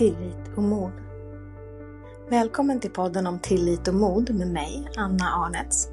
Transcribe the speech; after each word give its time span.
tillit 0.00 0.56
och 0.56 0.62
mod. 0.62 0.92
Välkommen 2.30 2.80
till 2.80 2.90
podden 2.90 3.26
om 3.26 3.38
tillit 3.38 3.88
och 3.88 3.94
mod 3.94 4.34
med 4.34 4.48
mig, 4.48 4.88
Anna 4.96 5.24
Arnets. 5.24 5.88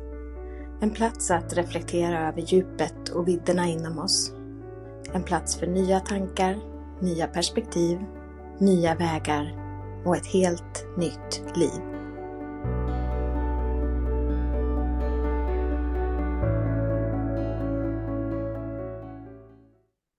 En 0.82 0.90
plats 0.90 1.32
att 1.32 1.54
reflektera 1.54 2.28
över 2.28 2.42
djupet 2.42 3.10
och 3.10 3.28
vidderna 3.28 3.68
inom 3.68 4.00
oss. 4.00 4.34
En 5.14 5.24
plats 5.24 5.56
för 5.56 5.68
nya 5.68 6.00
tankar, 6.00 6.58
nya 7.02 7.28
perspektiv, 7.28 8.00
nya 8.60 8.96
vägar 8.96 9.56
och 10.06 10.16
ett 10.18 10.28
helt 10.28 10.86
nytt 10.98 11.58
liv. 11.58 11.82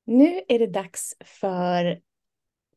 Nu 0.06 0.40
är 0.48 0.58
det 0.58 0.72
dags 0.72 1.14
för 1.40 2.07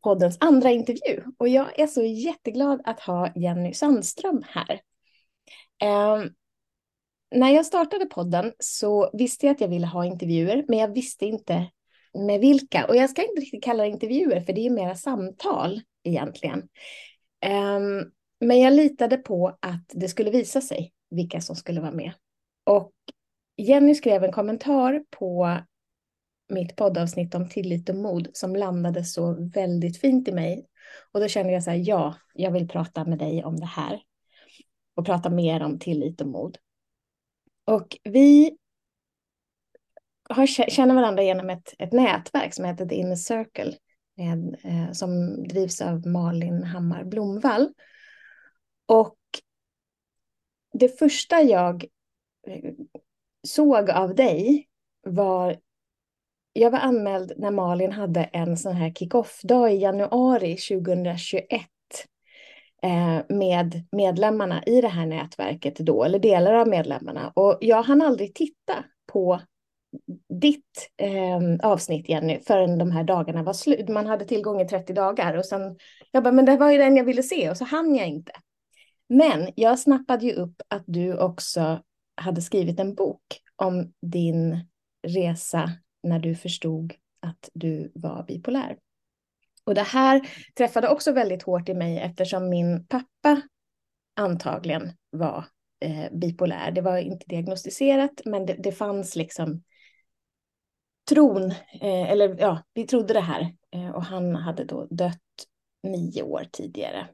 poddens 0.04 0.38
andra 0.40 0.72
intervju 0.72 1.23
och 1.38 1.48
jag 1.48 1.80
är 1.80 1.88
så 1.88 2.04
jätteglad 2.04 2.82
att 2.84 3.00
ha 3.00 3.32
Jenny 3.36 3.73
Sandström 3.73 4.44
här. 4.48 4.82
Eh, 5.82 6.24
när 7.36 7.50
jag 7.50 7.66
startade 7.66 8.05
podden 8.05 8.54
så 8.60 9.10
visste 9.14 9.46
jag 9.46 9.54
att 9.54 9.62
jag 9.62 9.68
ville 9.68 9.88
ha 9.88 10.05
intervjuer, 10.05 10.66
men 10.68 10.80
jag 10.80 10.94
visste 10.94 11.26
inte 11.26 11.72
med 12.14 12.40
vilka. 12.40 12.86
Och 12.88 12.96
jag 12.96 13.10
ska 13.10 13.22
inte 13.22 13.41
riktigt 13.41 13.64
kalla 13.64 13.84
det 13.84 13.90
intervjuer, 13.90 14.41
för 14.41 14.54
det 14.54 14.66
är 14.66 14.70
mera 14.70 14.96
samtal 14.96 15.82
egentligen. 16.04 16.60
Eh, 17.46 17.80
men 18.40 18.60
jag 18.60 18.74
litade 18.74 19.18
på 19.18 19.58
att 19.60 19.86
det 19.94 20.08
skulle 20.08 20.32
visa 20.32 20.62
sig 20.62 20.94
vilka 21.10 21.41
som 21.41 21.55
skulle 21.55 21.82
vara 21.82 21.91
med. 21.91 22.12
Och 22.63 22.91
Jenny 23.58 23.96
skrev 23.96 24.24
en 24.24 24.32
kommentar 24.32 25.04
på 25.10 25.58
mitt 26.52 26.76
poddavsnitt 26.76 27.36
om 27.36 27.50
tillit 27.50 27.90
och 27.90 27.96
mod 27.96 28.28
som 28.34 28.55
landade 28.55 29.04
så 29.04 29.50
väldigt 29.54 29.98
fint 30.02 30.28
i 30.28 30.32
mig. 30.32 30.68
Och 31.12 31.20
då 31.20 31.27
kände 31.27 31.54
jag 31.54 31.63
så 31.63 31.70
här, 31.70 31.84
ja, 31.85 32.16
jag 32.34 32.52
vill 32.52 32.68
prata 32.68 33.05
med 33.05 33.20
dig 33.20 33.44
om 33.44 33.60
det 33.60 33.66
här. 33.66 34.02
Och 34.96 35.05
prata 35.05 35.29
mer 35.29 35.63
om 35.63 35.79
tillit 35.79 36.22
och 36.22 36.27
mod. 36.27 36.57
Och 37.66 37.98
vi 38.04 38.57
har, 40.29 40.48
känner 40.48 40.96
varandra 40.96 41.24
genom 41.24 41.49
ett, 41.49 41.74
ett 41.79 41.94
nätverk 41.94 42.54
som 42.54 42.66
heter 42.66 42.85
The 42.85 42.96
Inner 42.96 43.16
Circle. 43.16 43.74
Med, 44.16 44.55
eh, 44.63 44.91
som 44.91 45.44
drivs 45.44 45.82
av 45.82 46.07
Malin 46.07 46.63
Hammar 46.63 47.04
Blomvall. 47.04 47.74
Och 48.85 49.18
det 50.74 50.99
första 50.99 51.41
jag 51.41 51.85
eh, 52.48 52.74
såg 53.48 53.90
av 53.90 54.16
dig 54.16 54.68
var 55.04 55.57
jag 56.54 56.71
var 56.71 56.80
anmäld 56.80 57.34
när 57.38 57.52
Malin 57.52 57.91
hade 57.91 58.24
en 58.24 58.57
sån 58.57 58.76
här 58.76 58.91
kick-off-dag 58.91 59.74
i 59.74 59.77
januari 59.77 60.57
2021 60.57 61.62
eh, 62.84 63.20
med 63.30 63.84
medlemmarna 63.91 64.63
i 64.63 64.81
det 64.81 64.88
här 64.88 65.06
nätverket 65.06 65.75
då, 65.75 66.03
eller 66.03 66.19
delar 66.19 66.53
av 66.53 66.68
medlemmarna. 66.68 67.31
Och 67.35 67.57
jag 67.62 67.84
hann 67.84 68.02
aldrig 68.02 68.35
titta 68.35 68.84
på 69.12 69.41
ditt 70.41 70.91
eh, 70.97 71.69
avsnitt, 71.72 72.09
Jenny, 72.09 72.40
förrän 72.47 72.78
de 72.78 72.91
här 72.91 73.03
dagarna 73.03 73.44
var 73.44 73.53
slut. 73.53 73.90
Man 73.90 74.07
hade 74.07 74.25
tillgång 74.25 74.62
i 74.62 74.68
30 74.68 74.94
dagar 74.94 75.38
och 75.38 75.46
sen, 75.46 75.78
jag 76.12 76.24
bara, 76.24 76.31
men 76.31 76.46
det 76.46 76.57
var 76.57 76.72
ju 76.72 76.78
den 76.78 76.97
jag 76.97 77.03
ville 77.03 77.24
se 77.24 77.50
och 77.50 77.57
så 77.57 77.66
hann 77.66 77.96
jag 77.96 78.07
inte. 78.07 78.31
Men 79.09 79.50
jag 79.56 79.79
snappade 79.79 80.25
ju 80.25 80.34
upp 80.34 80.62
att 80.68 80.84
du 80.85 81.18
också 81.18 81.81
hade 82.16 82.41
skrivit 82.41 82.79
en 82.79 82.96
bok 82.96 83.24
om 83.56 83.94
din 84.02 84.66
resa 85.07 85.72
när 86.03 86.19
du 86.19 86.35
förstod 86.35 86.94
att 87.19 87.50
du 87.53 87.91
var 87.96 88.24
bipolär. 88.24 88.78
Och 89.63 89.75
det 89.75 89.81
här 89.81 90.30
träffade 90.57 90.90
också 90.90 91.12
väldigt 91.12 91.44
hårt 91.44 91.69
i 91.69 91.74
mig 91.74 92.00
eftersom 92.00 92.50
min 92.50 92.85
pappa 92.85 93.41
antagligen 94.16 94.91
var 95.09 95.45
eh, 95.79 96.12
bipolär. 96.12 96.72
Det 96.72 96.81
var 96.81 96.97
inte 96.97 97.25
diagnostiserat, 97.28 98.22
men 98.25 98.45
det, 98.45 98.53
det 98.53 98.72
fanns 98.72 99.16
liksom 99.16 99.63
tron, 101.09 101.51
eh, 101.81 102.12
eller 102.12 102.35
ja, 102.39 102.63
vi 102.73 102.88
trodde 102.88 103.13
det 103.13 103.22
här. 103.22 103.56
Eh, 103.72 103.89
och 103.89 104.03
han 104.03 104.35
hade 104.35 104.63
då 104.63 104.85
dött 104.85 105.18
nio 105.83 106.23
år 106.23 106.47
tidigare. 106.51 107.07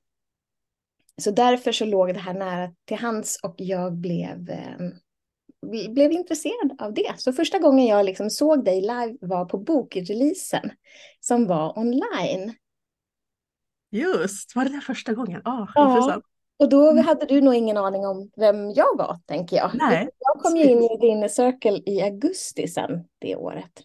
Så 1.21 1.31
därför 1.31 1.71
så 1.71 1.85
låg 1.85 2.13
det 2.13 2.19
här 2.19 2.33
nära 2.33 2.73
till 2.85 2.97
hands 2.97 3.39
och 3.43 3.55
jag 3.57 3.93
blev 3.93 4.49
eh, 4.49 4.77
blev 5.65 6.11
intresserad 6.11 6.81
av 6.81 6.93
det. 6.93 7.13
Så 7.17 7.33
första 7.33 7.59
gången 7.59 7.85
jag 7.85 8.05
liksom 8.05 8.29
såg 8.29 8.65
dig 8.65 8.81
live 8.81 9.17
var 9.21 9.45
på 9.45 9.57
bokreleasen 9.57 10.71
som 11.19 11.47
var 11.47 11.79
online. 11.79 12.53
Just, 13.91 14.55
var 14.55 14.65
det 14.65 14.71
den 14.71 14.81
första 14.81 15.13
gången? 15.13 15.41
Oh, 15.45 15.71
ja, 15.75 15.89
intressant. 15.89 16.25
Och 16.59 16.69
då 16.69 16.89
mm. 16.89 17.05
hade 17.05 17.25
du 17.25 17.41
nog 17.41 17.55
ingen 17.55 17.77
aning 17.77 18.05
om 18.05 18.31
vem 18.35 18.71
jag 18.71 18.97
var, 18.97 19.19
tänker 19.25 19.55
jag. 19.55 19.71
Nej. 19.73 20.09
Jag 20.19 20.43
kom 20.43 20.57
ju 20.57 20.63
in 20.63 20.83
i 20.83 20.97
din 20.97 21.29
cirkel 21.29 21.83
i 21.85 22.01
augusti 22.01 22.67
sen 22.67 23.03
det 23.19 23.35
året. 23.35 23.83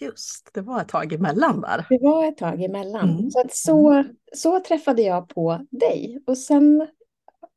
Just, 0.00 0.50
det 0.54 0.60
var 0.60 0.80
ett 0.80 0.88
tag 0.88 1.12
emellan 1.12 1.60
där. 1.60 1.86
Det 1.88 1.98
var 2.02 2.28
ett 2.28 2.36
tag 2.36 2.62
emellan. 2.62 3.10
Mm. 3.10 3.30
Så, 3.30 3.40
att 3.40 3.54
så, 3.54 4.04
så 4.32 4.60
träffade 4.60 5.02
jag 5.02 5.28
på 5.28 5.66
dig. 5.70 6.22
Och 6.26 6.38
sen 6.38 6.88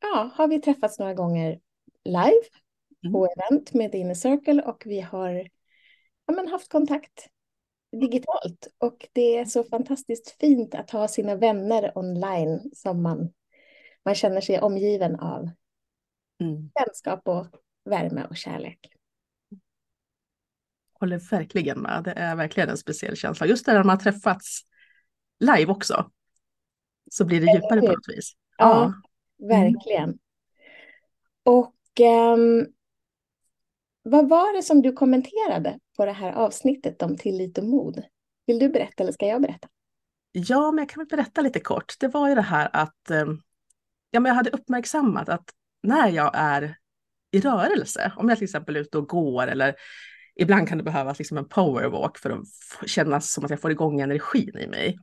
ja, 0.02 0.30
har 0.34 0.48
vi 0.48 0.62
träffats 0.62 1.00
några 1.00 1.14
gånger 1.14 1.60
live 2.06 2.46
mm. 3.04 3.14
på 3.14 3.28
event 3.38 3.74
med 3.74 3.96
Inner 3.96 4.14
Circle 4.14 4.62
och 4.62 4.84
vi 4.86 5.02
har 5.02 5.50
ja, 6.26 6.34
men 6.34 6.48
haft 6.48 6.72
kontakt 6.72 7.30
digitalt. 7.92 8.68
Och 8.78 9.08
det 9.14 9.38
är 9.38 9.46
så 9.46 9.64
fantastiskt 9.64 10.30
fint 10.40 10.76
att 10.76 10.92
ha 10.92 11.08
sina 11.08 11.36
vänner 11.36 11.98
online 11.98 12.72
som 12.74 13.04
man, 13.04 13.34
man 14.06 14.16
känner 14.16 14.42
sig 14.42 14.62
omgiven 14.62 15.16
av 15.16 15.50
mm. 16.42 16.72
vänskap 16.74 17.28
och 17.28 17.48
värme 17.86 18.26
och 18.30 18.38
kärlek. 18.38 18.80
Håller 21.00 21.20
verkligen 21.20 21.80
med. 21.80 22.04
Det 22.04 22.12
är 22.12 22.36
verkligen 22.36 22.70
en 22.70 22.78
speciell 22.78 23.16
känsla. 23.16 23.46
Just 23.46 23.66
det 23.66 23.74
när 23.74 23.84
man 23.84 23.98
har 23.98 24.04
träffats 24.04 24.62
live 25.40 25.72
också. 25.72 26.12
Så 27.12 27.26
blir 27.26 27.42
det 27.42 27.54
djupare 27.54 27.80
på 27.80 27.88
något 27.88 28.10
vis. 28.10 28.32
Ja, 28.58 28.94
ja. 29.38 29.48
verkligen. 29.48 30.04
Mm. 30.04 30.20
Och 31.44 31.75
eh, 32.00 32.38
vad 34.04 34.30
var 34.30 34.56
det 34.56 34.64
som 34.64 34.82
du 34.82 34.94
kommenterade 34.94 35.80
på 35.98 36.06
det 36.06 36.12
här 36.12 36.32
avsnittet 36.32 37.02
om 37.02 37.18
tillit 37.18 37.58
och 37.58 37.66
mod? 37.66 38.04
Vill 38.48 38.60
du 38.60 38.70
berätta 38.70 39.04
eller 39.04 39.12
ska 39.12 39.28
jag 39.28 39.42
berätta? 39.42 39.68
Ja, 40.32 40.72
men 40.72 40.78
jag 40.78 40.90
kan 40.90 41.02
väl 41.02 41.18
berätta 41.18 41.42
lite 41.42 41.60
kort. 41.60 41.94
Det 42.00 42.08
var 42.08 42.30
ju 42.30 42.36
det 42.36 42.42
här 42.42 42.70
att 42.74 43.10
eh, 43.10 43.26
ja, 44.12 44.20
men 44.20 44.26
jag 44.26 44.36
hade 44.36 44.50
uppmärksammat 44.50 45.30
att 45.30 45.50
när 45.84 46.10
jag 46.10 46.32
är 46.34 46.78
i 47.32 47.40
rörelse, 47.40 48.14
om 48.18 48.30
jag 48.30 48.38
till 48.38 48.46
exempel 48.46 48.76
är 48.76 48.80
ute 48.80 48.98
och 48.98 49.08
går 49.08 49.48
eller 49.48 49.76
ibland 50.36 50.68
kan 50.68 50.78
det 50.78 50.84
behövas 50.84 51.20
liksom 51.20 51.38
en 51.38 51.48
powerwalk 51.48 52.18
för 52.18 52.30
att 52.30 52.90
kännas 52.90 53.34
som 53.34 53.46
att 53.46 53.52
jag 53.52 53.62
får 53.62 53.72
igång 53.72 54.02
energin 54.02 54.58
i 54.58 54.68
mig. 54.68 54.98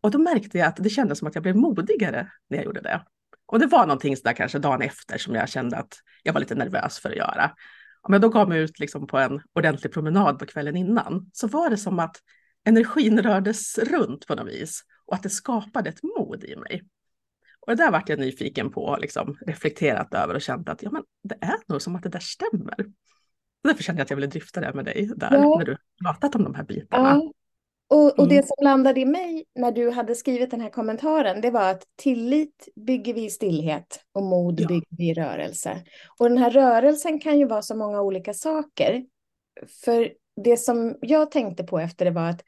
Och 0.00 0.10
då 0.10 0.18
märkte 0.18 0.58
jag 0.58 0.68
att 0.68 0.76
det 0.76 0.90
kändes 0.90 1.18
som 1.18 1.28
att 1.28 1.34
jag 1.34 1.42
blev 1.42 1.56
modigare 1.56 2.32
när 2.48 2.58
jag 2.58 2.64
gjorde 2.64 2.80
det. 2.80 3.04
Och 3.50 3.58
det 3.58 3.66
var 3.66 3.86
någonting 3.86 4.16
där 4.24 4.32
kanske 4.32 4.58
dagen 4.58 4.82
efter 4.82 5.18
som 5.18 5.34
jag 5.34 5.48
kände 5.48 5.76
att 5.76 5.94
jag 6.22 6.32
var 6.32 6.40
lite 6.40 6.54
nervös 6.54 6.98
för 6.98 7.08
att 7.10 7.16
göra. 7.16 7.50
Om 8.02 8.20
då 8.20 8.28
gav 8.28 8.48
mig 8.48 8.60
ut 8.60 8.78
liksom 8.78 9.06
på 9.06 9.18
en 9.18 9.40
ordentlig 9.54 9.92
promenad 9.92 10.38
på 10.38 10.46
kvällen 10.46 10.76
innan 10.76 11.30
så 11.32 11.48
var 11.48 11.70
det 11.70 11.76
som 11.76 11.98
att 11.98 12.16
energin 12.64 13.22
rördes 13.22 13.78
runt 13.78 14.26
på 14.26 14.34
något 14.34 14.48
vis 14.48 14.80
och 15.06 15.14
att 15.14 15.22
det 15.22 15.30
skapade 15.30 15.90
ett 15.90 16.02
mod 16.02 16.44
i 16.44 16.56
mig. 16.56 16.82
Och 17.60 17.76
det 17.76 17.82
där 17.84 17.90
vart 17.90 18.08
jag 18.08 18.18
nyfiken 18.18 18.70
på, 18.70 18.98
liksom, 19.00 19.36
reflekterat 19.46 20.14
över 20.14 20.34
och 20.34 20.42
känt 20.42 20.68
att 20.68 20.82
ja, 20.82 20.90
men 20.90 21.02
det 21.22 21.36
är 21.40 21.58
nog 21.66 21.82
som 21.82 21.96
att 21.96 22.02
det 22.02 22.08
där 22.08 22.20
stämmer. 22.20 22.80
Och 23.62 23.68
därför 23.68 23.82
kände 23.82 24.00
jag 24.00 24.04
att 24.04 24.10
jag 24.10 24.16
ville 24.16 24.26
dryfta 24.26 24.60
det 24.60 24.72
med 24.74 24.84
dig 24.84 25.10
där 25.16 25.32
ja. 25.32 25.58
när 25.58 25.64
du 25.64 25.76
pratat 26.04 26.34
om 26.34 26.44
de 26.44 26.54
här 26.54 26.64
bitarna. 26.64 27.08
Ja. 27.08 27.32
Och, 27.90 28.18
och 28.18 28.28
det 28.28 28.34
mm. 28.34 28.46
som 28.46 28.64
landade 28.64 29.00
i 29.00 29.04
mig 29.04 29.44
när 29.54 29.72
du 29.72 29.90
hade 29.90 30.14
skrivit 30.14 30.50
den 30.50 30.60
här 30.60 30.70
kommentaren, 30.70 31.40
det 31.40 31.50
var 31.50 31.70
att 31.70 31.82
tillit 31.96 32.68
bygger 32.76 33.14
vi 33.14 33.24
i 33.24 33.30
stillhet 33.30 34.00
och 34.12 34.22
mod 34.22 34.60
ja. 34.60 34.68
bygger 34.68 34.96
vi 34.96 35.10
i 35.10 35.14
rörelse. 35.14 35.84
Och 36.18 36.28
den 36.28 36.38
här 36.38 36.50
rörelsen 36.50 37.20
kan 37.20 37.38
ju 37.38 37.46
vara 37.46 37.62
så 37.62 37.76
många 37.76 38.02
olika 38.02 38.34
saker. 38.34 39.04
För 39.84 40.12
det 40.44 40.56
som 40.56 40.96
jag 41.00 41.30
tänkte 41.30 41.64
på 41.64 41.78
efter 41.78 42.04
det 42.04 42.10
var 42.10 42.28
att 42.28 42.44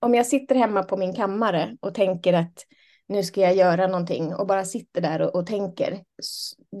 om 0.00 0.14
jag 0.14 0.26
sitter 0.26 0.54
hemma 0.54 0.82
på 0.82 0.96
min 0.96 1.14
kammare 1.14 1.76
och 1.80 1.94
tänker 1.94 2.32
att 2.32 2.64
nu 3.08 3.22
ska 3.22 3.40
jag 3.40 3.56
göra 3.56 3.86
någonting 3.86 4.34
och 4.34 4.46
bara 4.46 4.64
sitter 4.64 5.00
där 5.00 5.20
och, 5.22 5.34
och 5.34 5.46
tänker. 5.46 6.04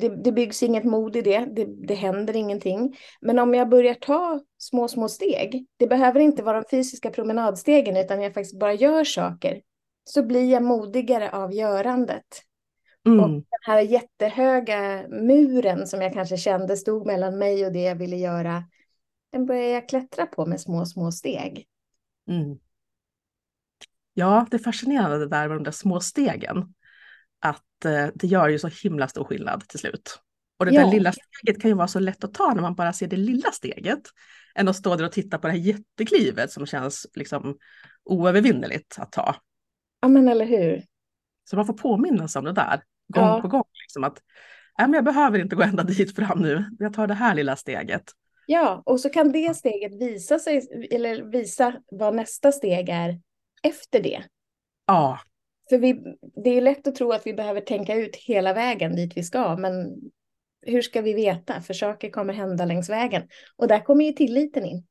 Det, 0.00 0.08
det, 0.08 0.32
byggs 0.32 0.62
inget 0.62 0.84
mod 0.84 1.16
i 1.16 1.22
det, 1.22 1.38
det, 1.38 1.64
det 1.86 1.94
händer 1.94 2.36
ingenting. 2.36 2.96
Men 3.20 3.38
om 3.38 3.54
jag 3.54 3.68
börjar 3.68 3.94
ta 3.94 4.40
små, 4.58 4.88
små 4.88 5.08
steg, 5.08 5.66
det 5.76 5.86
behöver 5.86 6.20
inte 6.20 6.42
vara 6.42 6.60
de 6.60 6.68
fysiska 6.70 7.10
promenadstegen 7.10 7.96
utan 7.96 8.22
jag 8.22 8.34
faktiskt 8.34 8.58
bara 8.58 8.74
gör 8.74 9.04
saker, 9.04 9.60
så 10.04 10.22
blir 10.22 10.52
jag 10.52 10.62
modigare 10.62 11.30
av 11.30 11.52
görandet. 11.52 12.42
Mm. 13.06 13.20
Och 13.20 13.30
den 13.30 13.44
här 13.66 13.80
jättehöga 13.80 15.08
muren 15.08 15.86
som 15.86 16.02
jag 16.02 16.12
kanske 16.12 16.36
kände 16.36 16.76
stod 16.76 17.06
mellan 17.06 17.38
mig 17.38 17.66
och 17.66 17.72
det 17.72 17.82
jag 17.82 17.96
ville 17.96 18.16
göra, 18.16 18.64
den 19.32 19.46
börjar 19.46 19.68
jag 19.68 19.88
klättra 19.88 20.26
på 20.26 20.46
med 20.46 20.60
små, 20.60 20.86
små 20.86 21.12
steg. 21.12 21.66
Mm. 22.30 22.58
Ja, 24.18 24.46
det 24.50 24.56
är 24.56 24.58
fascinerande 24.58 25.18
det 25.18 25.28
där 25.28 25.48
med 25.48 25.56
de 25.56 25.62
där 25.64 25.70
små 25.70 26.00
stegen. 26.00 26.74
Att 27.40 27.84
eh, 27.84 28.06
det 28.14 28.26
gör 28.26 28.48
ju 28.48 28.58
så 28.58 28.68
himla 28.82 29.08
stor 29.08 29.24
skillnad 29.24 29.68
till 29.68 29.78
slut. 29.78 30.18
Och 30.58 30.66
det 30.66 30.72
Ja. 30.74 30.84
där 30.84 30.92
lilla 30.92 31.12
steget 31.12 31.62
kan 31.62 31.70
ju 31.70 31.74
vara 31.76 31.88
så 31.88 31.98
lätt 32.00 32.24
att 32.24 32.34
ta 32.34 32.54
när 32.54 32.62
man 32.62 32.74
bara 32.74 32.92
ser 32.92 33.06
det 33.06 33.16
lilla 33.16 33.50
steget. 33.52 34.00
Än 34.54 34.68
att 34.68 34.76
stå 34.76 34.96
där 34.96 35.04
och 35.04 35.12
titta 35.12 35.38
på 35.38 35.46
det 35.46 35.52
här 35.52 35.60
jätteklivet 35.60 36.52
som 36.52 36.66
känns 36.66 37.06
liksom 37.14 37.56
oövervinneligt 38.04 38.98
att 38.98 39.12
ta. 39.12 39.36
Ja, 40.00 40.08
men 40.08 40.28
eller 40.28 40.46
hur? 40.46 40.82
Så 41.50 41.56
man 41.56 41.66
får 41.66 41.74
påminna 41.74 42.28
sig 42.28 42.38
om 42.38 42.44
det 42.44 42.52
där 42.52 42.82
gång 43.14 43.24
Ja. 43.24 43.40
på 43.42 43.48
gång. 43.48 43.64
Liksom 43.84 44.04
att 44.04 44.22
Nej, 44.78 44.88
men 44.88 44.94
jag 44.94 45.04
behöver 45.04 45.38
inte 45.38 45.56
gå 45.56 45.62
ända 45.62 45.82
dit 45.82 46.16
fram 46.16 46.38
nu. 46.38 46.64
Jag 46.78 46.94
tar 46.94 47.06
det 47.06 47.14
här 47.14 47.34
lilla 47.34 47.56
steget. 47.56 48.02
Ja, 48.46 48.82
och 48.86 49.00
så 49.00 49.08
kan 49.08 49.32
det 49.32 49.56
steget 49.56 50.00
visa 50.00 50.38
sig, 50.38 50.88
eller 50.90 51.22
visa 51.22 51.74
vad 51.90 52.14
nästa 52.14 52.52
steg 52.52 52.88
är 52.88 53.20
efter 53.62 54.00
det. 54.02 54.22
Ja, 54.86 55.18
För 55.68 55.78
vi, 55.78 56.16
det 56.44 56.50
är 56.50 56.60
lätt 56.60 56.86
att 56.86 56.94
tro 56.94 57.12
att 57.12 57.26
vi 57.26 57.34
behöver 57.34 57.60
tänka 57.60 57.94
ut 57.94 58.16
hela 58.16 58.54
vägen 58.54 58.96
dit 58.96 59.16
vi 59.16 59.22
ska, 59.22 59.56
men 59.56 60.00
hur 60.62 60.82
ska 60.82 61.00
vi 61.02 61.14
veta? 61.14 61.60
För 61.60 61.74
saker 61.74 62.10
kommer 62.10 62.32
hända 62.34 62.64
längs 62.64 62.88
vägen. 62.90 63.28
Och 63.56 63.68
där 63.68 63.80
kommer 63.80 64.04
ju 64.04 64.12
tilliten 64.12 64.64
in. 64.64 64.86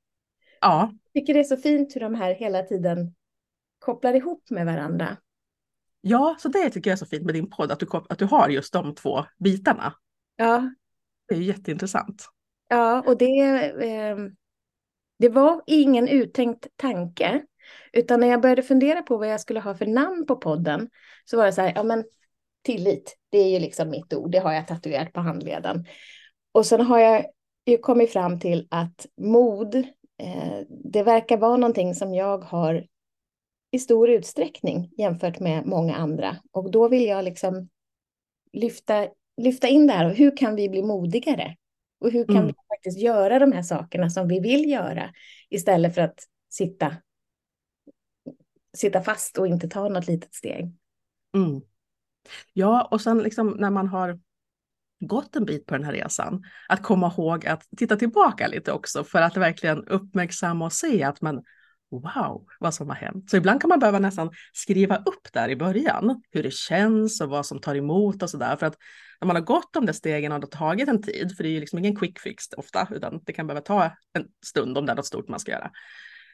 ja, 0.61 0.91
Jag 1.13 1.21
tycker 1.21 1.33
det 1.33 1.39
är 1.39 1.43
så 1.43 1.57
fint 1.57 1.95
hur 1.95 2.01
de 2.01 2.15
här 2.15 2.33
hela 2.35 2.63
tiden 2.63 3.15
kopplar 3.79 4.13
ihop 4.13 4.49
med 4.49 4.65
varandra. 4.65 5.17
ja, 6.01 6.35
så 6.39 6.49
det 6.49 6.69
tycker 6.69 6.89
jag 6.89 6.93
är 6.95 6.97
så 6.97 7.05
fint 7.05 7.25
med 7.25 7.35
din 7.35 7.49
podd, 7.49 7.71
att 7.71 7.79
du, 7.79 7.87
att 8.09 8.19
du 8.19 8.25
har 8.25 8.49
just 8.49 8.73
de 8.73 8.95
två 8.95 9.25
bitarna. 9.37 9.93
Ja, 10.35 10.71
Det 11.27 11.35
är 11.35 11.39
ju 11.39 11.45
jätteintressant. 11.45 12.25
ja 12.69 13.03
och 13.07 13.17
det, 13.17 13.39
eh, 13.83 14.17
det 15.19 15.29
var 15.29 15.61
ingen 15.67 16.07
uttänkt 16.07 16.67
tanke. 16.75 17.41
Utan 17.97 18.19
när 18.19 18.27
jag 18.27 18.41
började 18.41 18.63
fundera 18.63 19.01
på 19.01 19.17
vad 19.17 19.27
jag 19.27 19.41
skulle 19.41 19.59
ha 19.59 19.75
för 19.75 19.85
namn 19.85 20.25
på 20.25 20.35
podden 20.35 20.89
så 21.25 21.37
var 21.37 21.45
det 21.45 21.51
så 21.53 21.61
här, 21.61 21.73
ja 21.75 21.83
men 21.83 22.03
tillit, 22.63 23.17
det 23.29 23.37
är 23.37 23.49
ju 23.49 23.59
liksom 23.59 23.89
mitt 23.89 24.13
ord, 24.13 24.31
det 24.31 24.39
har 24.39 24.53
jag 24.53 24.67
tatuerat 24.67 25.13
på 25.13 25.19
handleden. 25.19 25.85
Och 26.51 26.65
sen 26.65 26.81
har 26.81 26.99
jag 26.99 27.25
ju 27.65 27.77
kommit 27.77 28.13
fram 28.13 28.39
till 28.39 28.67
att 28.71 29.05
mod, 29.21 29.75
eh, 30.23 30.59
det 30.69 31.03
verkar 31.03 31.37
vara 31.37 31.57
någonting 31.57 31.95
som 31.95 32.13
jag 32.13 32.37
har 32.37 32.87
i 33.71 33.79
stor 33.79 34.09
utsträckning 34.09 34.91
jämfört 34.97 35.39
med 35.39 35.65
många 35.65 35.95
andra. 35.95 36.37
Och 36.51 36.71
då 36.71 36.87
vill 36.87 37.05
jag 37.05 37.23
liksom 37.25 37.69
lyfta, 38.53 39.07
lyfta 39.41 39.67
in 39.67 39.87
det 39.87 39.93
här, 39.93 40.05
och 40.05 40.15
hur 40.15 40.37
kan 40.37 40.55
vi 40.55 40.69
bli 40.69 40.83
modigare? 40.83 41.55
Och 41.99 42.11
hur 42.11 42.25
kan 42.25 42.35
Mm. 42.35 42.47
vi 42.47 42.53
faktiskt 42.75 42.99
göra 42.99 43.39
de 43.39 43.51
här 43.51 43.61
sakerna 43.61 44.09
som 44.09 44.27
vi 44.27 44.39
vill 44.39 44.69
göra 44.69 45.13
istället 45.49 45.95
för 45.95 46.01
att 46.01 46.19
sitta, 46.49 46.95
sitta 48.73 49.01
fast 49.01 49.37
och 49.37 49.47
inte 49.47 49.67
ta 49.67 49.89
något 49.89 50.07
litet 50.07 50.33
steg. 50.33 50.75
Mm. 51.35 51.61
Ja, 52.53 52.87
och 52.91 53.01
sen 53.01 53.17
liksom 53.17 53.47
när 53.47 53.69
man 53.69 53.87
har 53.87 54.19
gått 54.99 55.35
en 55.35 55.45
bit 55.45 55.65
på 55.65 55.75
den 55.75 55.83
här 55.83 55.93
resan, 55.93 56.43
att 56.69 56.83
komma 56.83 57.13
ihåg 57.17 57.45
att 57.45 57.63
titta 57.77 57.95
tillbaka 57.95 58.47
lite 58.47 58.71
också 58.71 59.03
för 59.03 59.21
att 59.21 59.37
verkligen 59.37 59.87
uppmärksamma 59.87 60.65
och 60.65 60.73
se 60.73 61.03
att 61.03 61.21
man 61.21 61.43
wow, 61.91 62.45
vad 62.59 62.73
som 62.73 62.89
har 62.89 62.95
hänt. 62.95 63.29
Så 63.29 63.37
ibland 63.37 63.61
kan 63.61 63.69
man 63.69 63.79
behöva 63.79 63.99
nästan 63.99 64.31
skriva 64.53 64.97
upp 64.97 65.33
där 65.33 65.49
i 65.49 65.55
början 65.55 66.21
hur 66.31 66.43
det 66.43 66.53
känns 66.53 67.21
och 67.21 67.29
vad 67.29 67.45
som 67.45 67.61
tar 67.61 67.75
emot 67.75 68.23
och 68.23 68.29
så 68.29 68.37
där. 68.37 68.55
För 68.55 68.65
att 68.65 68.77
när 69.21 69.25
man 69.25 69.35
har 69.35 69.43
gått 69.43 69.73
de 69.73 69.85
där 69.85 69.93
stegen 69.93 70.31
och 70.31 70.39
det 70.39 70.45
har 70.45 70.67
tagit 70.67 70.89
en 70.89 71.01
tid, 71.01 71.37
för 71.37 71.43
det 71.43 71.49
är 71.49 71.53
ju 71.53 71.59
liksom 71.59 71.79
ingen 71.79 71.95
quick 71.95 72.19
fix 72.19 72.45
ofta, 72.57 72.87
utan 72.91 73.21
det 73.23 73.33
kan 73.33 73.47
behöva 73.47 73.61
ta 73.61 73.83
en 74.13 74.27
stund 74.45 74.77
om 74.77 74.85
det 74.85 74.91
är 74.91 74.95
något 74.95 75.05
stort 75.05 75.27
man 75.27 75.39
ska 75.39 75.51
göra. 75.51 75.71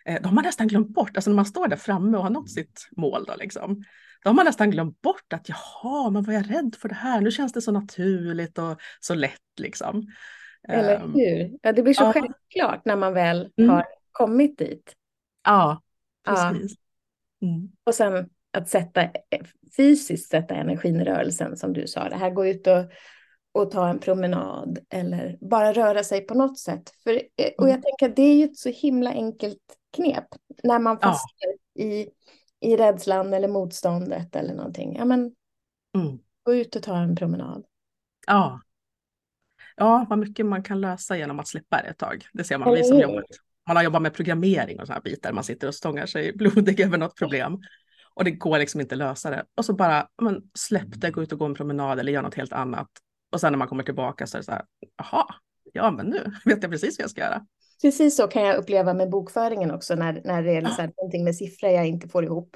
Eh, 0.06 0.22
Då 0.22 0.28
har 0.30 0.36
man 0.36 0.44
nästan 0.44 0.68
glömt 0.68 0.90
bort, 0.90 1.18
alltså 1.18 1.30
när 1.30 1.36
man 1.36 1.46
står 1.46 1.68
där 1.68 1.78
framme 1.78 2.18
och 2.18 2.24
har 2.24 2.30
nått 2.30 2.50
sitt 2.52 2.88
mål 2.98 3.24
då 3.28 3.36
liksom, 3.36 3.84
då 4.24 4.30
har 4.30 4.34
man 4.34 4.46
nästan 4.46 4.72
glömt 4.72 5.02
bort 5.02 5.34
att 5.34 5.50
jaha, 5.50 6.10
men 6.10 6.24
var 6.24 6.34
jag 6.34 6.52
rädd 6.52 6.76
för 6.80 6.90
det 6.90 6.96
här? 6.96 7.22
Nu 7.22 7.32
känns 7.32 7.54
det 7.54 7.62
så 7.62 7.72
naturligt 7.72 8.58
och 8.58 8.82
så 9.00 9.14
lätt 9.16 9.60
liksom. 9.60 10.08
Eller 10.70 10.96
Ehm, 10.96 11.14
hur? 11.14 11.58
Ja, 11.62 11.72
det 11.74 11.84
blir 11.84 11.94
så 11.94 12.04
ja. 12.04 12.14
självklart 12.14 12.86
när 12.86 12.96
man 12.96 13.14
väl 13.14 13.52
Mm. 13.58 13.70
har 13.70 13.86
kommit 14.12 14.58
dit. 14.58 14.94
Ja, 15.44 15.82
Ja. 16.26 16.52
precis. 16.54 16.78
Mm. 17.42 17.72
Och 17.84 17.96
sen 17.96 18.30
att 18.52 18.70
sätta 18.70 19.10
fysiskt 19.78 20.30
sätta 20.30 20.56
energin 20.56 21.02
i 21.02 21.04
rörelsen 21.04 21.58
som 21.58 21.74
du 21.74 21.88
sa. 21.88 22.10
Det 22.10 22.16
här 22.16 22.30
gå 22.30 22.46
ut 22.48 22.68
och, 22.68 22.86
och 23.52 23.72
ta 23.72 23.88
en 23.90 24.00
promenad 24.00 24.80
eller 24.90 25.38
bara 25.42 25.74
röra 25.74 26.04
sig 26.04 26.22
på 26.22 26.34
något 26.34 26.60
sätt. 26.60 26.92
För, 27.04 27.12
eh, 27.14 27.52
och 27.58 27.70
jag 27.70 27.82
tänker 27.84 28.10
att 28.10 28.16
det 28.16 28.22
är 28.22 28.36
ju 28.36 28.44
ett 28.44 28.58
så 28.58 28.70
himla 28.70 29.10
enkelt 29.12 29.60
knep 29.94 30.26
när 30.64 30.80
man 30.80 30.98
Ja. 31.02 31.08
fastnar 31.08 31.84
i, 31.86 32.10
i 32.60 32.78
rädslan 32.78 33.34
eller 33.34 33.48
motståndet 33.48 34.36
eller 34.36 34.54
någonting. 34.54 34.96
Ja, 34.96 35.06
men 35.06 35.36
Mm. 35.96 36.20
gå 36.44 36.54
ut 36.54 36.76
och 36.76 36.84
ta 36.84 36.98
en 36.98 37.16
promenad. 37.16 37.64
Ja. 38.28 38.62
Ja, 39.76 40.06
vad 40.10 40.20
mycket 40.20 40.46
man 40.46 40.64
kan 40.64 40.82
lösa 40.82 41.18
genom 41.18 41.40
att 41.40 41.48
släppa 41.48 41.82
det 41.82 41.88
ett 41.88 41.98
tag. 41.98 42.26
Det 42.34 42.44
ser 42.44 42.58
man, 42.58 42.74
vi 42.74 42.84
som 42.84 43.00
jobbat. 43.00 43.26
Man 43.68 43.76
har 43.76 43.84
jobbat 43.84 44.02
med 44.02 44.14
programmering 44.14 44.80
och 44.80 44.88
sådana 44.88 44.96
här 45.06 45.12
bitar. 45.12 45.32
Man 45.34 45.44
sitter 45.44 45.68
och 45.68 45.76
stångar 45.76 46.06
sig 46.06 46.34
blodig 46.34 46.80
över 46.86 46.98
något 46.98 47.16
problem. 47.18 47.62
Och 48.14 48.24
det 48.24 48.32
går 48.32 48.58
liksom 48.60 48.82
inte 48.82 48.96
att 48.96 49.00
lösa 49.00 49.30
det. 49.30 49.46
Och 49.58 49.66
så 49.66 49.74
bara, 49.74 50.08
ja, 50.18 50.24
men 50.24 50.42
släpp 50.54 50.88
det, 51.02 51.12
gå 51.12 51.24
ut 51.24 51.32
och 51.32 51.40
gå 51.40 51.46
en 51.46 51.54
promenad 51.56 52.00
eller 52.00 52.12
göra 52.12 52.24
något 52.24 52.36
helt 52.36 52.54
annat. 52.54 52.90
Och 53.32 53.40
sen 53.42 53.54
när 53.54 53.58
man 53.58 53.68
kommer 53.68 53.84
tillbaka 53.84 54.28
så 54.28 54.38
är 54.38 54.40
det 54.40 54.46
så 54.46 54.52
här, 54.52 54.66
jaha, 54.98 55.26
ja 55.74 55.92
men 55.92 56.06
nu 56.06 56.34
vet 56.46 56.62
jag 56.64 56.72
precis 56.72 57.00
vad 57.00 57.04
jag 57.04 57.12
ska 57.12 57.22
göra. 57.22 57.46
Precis 57.84 58.16
så 58.16 58.28
kan 58.28 58.42
jag 58.44 58.58
uppleva 58.58 58.94
med 58.94 59.10
bokföringen 59.10 59.72
också 59.72 59.96
när, 59.96 60.22
när 60.24 60.44
det 60.44 60.52
är 60.56 60.62
så 60.66 60.82
här, 60.82 60.92
någonting 60.98 61.24
med 61.24 61.36
siffror 61.36 61.70
jag 61.72 61.88
inte 61.88 62.08
får 62.10 62.24
ihop. 62.24 62.56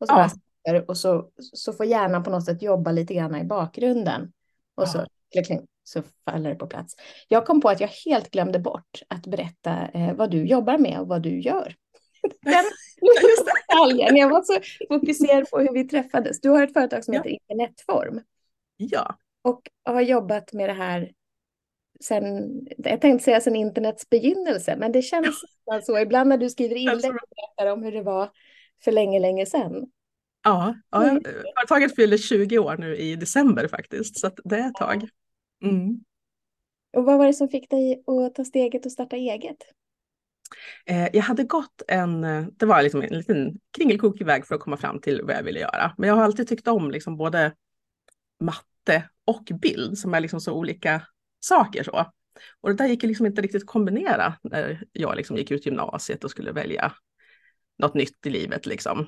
Och 0.00 0.06
så, 0.06 0.14
Ja. 0.14 0.28
sitter 0.28 0.90
och 0.90 0.96
så, 0.96 1.30
så 1.38 1.72
får 1.72 1.86
hjärnan 1.86 2.22
på 2.24 2.30
något 2.30 2.44
sätt 2.44 2.62
jobba 2.62 2.92
lite 2.92 3.14
grann 3.14 3.36
i 3.36 3.44
bakgrunden. 3.44 4.32
Och 4.74 4.88
så, 4.88 5.06
klick, 5.32 5.46
klick, 5.46 5.60
så 5.84 6.02
faller 6.24 6.50
det 6.50 6.56
på 6.56 6.66
plats. 6.66 6.94
Jag 7.28 7.46
kom 7.46 7.60
på 7.60 7.68
att 7.68 7.80
jag 7.80 7.88
helt 8.06 8.30
glömde 8.30 8.58
bort 8.58 9.02
att 9.08 9.26
berätta 9.26 9.88
eh, 9.94 10.14
vad 10.14 10.30
du 10.30 10.46
jobbar 10.46 10.78
med 10.78 11.00
och 11.00 11.08
vad 11.08 11.22
du 11.22 11.40
gör. 11.40 11.74
Den 12.42 12.64
detaljen. 13.68 14.16
Jag 14.16 14.28
var 14.30 14.42
så 14.42 14.58
fokuserad 14.88 15.50
på 15.50 15.58
hur 15.58 15.72
vi 15.72 15.84
träffades. 15.88 16.40
Du 16.40 16.48
har 16.48 16.62
ett 16.62 16.72
företag 16.72 17.04
som 17.04 17.14
Ja. 17.14 17.20
heter 17.20 17.30
Internetform 17.30 18.20
Ja, 18.76 19.16
och 19.42 19.60
har 19.84 20.00
jobbat 20.00 20.52
med 20.52 20.68
det 20.68 20.72
här 20.72 21.12
sen, 22.00 22.50
jag 22.76 23.00
tänkte 23.00 23.24
säga 23.24 23.40
sen 23.40 23.56
internets 23.56 24.10
begynnelse, 24.10 24.76
men 24.76 24.92
det 24.92 25.02
känns 25.02 25.26
nästan 25.26 25.82
så 25.82 25.98
ibland 25.98 26.28
när 26.28 26.38
du 26.38 26.50
skriver 26.50 26.76
inlägg 26.76 27.00
berättar 27.12 27.72
om 27.72 27.82
hur 27.82 27.92
det 27.92 28.02
var 28.02 28.30
för 28.84 28.92
länge, 28.92 29.20
länge 29.20 29.46
sedan. 29.46 29.86
ja, 30.44 30.74
ja 30.90 31.02
Mm. 31.02 31.22
företaget 31.22 31.94
fyller 31.96 32.16
20 32.16 32.58
år 32.58 32.76
nu 32.76 32.96
i 32.96 33.16
december 33.16 33.68
faktiskt. 33.68 34.18
Så 34.18 34.30
det 34.44 34.56
är 34.56 34.68
ett 34.68 34.74
tag. 34.74 35.08
Mm. 35.64 36.00
Och 36.96 37.04
vad 37.04 37.18
var 37.18 37.26
det 37.26 37.32
som 37.32 37.48
fick 37.48 37.70
dig 37.70 38.02
att 38.06 38.34
ta 38.34 38.44
steget 38.44 38.86
och 38.86 38.92
starta 38.92 39.16
eget? 39.16 39.56
Eh, 40.86 41.08
jag 41.12 41.22
hade 41.22 41.44
gått 41.44 41.82
en, 41.88 42.20
det 42.52 42.66
var 42.66 42.82
liksom 42.82 43.02
en 43.02 43.18
liten 43.18 43.58
kringelkrokig 43.76 44.26
väg 44.26 44.46
för 44.46 44.54
att 44.54 44.60
komma 44.60 44.76
fram 44.76 45.00
till 45.00 45.22
vad 45.22 45.34
jag 45.36 45.42
ville 45.42 45.60
göra. 45.60 45.94
Men 45.98 46.08
jag 46.08 46.16
har 46.16 46.24
alltid 46.24 46.48
tyckt 46.48 46.68
om 46.68 46.90
liksom 46.90 47.16
både 47.16 47.52
matte 48.40 49.08
och 49.24 49.48
bild 49.60 49.98
som 49.98 50.14
är 50.14 50.20
liksom 50.20 50.40
så 50.40 50.52
olika 50.52 51.02
saker. 51.46 51.82
Så. 51.82 52.12
Och 52.60 52.68
det 52.68 52.74
där 52.74 52.86
gick 52.86 53.02
ju 53.02 53.08
liksom 53.08 53.26
inte 53.26 53.42
riktigt 53.42 53.62
att 53.62 53.68
kombinera 53.68 54.34
när 54.42 54.84
jag 54.92 55.16
liksom 55.16 55.36
gick 55.36 55.50
ut 55.50 55.66
gymnasiet 55.66 56.24
och 56.24 56.30
skulle 56.30 56.52
välja 56.52 56.92
något 57.78 57.94
nytt 57.94 58.26
i 58.26 58.30
livet. 58.30 58.66
Liksom. 58.66 59.06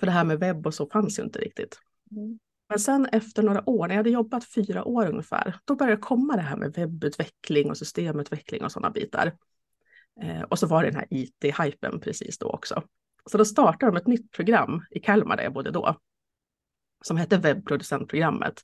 För 0.00 0.06
det 0.06 0.12
här 0.12 0.24
med 0.24 0.38
webb 0.38 0.66
och 0.66 0.74
så 0.74 0.86
fanns 0.86 1.18
ju 1.18 1.22
inte 1.22 1.38
riktigt. 1.38 1.78
Mm. 2.10 2.38
Men 2.68 2.78
sen 2.78 3.06
efter 3.06 3.42
några 3.42 3.70
år, 3.70 3.88
när 3.88 3.94
jag 3.94 3.98
hade 3.98 4.10
jobbat 4.10 4.44
fyra 4.44 4.84
år 4.84 5.06
ungefär, 5.06 5.56
då 5.64 5.74
började 5.74 5.96
det 5.96 6.02
komma 6.02 6.36
det 6.36 6.42
här 6.42 6.56
med 6.56 6.74
webbutveckling 6.74 7.70
och 7.70 7.76
systemutveckling 7.76 8.64
och 8.64 8.72
sådana 8.72 8.90
bitar. 8.90 9.36
Eh, 10.22 10.42
och 10.42 10.58
så 10.58 10.66
var 10.66 10.82
det 10.82 10.90
den 10.90 10.96
här 10.96 11.06
IT-hypen 11.10 12.00
precis 12.00 12.38
då 12.38 12.46
också. 12.46 12.82
Så 13.30 13.38
då 13.38 13.44
startade 13.44 13.92
de 13.92 13.96
ett 13.96 14.06
nytt 14.06 14.30
program 14.30 14.84
i 14.90 15.00
Kalmar 15.00 15.36
där 15.36 15.44
jag 15.44 15.52
bodde 15.52 15.70
då, 15.70 15.96
som 17.06 17.16
hette 17.16 17.36
webbproducentprogrammet. 17.36 18.54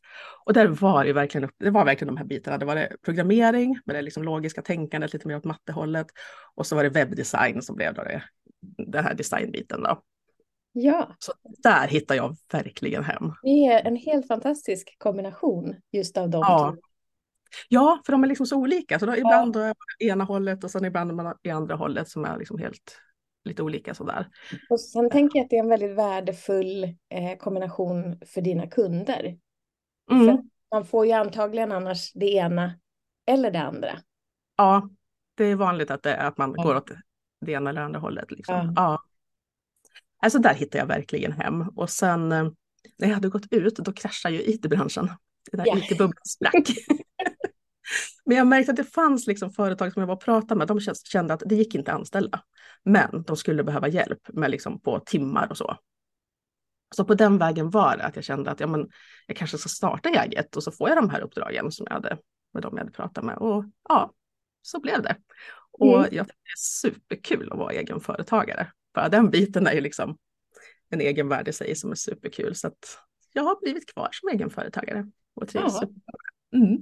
Och 0.44 0.52
där 0.52 0.66
var 0.66 1.04
det 1.04 1.12
verkligen, 1.12 1.48
det 1.58 1.70
var 1.70 1.84
verkligen 1.84 2.14
de 2.14 2.18
här 2.18 2.24
bitarna. 2.26 2.58
Det 2.58 2.64
var 2.66 2.74
det 2.74 2.96
programmering 3.02 3.78
med 3.84 3.96
det 3.96 4.02
liksom 4.02 4.22
logiska 4.22 4.62
tänkandet, 4.62 5.12
lite 5.12 5.28
mer 5.28 5.36
åt 5.36 5.44
mattehållet. 5.44 6.06
Och 6.54 6.66
så 6.66 6.76
var 6.76 6.82
det 6.82 6.88
webbdesign 6.90 7.62
som 7.62 7.76
blev 7.76 7.94
då 7.94 8.02
det, 8.02 8.22
den 8.78 9.04
här 9.04 9.14
designbiten 9.14 9.82
då. 9.82 10.02
Ja, 10.72 11.14
Så 11.18 11.32
där 11.62 11.88
hittar 11.88 12.14
jag 12.14 12.36
verkligen 12.52 13.04
hem. 13.04 13.32
det 13.42 13.66
är 13.66 13.86
en 13.86 13.96
helt 13.96 14.26
fantastisk 14.28 14.96
kombination 14.98 15.76
just 15.92 16.16
av 16.16 16.30
de 16.30 16.38
Ja. 16.40 16.72
två. 16.74 16.82
Ja, 17.68 18.00
för 18.06 18.12
de 18.12 18.24
är 18.24 18.28
liksom 18.28 18.46
så 18.46 18.56
olika. 18.56 18.98
Så 18.98 19.06
då, 19.06 19.16
ibland 19.16 19.52
då 19.52 19.60
är 19.60 19.66
man 19.66 20.08
ena 20.10 20.24
hållet 20.24 20.64
och 20.64 20.70
sen 20.70 20.84
ibland 20.84 21.10
är 21.10 21.14
man 21.14 21.34
i 21.42 21.50
andra 21.50 21.74
hållet 21.74 22.08
som 22.08 22.24
är 22.24 22.38
liksom 22.38 22.58
helt 22.58 22.96
lite 23.44 23.62
olika 23.62 23.94
sådär. 23.94 24.28
Och 24.70 24.80
sen 24.80 25.10
tänker 25.10 25.38
jag 25.38 25.44
att 25.44 25.50
det 25.50 25.56
är 25.56 25.60
en 25.62 25.68
väldigt 25.68 25.96
värdefull 25.96 26.84
eh, 27.08 27.38
kombination 27.38 28.20
för 28.26 28.40
dina 28.40 28.66
kunder. 28.66 29.38
Mm. 30.10 30.26
För 30.26 30.44
man 30.74 30.84
får 30.84 31.06
ju 31.06 31.12
antagligen 31.12 31.72
annars 31.72 32.12
det 32.12 32.26
ena 32.32 32.74
eller 33.26 33.50
det 33.50 33.60
andra. 33.60 33.98
Ja, 34.56 34.88
det 35.34 35.44
är 35.44 35.54
vanligt 35.56 35.90
att, 35.90 36.02
det, 36.02 36.16
att 36.16 36.38
man 36.38 36.54
Ja. 36.56 36.62
går 36.62 36.76
åt 36.76 36.90
det 37.40 37.52
ena 37.52 37.70
eller 37.70 37.80
andra 37.82 38.00
hållet. 38.00 38.30
Liksom. 38.30 38.54
Ja. 38.54 38.72
Ja. 38.76 39.02
alltså 40.22 40.38
där 40.38 40.54
hittade 40.54 40.78
jag 40.78 40.86
verkligen 40.86 41.32
hem. 41.32 41.68
Och 41.68 41.90
sen 41.90 42.32
eh, 42.32 42.44
när 42.98 43.08
jag 43.08 43.14
hade 43.14 43.28
gått 43.28 43.46
ut, 43.52 43.76
då 43.76 43.92
kraschade 43.92 44.34
ju 44.34 44.42
IT-branschen. 44.42 45.10
Den 45.52 45.58
där 45.58 45.66
Ja. 45.66 45.76
IT-bubblan 45.78 46.24
sprack. 46.28 46.68
Men 48.24 48.36
jag 48.36 48.46
märkte 48.46 48.70
att 48.72 48.76
det 48.76 48.84
fanns 48.84 49.26
liksom 49.26 49.50
företag 49.50 49.92
som 49.92 50.00
jag 50.00 50.06
var 50.06 50.14
och 50.14 50.20
pratade 50.24 50.58
med, 50.58 50.68
de 50.68 50.80
kände 50.80 51.34
att 51.34 51.42
det 51.46 51.54
gick 51.54 51.74
inte 51.74 51.92
att 51.92 51.98
anställa. 51.98 52.42
Men 52.84 53.22
de 53.26 53.36
skulle 53.36 53.64
behöva 53.64 53.88
hjälp 53.88 54.28
med 54.28 54.50
liksom 54.50 54.80
på 54.80 55.00
timmar 55.00 55.46
och 55.50 55.56
så. 55.56 55.76
Så 56.96 57.04
på 57.04 57.14
den 57.14 57.38
vägen 57.38 57.70
var 57.70 57.96
det 57.96 58.04
att 58.04 58.16
jag 58.16 58.24
kände 58.24 58.50
att 58.50 58.60
ja, 58.60 58.66
men, 58.66 58.88
jag 59.26 59.36
kanske 59.36 59.58
ska 59.58 59.68
starta 59.68 60.08
eget 60.08 60.56
och 60.56 60.62
så 60.62 60.72
får 60.72 60.88
jag 60.88 60.98
de 60.98 61.10
här 61.10 61.20
uppdragen 61.20 61.72
som 61.72 61.86
jag 61.88 61.94
hade 61.94 62.18
med 62.54 62.62
dem 62.62 62.72
jag 62.74 62.78
hade 62.80 62.92
pratat 62.92 63.24
med. 63.24 63.36
Och 63.36 63.64
ja, 63.88 64.12
så 64.62 64.80
blev 64.80 65.02
det. 65.02 65.16
Och 65.72 65.86
Mm. 65.98 66.00
jag 66.00 66.08
tycker 66.10 66.24
det 66.24 66.50
är 66.50 66.56
superkul 66.56 67.52
att 67.52 67.58
vara 67.58 67.72
egen 67.72 68.00
företagare. 68.00 68.72
Bara 68.94 69.08
den 69.08 69.30
biten 69.30 69.66
är 69.66 69.72
ju 69.72 69.80
liksom 69.80 70.16
en 70.88 71.00
egen 71.00 71.28
värld 71.28 71.48
i 71.48 71.52
sig 71.52 71.76
som 71.76 71.90
är 71.90 71.94
superkul. 71.94 72.54
Så 72.54 72.66
att 72.66 72.98
jag 73.32 73.42
har 73.42 73.60
blivit 73.60 73.92
kvar 73.94 74.08
som 74.12 74.28
egen 74.28 74.50
företagare 74.50 75.10
och 75.34 75.48
trivs 75.48 75.78
Ja. 75.80 75.88
Mm. 76.58 76.78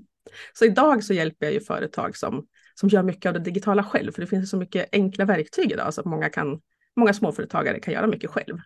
Så 0.52 0.64
idag 0.64 1.04
så 1.04 1.14
hjälper 1.14 1.46
jag 1.46 1.52
ju 1.52 1.60
företag 1.60 2.16
som, 2.16 2.46
som 2.74 2.88
gör 2.88 3.02
mycket 3.02 3.26
av 3.28 3.34
det 3.34 3.40
digitala 3.40 3.84
själv, 3.84 4.12
för 4.12 4.20
det 4.20 4.26
finns 4.26 4.50
så 4.50 4.56
mycket 4.56 4.88
enkla 4.92 5.24
verktyg 5.24 5.72
idag 5.72 5.94
så 5.94 6.00
att 6.00 6.06
många, 6.06 6.28
kan, 6.28 6.60
många 6.96 7.14
småföretagare 7.14 7.80
kan 7.80 7.94
göra 7.94 8.06
mycket 8.06 8.30
själv. 8.30 8.58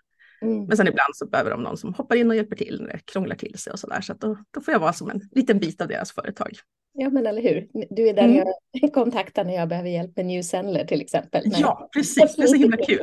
Mm. 0.42 0.64
Men 0.64 0.76
sen 0.76 0.88
ibland 0.88 1.16
så 1.16 1.26
behöver 1.26 1.50
de 1.50 1.62
någon 1.62 1.76
som 1.76 1.94
hoppar 1.94 2.16
in 2.16 2.30
och 2.30 2.36
hjälper 2.36 2.56
till 2.56 2.82
när 2.82 2.92
det 2.92 3.00
krånglar 3.04 3.36
till 3.36 3.58
sig 3.58 3.72
och 3.72 3.78
sådär. 3.78 4.00
Så 4.00 4.12
att 4.12 4.20
då, 4.20 4.36
då 4.50 4.60
får 4.60 4.72
jag 4.72 4.78
vara 4.80 4.92
som 4.92 5.10
en 5.10 5.20
liten 5.32 5.58
bit 5.58 5.80
av 5.80 5.88
deras 5.88 6.12
företag. 6.12 6.50
Ja, 6.94 7.10
men 7.10 7.26
eller 7.26 7.42
hur? 7.42 7.68
Du 7.90 8.08
är 8.08 8.14
där 8.14 8.22
Mm. 8.24 8.44
jag 8.72 8.92
kontaktar 8.94 9.44
när 9.44 9.54
jag 9.54 9.68
behöver 9.68 9.88
hjälp 9.90 10.16
med 10.16 10.26
New 10.26 10.42
Sendler 10.42 10.84
till 10.84 11.00
exempel. 11.00 11.42
Ja, 11.44 11.88
precis. 11.94 12.36
Det 12.36 12.42
är 12.42 12.46
så 12.46 12.54
himla 12.54 12.76
kul. 12.76 12.98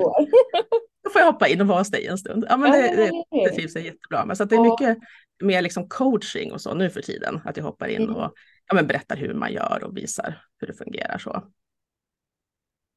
Då 1.04 1.10
får 1.14 1.22
jag 1.22 1.32
hoppa 1.32 1.48
in 1.48 1.62
och 1.62 1.68
vara 1.68 1.78
hos 1.78 1.92
dig 1.92 2.08
en 2.08 2.18
stund. 2.18 2.46
Ja, 2.50 2.58
men 2.58 2.72
det, 2.72 2.96
det, 2.96 3.12
det 3.44 3.50
trivs 3.50 3.76
jag 3.76 3.84
jättebra 3.84 4.26
med. 4.26 4.38
Så 4.38 4.46
det 4.46 4.56
är 4.56 4.64
mycket 4.64 4.98
mer 5.42 5.62
liksom 5.62 5.90
coaching 5.90 6.52
och 6.52 6.62
så 6.62 6.74
nu 6.74 6.90
för 6.90 7.02
tiden. 7.02 7.42
Att 7.46 7.58
jag 7.58 7.64
hoppar 7.64 7.88
in 7.88 8.02
Mm. 8.04 8.16
och 8.16 8.34
ja, 8.68 8.76
men 8.76 8.88
berättar 8.88 9.18
hur 9.18 9.34
man 9.34 9.54
gör 9.54 9.84
och 9.84 9.98
visar 9.98 10.42
hur 10.60 10.68
det 10.68 10.74
fungerar. 10.74 11.18
Så, 11.18 11.44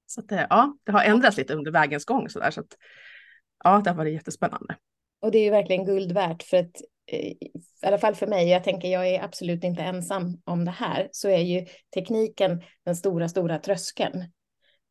så 0.07 0.21
att 0.21 0.29
det, 0.29 0.47
ja, 0.51 0.77
det 0.85 0.93
har 0.93 1.03
ändrats 1.03 1.37
lite 1.37 1.55
under 1.55 1.71
vägens 1.71 2.05
gång. 2.05 2.29
Så 2.29 2.39
där, 2.39 2.51
så 2.51 2.61
att, 2.61 2.77
ja, 3.65 3.81
det 3.85 3.91
har 3.91 3.97
varit 3.97 4.13
jättespännande. 4.15 4.77
Och 5.21 5.31
det 5.31 5.39
är 5.39 5.45
ju 5.45 5.51
verkligen 5.51 5.85
guld 5.85 6.13
värt 6.13 6.43
för 6.43 6.57
att 6.57 6.77
eh, 7.07 7.19
i 7.29 7.53
alla 7.87 7.99
fall 7.99 8.15
för 8.15 8.27
mig, 8.27 8.49
jag 8.49 8.65
tänker 8.65 8.89
jag 8.89 9.09
är 9.09 9.23
absolut 9.23 9.65
inte 9.65 9.83
ensam 9.83 10.43
om 10.45 10.65
det 10.65 10.71
här, 10.71 11.09
så 11.13 11.29
är 11.29 11.39
ju 11.39 11.67
tekniken 11.95 12.63
den 12.85 12.97
stora, 12.97 13.29
stora 13.29 13.59
tröskeln. 13.59 14.25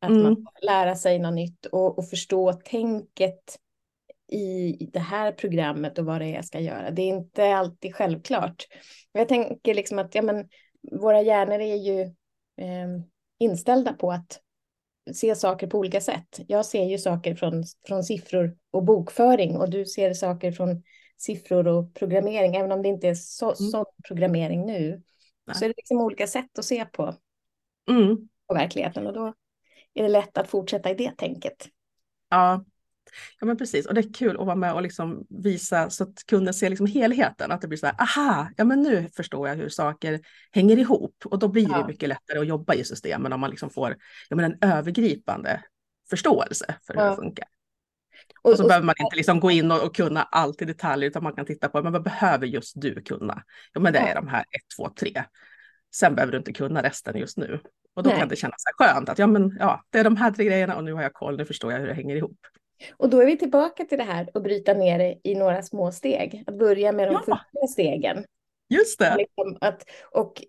Att 0.00 0.10
Mm. 0.10 0.22
man 0.22 0.36
får 0.36 0.66
lära 0.66 0.94
sig 0.96 1.18
något 1.18 1.34
nytt 1.34 1.66
och, 1.66 1.98
och 1.98 2.08
förstå 2.10 2.52
tänket 2.52 3.58
i 4.28 4.88
det 4.92 4.98
här 5.00 5.32
programmet 5.32 5.98
och 5.98 6.04
vad 6.04 6.20
det 6.20 6.26
är 6.26 6.34
jag 6.34 6.44
ska 6.44 6.60
göra. 6.60 6.90
Det 6.90 7.02
är 7.02 7.08
inte 7.08 7.54
alltid 7.54 7.94
självklart. 7.94 8.66
Jag 9.12 9.28
tänker 9.28 9.74
liksom 9.74 9.98
att 9.98 10.14
ja, 10.14 10.22
men, 10.22 10.48
våra 10.92 11.22
hjärnor 11.22 11.60
är 11.60 11.76
ju 11.76 12.00
eh, 12.56 12.88
inställda 13.38 13.92
på 13.92 14.12
att 14.12 14.40
se 15.14 15.34
saker 15.36 15.66
på 15.66 15.78
olika 15.78 16.00
sätt. 16.00 16.40
Jag 16.48 16.66
ser 16.66 16.84
ju 16.84 16.98
saker 16.98 17.34
från, 17.34 17.64
från 17.86 18.04
siffror 18.04 18.56
och 18.70 18.84
bokföring 18.84 19.56
och 19.56 19.70
du 19.70 19.84
ser 19.86 20.14
saker 20.14 20.52
från 20.52 20.82
siffror 21.16 21.68
och 21.68 21.94
programmering, 21.94 22.56
även 22.56 22.72
om 22.72 22.82
det 22.82 22.88
inte 22.88 23.08
är 23.08 23.14
så, 23.14 23.44
Mm. 23.46 23.56
sån 23.56 23.84
programmering 24.08 24.66
nu. 24.66 25.02
Nej. 25.46 25.56
Så 25.56 25.64
är 25.64 25.68
det 25.68 25.74
liksom 25.76 26.00
olika 26.00 26.26
sätt 26.26 26.58
att 26.58 26.64
se 26.64 26.84
på, 26.84 27.14
Mm. 27.90 28.28
på 28.46 28.54
verkligheten 28.54 29.06
och 29.06 29.12
då 29.12 29.34
är 29.94 30.02
det 30.02 30.08
lätt 30.08 30.38
att 30.38 30.48
fortsätta 30.48 30.90
i 30.90 30.94
det 30.94 31.12
tänket. 31.16 31.68
Ja. 32.28 32.64
Ja, 33.40 33.46
men 33.46 33.56
precis. 33.56 33.86
Och 33.86 33.94
det 33.94 34.00
är 34.00 34.12
kul 34.14 34.40
att 34.40 34.46
vara 34.46 34.56
med 34.56 34.72
och 34.74 34.82
liksom 34.82 35.26
visa 35.42 35.90
så 35.90 36.04
att 36.04 36.26
kunden 36.26 36.54
ser 36.54 36.68
liksom 36.70 36.86
helheten. 36.86 37.50
Att 37.52 37.60
det 37.60 37.68
blir 37.68 37.78
så 37.78 37.86
här, 37.86 37.96
aha, 38.00 38.48
ja 38.56 38.64
men 38.64 38.82
nu 38.82 39.08
förstår 39.16 39.48
jag 39.48 39.56
hur 39.56 39.68
saker 39.68 40.20
hänger 40.52 40.76
ihop. 40.78 41.14
Och 41.24 41.38
då 41.38 41.48
blir 41.48 41.66
det 41.66 41.72
Ja. 41.78 41.86
mycket 41.86 42.08
lättare 42.08 42.38
att 42.38 42.46
jobba 42.46 42.74
i 42.74 42.84
systemen 42.84 43.32
om 43.32 43.40
man 43.40 43.50
liksom 43.50 43.70
får 43.70 43.96
ja, 44.28 44.36
men 44.36 44.44
en 44.52 44.58
övergripande 44.70 45.62
förståelse 46.10 46.74
för 46.86 46.94
hur 46.94 47.00
Ja. 47.00 47.10
det 47.10 47.16
funkar. 47.16 47.44
Och, 48.42 48.50
Och 48.50 48.56
så 48.56 48.62
och- 48.62 48.68
behöver 48.68 48.86
man 48.86 48.94
inte 48.98 49.16
liksom 49.16 49.40
gå 49.40 49.50
in 49.50 49.70
och, 49.70 49.82
och 49.86 49.94
kunna 49.96 50.22
allt 50.22 50.62
i 50.62 50.64
detalj 50.64 51.06
utan 51.06 51.22
man 51.22 51.32
kan 51.32 51.46
titta 51.46 51.68
på 51.68 51.82
men 51.82 51.92
vad 51.92 52.02
behöver 52.02 52.46
just 52.46 52.80
du 52.80 53.02
kunna? 53.02 53.42
Ja, 53.72 53.80
men 53.80 53.92
det 53.92 53.98
är 53.98 54.14
de 54.14 54.28
här 54.28 54.40
1, 54.40 54.46
2, 54.76 54.88
3. 55.00 55.24
Sen 55.94 56.14
behöver 56.14 56.32
du 56.32 56.38
inte 56.38 56.52
kunna 56.52 56.82
resten 56.82 57.16
just 57.18 57.36
nu. 57.38 57.60
Och 57.94 58.02
då 58.02 58.10
Nej. 58.10 58.18
kan 58.18 58.28
det 58.28 58.36
kännas 58.36 58.62
skönt 58.78 59.08
att 59.08 59.18
ja, 59.18 59.26
men, 59.26 59.56
ja, 59.60 59.84
det 59.90 59.98
är 59.98 60.04
de 60.04 60.16
här 60.16 60.30
tre 60.30 60.44
grejerna 60.44 60.76
och 60.76 60.84
nu 60.84 60.92
har 60.92 61.02
jag 61.02 61.12
koll, 61.12 61.36
nu 61.36 61.44
förstår 61.44 61.72
jag 61.72 61.80
hur 61.80 61.86
det 61.86 61.94
hänger 61.94 62.16
ihop. 62.16 62.36
Och 62.96 63.10
då 63.10 63.20
är 63.20 63.26
vi 63.26 63.38
tillbaka 63.38 63.84
till 63.84 63.98
det 63.98 64.04
här 64.04 64.28
att 64.34 64.42
bryta 64.42 64.74
ner 64.74 64.98
det 64.98 65.18
i 65.24 65.34
några 65.34 65.62
små 65.62 65.92
steg. 65.92 66.44
Att 66.46 66.58
börja 66.58 66.92
med 66.92 67.08
de 67.08 67.12
Ja. 67.12 67.18
första 67.18 67.66
stegen. 67.72 68.24
Just 68.68 68.98
det. 68.98 69.16
Liksom 69.18 69.58
att, 69.60 69.84
och 70.10 70.42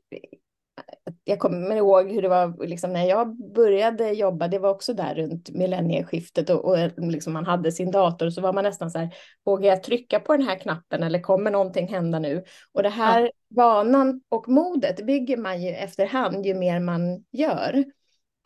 jag 1.23 1.39
kommer 1.39 1.75
ihåg 1.75 2.11
hur 2.11 2.21
det 2.21 2.27
var 2.27 2.65
liksom 2.67 2.93
när 2.93 3.05
jag 3.05 3.53
började 3.53 4.11
jobba. 4.11 4.47
Det 4.47 4.59
var 4.59 4.69
också 4.69 4.93
där 4.93 5.15
runt 5.15 5.49
millennieskiftet 5.49 6.49
och, 6.49 6.65
och 6.65 6.77
liksom 6.97 7.33
man 7.33 7.45
hade 7.45 7.71
sin 7.71 7.91
dator. 7.91 8.29
Så 8.29 8.41
var 8.41 8.53
man 8.53 8.63
nästan 8.63 8.91
så 8.91 8.99
här, 8.99 9.09
vågar 9.45 9.69
jag 9.69 9.83
trycka 9.83 10.19
på 10.19 10.37
den 10.37 10.47
här 10.47 10.59
knappen 10.59 11.03
eller 11.03 11.19
kommer 11.19 11.51
någonting 11.51 11.87
hända 11.87 12.19
nu? 12.19 12.43
Och 12.71 12.83
det 12.83 12.89
här 12.89 13.31
vanan 13.49 14.21
och 14.29 14.49
modet 14.49 15.05
bygger 15.05 15.37
man 15.37 15.61
ju 15.61 15.69
efterhand 15.69 16.45
ju 16.45 16.53
mer 16.53 16.79
man 16.79 17.25
gör. 17.31 17.83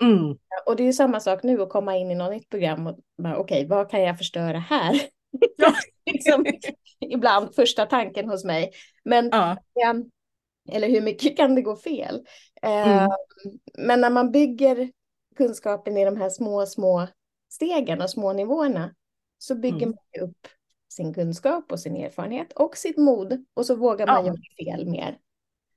Mm. 0.02 0.38
Och 0.66 0.76
det 0.76 0.84
är 0.84 0.86
ju 0.86 0.94
samma 0.94 1.20
sak 1.20 1.44
nu 1.44 1.62
att 1.62 1.70
komma 1.70 1.98
in 1.98 2.12
i 2.12 2.16
något 2.16 2.32
nytt 2.32 2.50
program 2.50 2.88
och 2.88 3.00
bara 3.18 3.38
okej, 3.38 3.68
vad 3.68 3.90
kan 3.92 4.02
jag 4.02 4.18
förstöra 4.18 4.60
här? 4.60 5.02
Ja. 5.58 5.74
liksom, 6.14 6.46
ibland 7.00 7.56
första 7.56 7.86
tanken 7.86 8.30
hos 8.30 8.44
mig. 8.46 8.72
Men 9.04 9.30
Ja. 9.32 9.58
eller 10.72 10.88
hur 10.90 11.02
mycket 11.02 11.38
kan 11.38 11.56
det 11.56 11.62
gå 11.62 11.76
fel? 11.76 12.26
Eh, 12.62 12.88
Mm. 12.98 13.10
Men 13.78 14.02
när 14.02 14.10
man 14.10 14.32
bygger 14.32 14.92
kunskapen 15.36 15.98
i 15.98 16.06
de 16.06 16.18
här 16.18 16.30
små, 16.30 16.66
små 16.66 17.08
stegen 17.50 18.02
och 18.02 18.10
små 18.10 18.34
nivåerna 18.34 18.96
så 19.38 19.56
bygger 19.56 19.78
Mm. 19.86 19.90
man 20.20 20.30
upp 20.30 20.48
sin 20.90 21.14
kunskap 21.14 21.72
och 21.72 21.80
sin 21.80 21.96
erfarenhet 21.96 22.54
och 22.54 22.78
sitt 22.78 22.98
mod 22.98 23.46
och 23.54 23.66
så 23.66 23.76
vågar 23.76 24.08
man 24.08 24.26
Ja. 24.26 24.32
göra 24.32 24.76
fel 24.78 24.90
mer. 24.90 25.18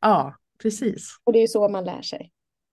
ja, 0.00 0.34
precis. 0.62 1.08
Och 1.24 1.32
det 1.32 1.38
är 1.42 1.46
så 1.46 1.68
man 1.68 1.84
lär 1.84 2.02
sig. 2.02 2.32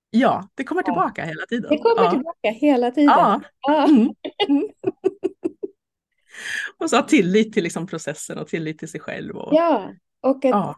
Ja, 0.10 0.50
det 0.56 0.64
kommer 0.64 0.82
Ja. 0.82 0.86
tillbaka 0.86 1.26
hela 1.26 1.46
tiden. 1.46 1.70
Det 1.72 1.78
kommer 1.78 2.04
ja. 2.04 2.12
tillbaka 2.12 2.50
hela 2.50 2.92
tiden. 2.92 3.10
Ja. 3.10 3.42
Ja. 3.62 3.88
Mm. 3.88 4.14
Mm. 4.50 4.68
och 6.78 6.90
så 6.90 6.96
ha 6.96 7.04
tillit 7.04 7.54
till 7.54 7.64
liksom 7.64 7.88
processen 7.88 8.38
och 8.38 8.48
tillit 8.48 8.80
till 8.80 8.88
sig 8.90 9.00
själv. 9.00 9.38
Och, 9.38 9.54
Ja, 9.56 9.94
och 10.22 10.40
ja. 10.42 10.76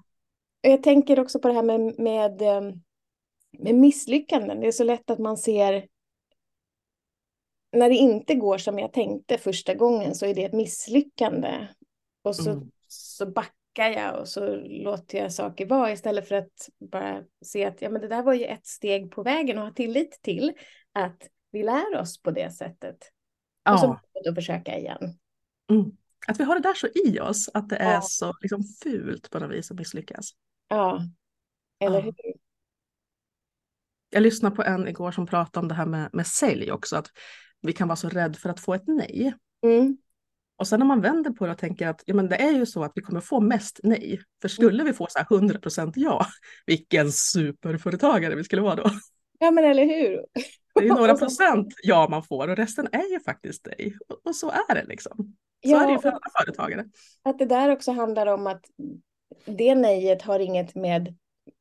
och 0.63 0.69
jag 0.69 0.83
tänker 0.83 1.19
också 1.19 1.39
på 1.39 1.47
det 1.47 1.53
här 1.53 1.63
med, 1.63 1.99
med, 1.99 2.41
eh, 2.41 2.61
med 3.57 3.75
misslyckanden. 3.75 4.59
Det 4.59 4.67
är 4.67 4.71
så 4.71 4.83
lätt 4.83 5.09
att 5.09 5.19
man 5.19 5.37
ser 5.37 5.87
när 7.71 7.89
det 7.89 7.95
inte 7.95 8.35
går 8.35 8.57
som 8.57 8.79
jag 8.79 8.93
tänkte 8.93 9.37
första 9.37 9.73
gången 9.73 10.15
så 10.15 10.25
är 10.25 10.33
det 10.35 10.43
ett 10.45 10.53
misslyckande. 10.53 11.67
Och 12.21 12.35
så, 12.35 12.51
Mm. 12.51 12.71
så 12.87 13.25
backar 13.25 13.53
jag 13.73 14.19
och 14.19 14.27
så 14.27 14.55
låter 14.55 15.17
jag 15.17 15.33
saker 15.33 15.65
vara 15.65 15.91
istället 15.91 16.27
för 16.27 16.35
att 16.35 16.69
bara 16.91 17.23
se 17.45 17.65
att 17.65 17.81
ja, 17.81 17.89
men 17.89 18.01
det 18.01 18.07
där 18.07 18.23
var 18.23 18.33
ju 18.33 18.45
ett 18.45 18.67
steg 18.67 19.11
på 19.11 19.23
vägen 19.23 19.57
och 19.57 19.63
ha 19.63 19.73
tillit 19.73 20.19
till 20.21 20.53
att 20.93 21.27
vi 21.51 21.63
lär 21.63 21.95
oss 21.95 22.21
på 22.21 22.31
det 22.31 22.51
sättet. 22.51 22.97
Och 23.69 23.79
så 23.79 23.99
ja. 24.13 24.21
då 24.25 24.35
försöka 24.35 24.77
igen. 24.77 25.19
Mm. 25.71 25.91
Att 26.27 26.39
vi 26.39 26.43
har 26.43 26.55
det 26.55 26.61
där 26.61 26.73
så 26.73 26.87
i 26.87 27.19
oss, 27.19 27.49
att 27.53 27.69
det 27.69 27.75
är 27.75 27.93
Ja. 27.93 28.01
så 28.01 28.33
liksom 28.41 28.63
fult 28.83 29.29
på 29.29 29.39
något 29.39 29.51
vis 29.51 29.71
att 29.71 29.77
misslyckas. 29.77 30.31
Ja, 30.67 31.01
eller 31.79 31.99
Ja. 31.99 32.01
hur? 32.01 32.13
Jag 34.09 34.23
lyssnade 34.23 34.55
på 34.55 34.63
en 34.63 34.87
igår 34.87 35.11
som 35.11 35.25
pratade 35.25 35.63
om 35.63 35.67
det 35.67 35.75
här 35.75 35.85
med, 35.85 36.09
med 36.13 36.27
sälj 36.27 36.71
också, 36.71 36.95
att 36.95 37.07
vi 37.61 37.73
kan 37.73 37.87
vara 37.87 37.95
så 37.95 38.09
rädd 38.09 38.35
för 38.35 38.49
att 38.49 38.59
få 38.59 38.73
ett 38.73 38.87
nej. 38.87 39.33
Mm. 39.61 39.97
Och 40.59 40.67
sen 40.67 40.79
när 40.79 40.85
man 40.85 41.01
vänder 41.01 41.31
på 41.31 41.45
det 41.45 41.51
och 41.51 41.57
tänker 41.57 41.87
att 41.87 42.03
ja, 42.05 42.15
men 42.15 42.29
det 42.29 42.35
är 42.35 42.51
ju 42.51 42.65
så 42.65 42.83
att 42.83 42.91
vi 42.95 43.01
kommer 43.01 43.21
få 43.21 43.39
mest 43.39 43.79
nej. 43.83 44.21
För 44.41 44.47
skulle 44.47 44.83
vi 44.83 44.93
få 44.93 45.07
så 45.09 45.19
här 45.19 45.25
100% 45.25 45.93
ja, 45.95 46.25
vilken 46.65 47.11
superföretagare 47.11 48.35
vi 48.35 48.43
skulle 48.43 48.61
vara 48.61 48.75
då. 48.75 48.89
Ja, 49.39 49.51
men 49.51 49.65
eller 49.65 49.85
hur? 49.85 50.25
Det 50.73 50.79
är 50.79 50.83
ju 50.83 50.93
några 50.93 51.17
procent 51.17 51.73
ja 51.83 52.07
man 52.09 52.23
får 52.23 52.47
och 52.47 52.55
resten 52.55 52.87
är 52.91 53.11
ju 53.11 53.19
faktiskt 53.19 53.65
nej. 53.65 53.97
Och, 54.09 54.27
och 54.27 54.35
så 54.35 54.49
är 54.49 54.75
det 54.75 54.83
liksom. 54.83 55.17
Så 55.17 55.69
Ja, 55.69 55.83
är 55.83 55.87
det 55.87 55.93
ju 55.93 55.99
för 55.99 56.09
alla 56.09 56.19
företagare. 56.39 56.85
Att 57.23 57.39
det 57.39 57.45
där 57.45 57.69
också 57.69 57.91
handlar 57.91 58.27
om 58.27 58.47
att 58.47 58.65
det 59.45 59.75
nejet 59.75 60.21
har 60.21 60.39
inget 60.39 60.75
med 60.75 61.17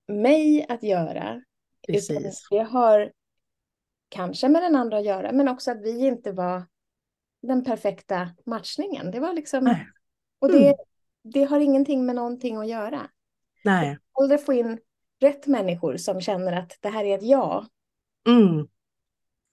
mig 0.08 0.66
att 0.68 0.82
göra. 0.82 1.42
Utan 1.88 1.94
Precis. 1.94 2.46
det 2.50 2.62
har 2.62 3.12
kanske 4.08 4.48
med 4.48 4.62
den 4.62 4.76
andra 4.76 4.98
att 4.98 5.04
göra, 5.04 5.32
men 5.32 5.48
också 5.48 5.70
att 5.70 5.82
vi 5.82 6.06
inte 6.06 6.32
var 6.32 6.62
den 7.42 7.64
perfekta 7.64 8.30
matchningen. 8.47 9.11
Det 9.11 9.21
var 9.21 9.33
liksom, 9.33 9.64
Nej. 9.64 9.87
och 10.38 10.49
det, 10.52 10.64
Mm. 10.66 10.76
det 11.23 11.45
har 11.45 11.61
ingenting 11.61 12.07
med 12.07 12.16
någonting 12.16 12.57
att 12.57 12.68
göra. 12.68 13.00
Nej. 13.64 13.99
Aldrig 14.21 14.45
få 14.45 14.52
in 14.52 14.78
rätt 15.21 15.47
människor 15.47 15.97
som 15.97 16.21
känner 16.21 16.52
att 16.52 16.76
det 16.80 16.88
här 16.88 17.04
är 17.04 17.14
ett 17.18 17.23
ja. 17.25 17.66
Mm. 18.28 18.68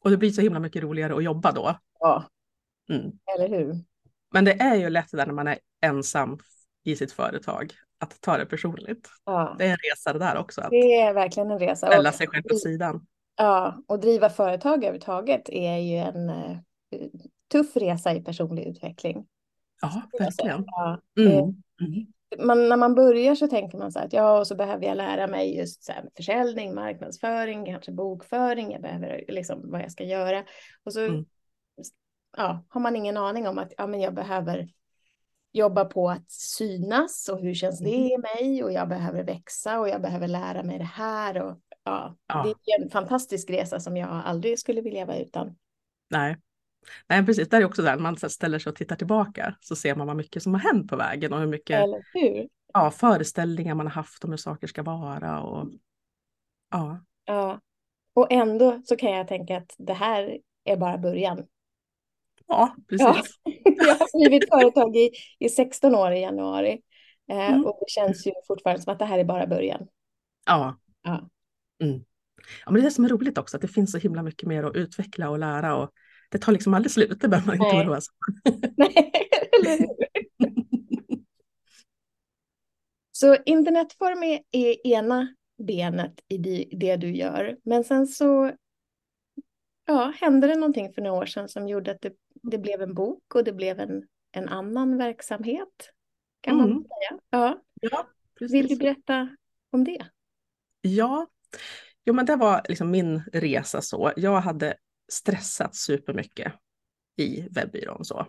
Och 0.04 0.10
det 0.12 0.18
blir 0.18 0.32
så 0.32 0.42
himla 0.42 0.60
mycket 0.60 0.84
roligare 0.84 1.15
att 1.15 1.24
jobba 1.24 1.51
då. 1.51 1.80
Ja, 2.00 2.24
Mm. 2.89 3.12
eller 3.36 3.50
hur? 3.50 3.75
Men 4.34 4.46
det 4.46 4.54
är 4.54 4.75
ju 4.75 4.89
lätt 4.89 5.12
där 5.12 5.25
när 5.25 5.34
man 5.34 5.48
är 5.48 5.60
ensam 5.82 6.38
i 6.84 6.96
sitt 6.96 7.12
företag 7.12 7.74
att 8.00 8.22
ta 8.22 8.38
det 8.38 8.46
personligt. 8.46 9.10
Ja. 9.25 9.56
Det 9.60 9.65
är 9.65 9.70
en 9.72 9.77
resa 9.92 10.13
det 10.13 10.20
där 10.20 10.38
också. 10.38 10.62
Att 10.62 10.70
Det 10.70 11.01
är 11.01 11.13
verkligen 11.13 11.51
en 11.51 11.60
resa. 11.60 11.88
ställa 11.88 12.12
sig 12.12 12.27
själv 12.27 12.44
på 12.44 12.56
sidan. 12.56 13.06
ja, 13.38 13.84
och 13.88 14.00
driva 14.00 14.30
företag 14.30 14.77
överhuvudtaget 14.77 15.50
är 15.50 15.77
ju 15.77 15.96
en 15.98 16.30
eh, 16.30 16.58
tuff 17.51 17.75
resa 17.77 18.13
i 18.13 18.21
personlig 18.21 18.63
utveckling. 18.67 19.27
Ja, 19.81 20.01
verkligen. 20.19 20.63
Ja. 20.67 21.01
Mm. 21.19 21.31
Eh, 21.31 21.43
Mm. 21.81 22.05
man, 22.47 22.69
när 22.69 22.77
man 22.77 22.95
börjar 22.95 23.35
så 23.35 23.47
tänker 23.47 23.77
man 23.77 23.91
så 23.91 23.99
här 23.99 24.05
att 24.05 24.13
ja, 24.13 24.39
och 24.39 24.47
så 24.47 24.55
behöver 24.55 24.85
jag 24.85 24.97
lära 24.97 25.27
mig 25.27 25.57
just 25.57 25.83
så 25.83 25.91
här, 25.91 26.09
försäljning, 26.17 26.75
marknadsföring, 26.75 27.65
kanske 27.65 27.91
bokföring, 27.91 28.71
jag 28.71 28.81
behöver 28.81 29.25
liksom 29.27 29.71
vad 29.71 29.81
jag 29.81 29.91
ska 29.91 30.03
göra. 30.03 30.43
Och 30.83 30.93
så 30.93 30.99
Mm. 31.05 31.25
ja, 32.37 32.65
har 32.69 32.81
man 32.81 32.95
ingen 32.95 33.17
aning 33.17 33.47
om 33.47 33.57
att 33.57 33.73
ja, 33.77 33.87
men 33.87 33.99
jag 34.01 34.13
behöver 34.13 34.69
jobba 35.51 35.85
på 35.85 36.09
att 36.09 36.31
synas 36.31 37.29
och 37.29 37.39
hur 37.39 37.53
känns 37.53 37.79
det 37.79 37.95
Mm. 37.95 38.05
i 38.05 38.17
mig 38.17 38.63
och 38.63 38.71
jag 38.71 38.89
behöver 38.89 39.23
växa 39.23 39.79
och 39.79 39.89
jag 39.89 40.01
behöver 40.01 40.27
lära 40.27 40.63
mig 40.63 40.77
det 40.77 40.83
här 40.83 41.41
och 41.41 41.59
ja, 41.83 42.15
Ja. 42.27 42.43
det 42.65 42.71
är 42.71 42.83
en 42.83 42.89
fantastisk 42.89 43.49
resa 43.49 43.79
som 43.79 43.97
jag 43.97 44.09
aldrig 44.25 44.59
skulle 44.59 44.81
vilja 44.81 45.05
vara 45.05 45.17
utan. 45.19 45.55
Nej. 46.09 46.37
Nej, 47.08 47.25
precis. 47.25 47.50
Det 47.50 47.58
är 47.58 47.65
också 47.65 47.82
där 47.82 47.98
man 47.98 48.18
ställer 48.18 48.60
sig 48.60 48.70
och 48.70 48.75
tittar 48.75 48.96
tillbaka 48.96 49.56
så 49.60 49.75
ser 49.75 49.96
man 49.96 50.08
vad 50.08 50.15
mycket 50.15 50.44
som 50.44 50.54
har 50.54 50.62
hänt 50.62 50.89
på 50.89 50.96
vägen 50.96 51.34
och 51.34 51.39
hur 51.39 51.48
mycket 51.48 51.82
hur? 52.13 52.48
ja, 52.74 52.92
föreställningar 52.92 53.75
man 53.75 53.86
har 53.86 53.94
haft 53.94 54.24
om 54.24 54.30
hur 54.30 54.38
saker 54.38 54.68
ska 54.68 54.84
vara. 54.84 55.42
Och, 55.42 55.70
ja, 56.72 57.00
Ja. 57.25 57.60
Och 58.13 58.32
ändå 58.32 58.82
så 58.86 58.96
kan 58.96 59.12
jag 59.12 59.27
tänka 59.27 59.58
att 59.58 59.75
det 59.77 59.94
här 59.94 60.38
är 60.63 60.77
bara 60.77 60.98
början. 60.98 61.46
ja, 62.48 62.75
precis. 62.89 63.08
Ja. 63.08 63.22
Jag 63.63 63.96
har 63.96 64.20
drivit 64.20 64.50
företag 64.50 64.96
i, 64.96 65.12
i 65.39 65.50
16 65.50 65.96
år 65.96 66.12
i 66.12 66.22
januari. 66.22 66.82
Eh, 67.32 67.50
Mm. 67.51 67.65
Och 67.65 67.77
det 67.80 67.89
känns 67.89 68.27
ju 68.27 68.32
fortfarande 68.48 68.82
som 68.82 68.94
att 68.94 69.00
det 69.00 69.06
här 69.06 69.20
är 69.20 69.24
bara 69.24 69.48
början. 69.48 69.88
Ja. 70.46 70.80
Ja. 71.01 71.30
Mm. 71.84 72.04
ja, 72.65 72.72
men 72.72 72.74
det 72.74 72.80
är 72.80 72.84
det 72.84 72.92
som 72.92 73.06
är 73.06 73.10
roligt 73.10 73.38
också, 73.38 73.58
att 73.58 73.62
det 73.62 73.68
finns 73.68 73.92
så 73.92 73.98
himla 73.98 74.24
mycket 74.24 74.48
mer 74.50 74.63
att 74.63 74.75
utveckla 74.75 75.30
och 75.30 75.39
lära. 75.39 75.75
Och 75.75 75.92
det 76.36 76.39
tar 76.42 76.51
liksom 76.51 76.74
aldrig 76.74 76.92
slut, 76.92 77.22
det 77.22 77.27
behöver 77.27 77.48
man 77.48 77.56
inte 77.56 77.75
oroa 77.75 78.01
sig 78.01 78.13
Nej, 78.77 79.12
eller 79.60 79.77
hur? 79.80 79.88
Så 83.12 83.38
internetform 83.46 84.24
är, 84.24 84.39
är 84.51 84.88
ena 84.88 85.36
benet 85.58 86.22
i 86.27 86.38
det, 86.38 86.70
det 86.72 86.96
du 86.96 87.15
gör. 87.15 87.58
Men 87.63 87.84
sen 87.84 88.08
så 88.08 88.51
ja, 89.86 90.13
hände 90.22 90.48
det 90.48 90.56
någonting 90.56 90.94
för 90.94 91.01
några 91.01 91.18
år 91.22 91.25
sedan 91.25 91.50
som 91.50 91.68
gjorde 91.68 91.92
att 91.92 92.01
det, 92.01 92.13
det 92.44 92.58
blev 92.58 92.82
en 92.82 92.94
bok 92.94 93.36
och 93.36 93.44
det 93.44 93.54
blev 93.54 93.80
en, 93.80 94.04
en 94.32 94.50
annan 94.50 94.98
verksamhet. 94.98 95.92
Kan 96.42 96.58
man 96.58 96.70
Mm. 96.72 96.84
säga. 96.84 97.20
Ja. 97.30 97.62
Ja, 97.82 98.08
Vill 98.39 98.68
du 98.68 98.75
berätta 98.75 99.36
om 99.72 99.84
det? 99.84 100.06
Ja, 100.82 101.27
jo, 102.06 102.13
men 102.13 102.25
det 102.25 102.36
var 102.36 102.62
liksom 102.70 102.92
min 102.92 103.22
resa 103.34 103.82
så. 103.82 104.12
Jag 104.15 104.42
hade 104.42 104.77
stressat 105.12 105.75
supermycket 105.75 106.53
i 107.17 107.47
webbyrån 107.51 108.05
så. 108.05 108.27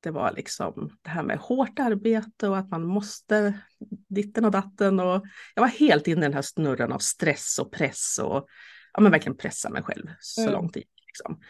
Det 0.00 0.10
var 0.10 0.32
liksom 0.32 0.98
det 1.02 1.10
här 1.10 1.22
med 1.22 1.38
hårt 1.38 1.78
arbete 1.78 2.48
och 2.48 2.58
att 2.58 2.70
man 2.70 2.84
måste 2.86 3.60
ditten 4.08 4.44
och 4.44 4.50
datten 4.50 5.00
och 5.00 5.24
jag 5.54 5.62
var 5.62 5.68
helt 5.68 6.06
inne 6.06 6.20
i 6.20 6.22
den 6.22 6.34
här 6.34 6.42
snurran 6.42 6.92
av 6.92 6.98
stress 6.98 7.58
och 7.58 7.72
press 7.72 8.18
och 8.22 8.46
ja, 8.92 9.00
men 9.00 9.12
verkligen 9.12 9.36
pressa 9.36 9.70
mig 9.70 9.82
själv 9.82 10.06
så 10.20 10.40
Mm. 10.40 10.52
långt 10.52 10.74
det 10.74 10.80
gick. 10.80 11.02
Liksom. 11.06 11.40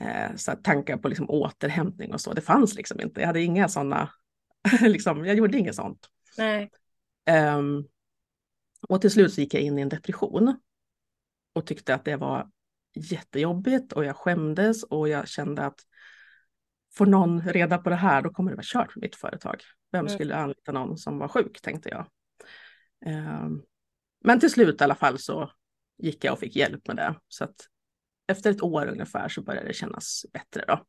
Eh, 0.00 0.36
så 0.36 0.52
tankar 0.52 0.96
på 0.96 1.08
liksom 1.08 1.30
återhämtning 1.30 2.12
och 2.12 2.20
så, 2.20 2.32
det 2.32 2.40
fanns 2.40 2.74
liksom 2.74 3.00
inte. 3.00 3.20
Jag 3.20 3.26
hade 3.26 3.42
inga 3.42 3.68
sådana, 3.68 4.10
liksom, 4.80 5.24
jag 5.24 5.36
gjorde 5.36 5.58
inget 5.58 5.74
sånt. 5.74 6.08
Nej. 6.38 6.70
Ehm, 7.26 7.84
och 8.88 9.00
till 9.00 9.10
slut 9.10 9.34
så 9.34 9.40
gick 9.40 9.54
jag 9.54 9.62
in 9.62 9.78
i 9.78 9.82
en 9.82 9.88
depression 9.88 10.56
och 11.52 11.66
tyckte 11.66 11.94
att 11.94 12.04
det 12.04 12.16
var 12.16 12.50
jättejobbigt 12.94 13.92
och 13.92 14.04
jag 14.04 14.16
skämdes 14.16 14.82
och 14.82 15.08
jag 15.08 15.28
kände 15.28 15.66
att 15.66 15.80
får 16.94 17.06
någon 17.06 17.40
reda 17.42 17.78
på 17.78 17.90
det 17.90 17.96
här 17.96 18.22
då 18.22 18.30
kommer 18.30 18.50
det 18.50 18.56
vara 18.56 18.66
kört 18.66 18.92
för 18.92 19.00
mitt 19.00 19.16
företag. 19.16 19.62
Vem 19.92 20.00
Mm. 20.00 20.14
skulle 20.14 20.36
anlita 20.36 20.72
någon 20.72 20.98
som 20.98 21.18
var 21.18 21.28
sjuk 21.28 21.60
tänkte 21.60 21.88
jag. 21.88 22.06
Ehm, 23.06 23.62
men 24.24 24.40
till 24.40 24.50
slut 24.50 24.80
i 24.80 24.84
alla 24.84 24.94
fall 24.94 25.18
så 25.18 25.50
gick 25.98 26.24
jag 26.24 26.32
och 26.32 26.38
fick 26.38 26.56
hjälp 26.56 26.86
med 26.86 26.96
det. 26.96 27.14
Så 27.28 27.44
att 27.44 27.56
efter 28.26 28.50
ett 28.50 28.62
år 28.62 28.86
ungefär 28.86 29.28
så 29.28 29.42
började 29.42 29.66
det 29.68 29.74
kännas 29.74 30.26
bättre 30.32 30.64
då. 30.68 30.84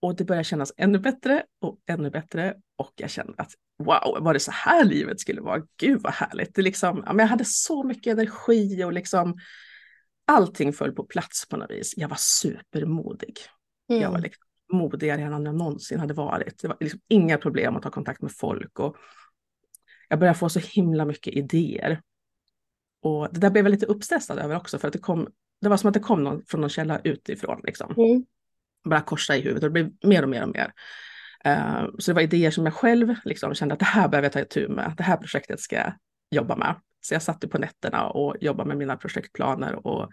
Och 0.00 0.16
det 0.16 0.24
började 0.24 0.44
kännas 0.44 0.72
ännu 0.76 0.98
bättre 0.98 1.44
och 1.60 1.78
ännu 1.86 2.10
bättre. 2.10 2.54
Och 2.76 2.92
jag 2.96 3.10
kände 3.10 3.34
att 3.36 3.52
wow, 3.78 4.18
var 4.20 4.34
det 4.34 4.40
så 4.40 4.50
här 4.50 4.84
livet 4.84 5.20
skulle 5.20 5.40
vara? 5.40 5.62
Gud 5.76 6.02
vad 6.02 6.12
härligt. 6.12 6.54
Det 6.54 6.62
liksom, 6.62 7.02
ja, 7.06 7.12
men 7.12 7.24
jag 7.24 7.30
hade 7.30 7.44
så 7.44 7.82
mycket 7.82 8.12
energi 8.12 8.84
och 8.84 8.92
liksom 8.92 9.38
allting 10.28 10.72
föll 10.72 10.92
på 10.92 11.04
plats 11.04 11.48
på 11.48 11.56
något 11.56 11.70
vis. 11.70 11.94
Jag 11.96 12.08
var 12.08 12.16
supermodig. 12.16 13.36
Jag 13.86 13.98
var 14.00 14.08
Mm. 14.08 14.22
liksom 14.22 14.44
modigare 14.72 15.22
än 15.22 15.44
jag 15.44 15.54
någonsin 15.54 16.00
hade 16.00 16.14
varit. 16.14 16.62
Det 16.62 16.68
var 16.68 16.76
liksom 16.80 17.00
inga 17.08 17.38
problem 17.38 17.76
att 17.76 17.82
ta 17.82 17.90
kontakt 17.90 18.22
med 18.22 18.32
folk. 18.32 18.78
Och 18.80 18.96
jag 20.08 20.18
började 20.18 20.38
få 20.38 20.48
så 20.48 20.60
himla 20.60 21.04
mycket 21.04 21.34
idéer. 21.34 22.02
Och 23.02 23.28
det 23.32 23.40
där 23.40 23.50
blev 23.50 23.64
jag 23.64 23.70
lite 23.70 23.86
uppstressad 23.86 24.38
över 24.38 24.56
också, 24.56 24.78
för 24.78 24.86
att 24.88 24.92
det, 24.92 24.98
kom, 24.98 25.28
det 25.60 25.68
var 25.68 25.76
som 25.76 25.88
att 25.88 25.94
det 25.94 26.00
kom 26.00 26.24
någon 26.24 26.42
från 26.46 26.60
någon 26.60 26.70
källa 26.70 27.00
utifrån. 27.04 27.60
Liksom 27.64 27.94
Mm. 27.96 28.24
bara 28.84 29.00
korsa 29.00 29.36
i 29.36 29.40
huvudet 29.40 29.62
och 29.64 29.70
det 29.72 29.82
blev 29.82 29.92
mer 30.02 30.22
och 30.22 30.28
mer 30.28 30.42
och 30.42 30.48
mer. 30.48 30.72
Eh, 31.44 31.84
så 31.98 32.10
det 32.10 32.14
var 32.14 32.22
idéer 32.22 32.50
som 32.50 32.64
jag 32.64 32.74
själv 32.74 33.14
liksom 33.24 33.54
kände 33.54 33.72
att 33.72 33.78
det 33.78 33.84
här 33.84 34.08
behöver 34.08 34.26
jag 34.26 34.32
ta 34.32 34.40
itu 34.40 34.68
med, 34.68 34.94
det 34.96 35.02
här 35.02 35.16
projektet 35.16 35.60
ska 35.60 35.76
jag 35.76 35.92
jobba 36.30 36.56
med. 36.56 36.74
Så 37.08 37.14
jag 37.14 37.22
satt 37.22 37.50
på 37.50 37.58
nätterna 37.58 38.08
och 38.08 38.36
jobbade 38.40 38.68
med 38.68 38.76
mina 38.76 38.96
projektplaner 38.96 39.86
och 39.86 40.10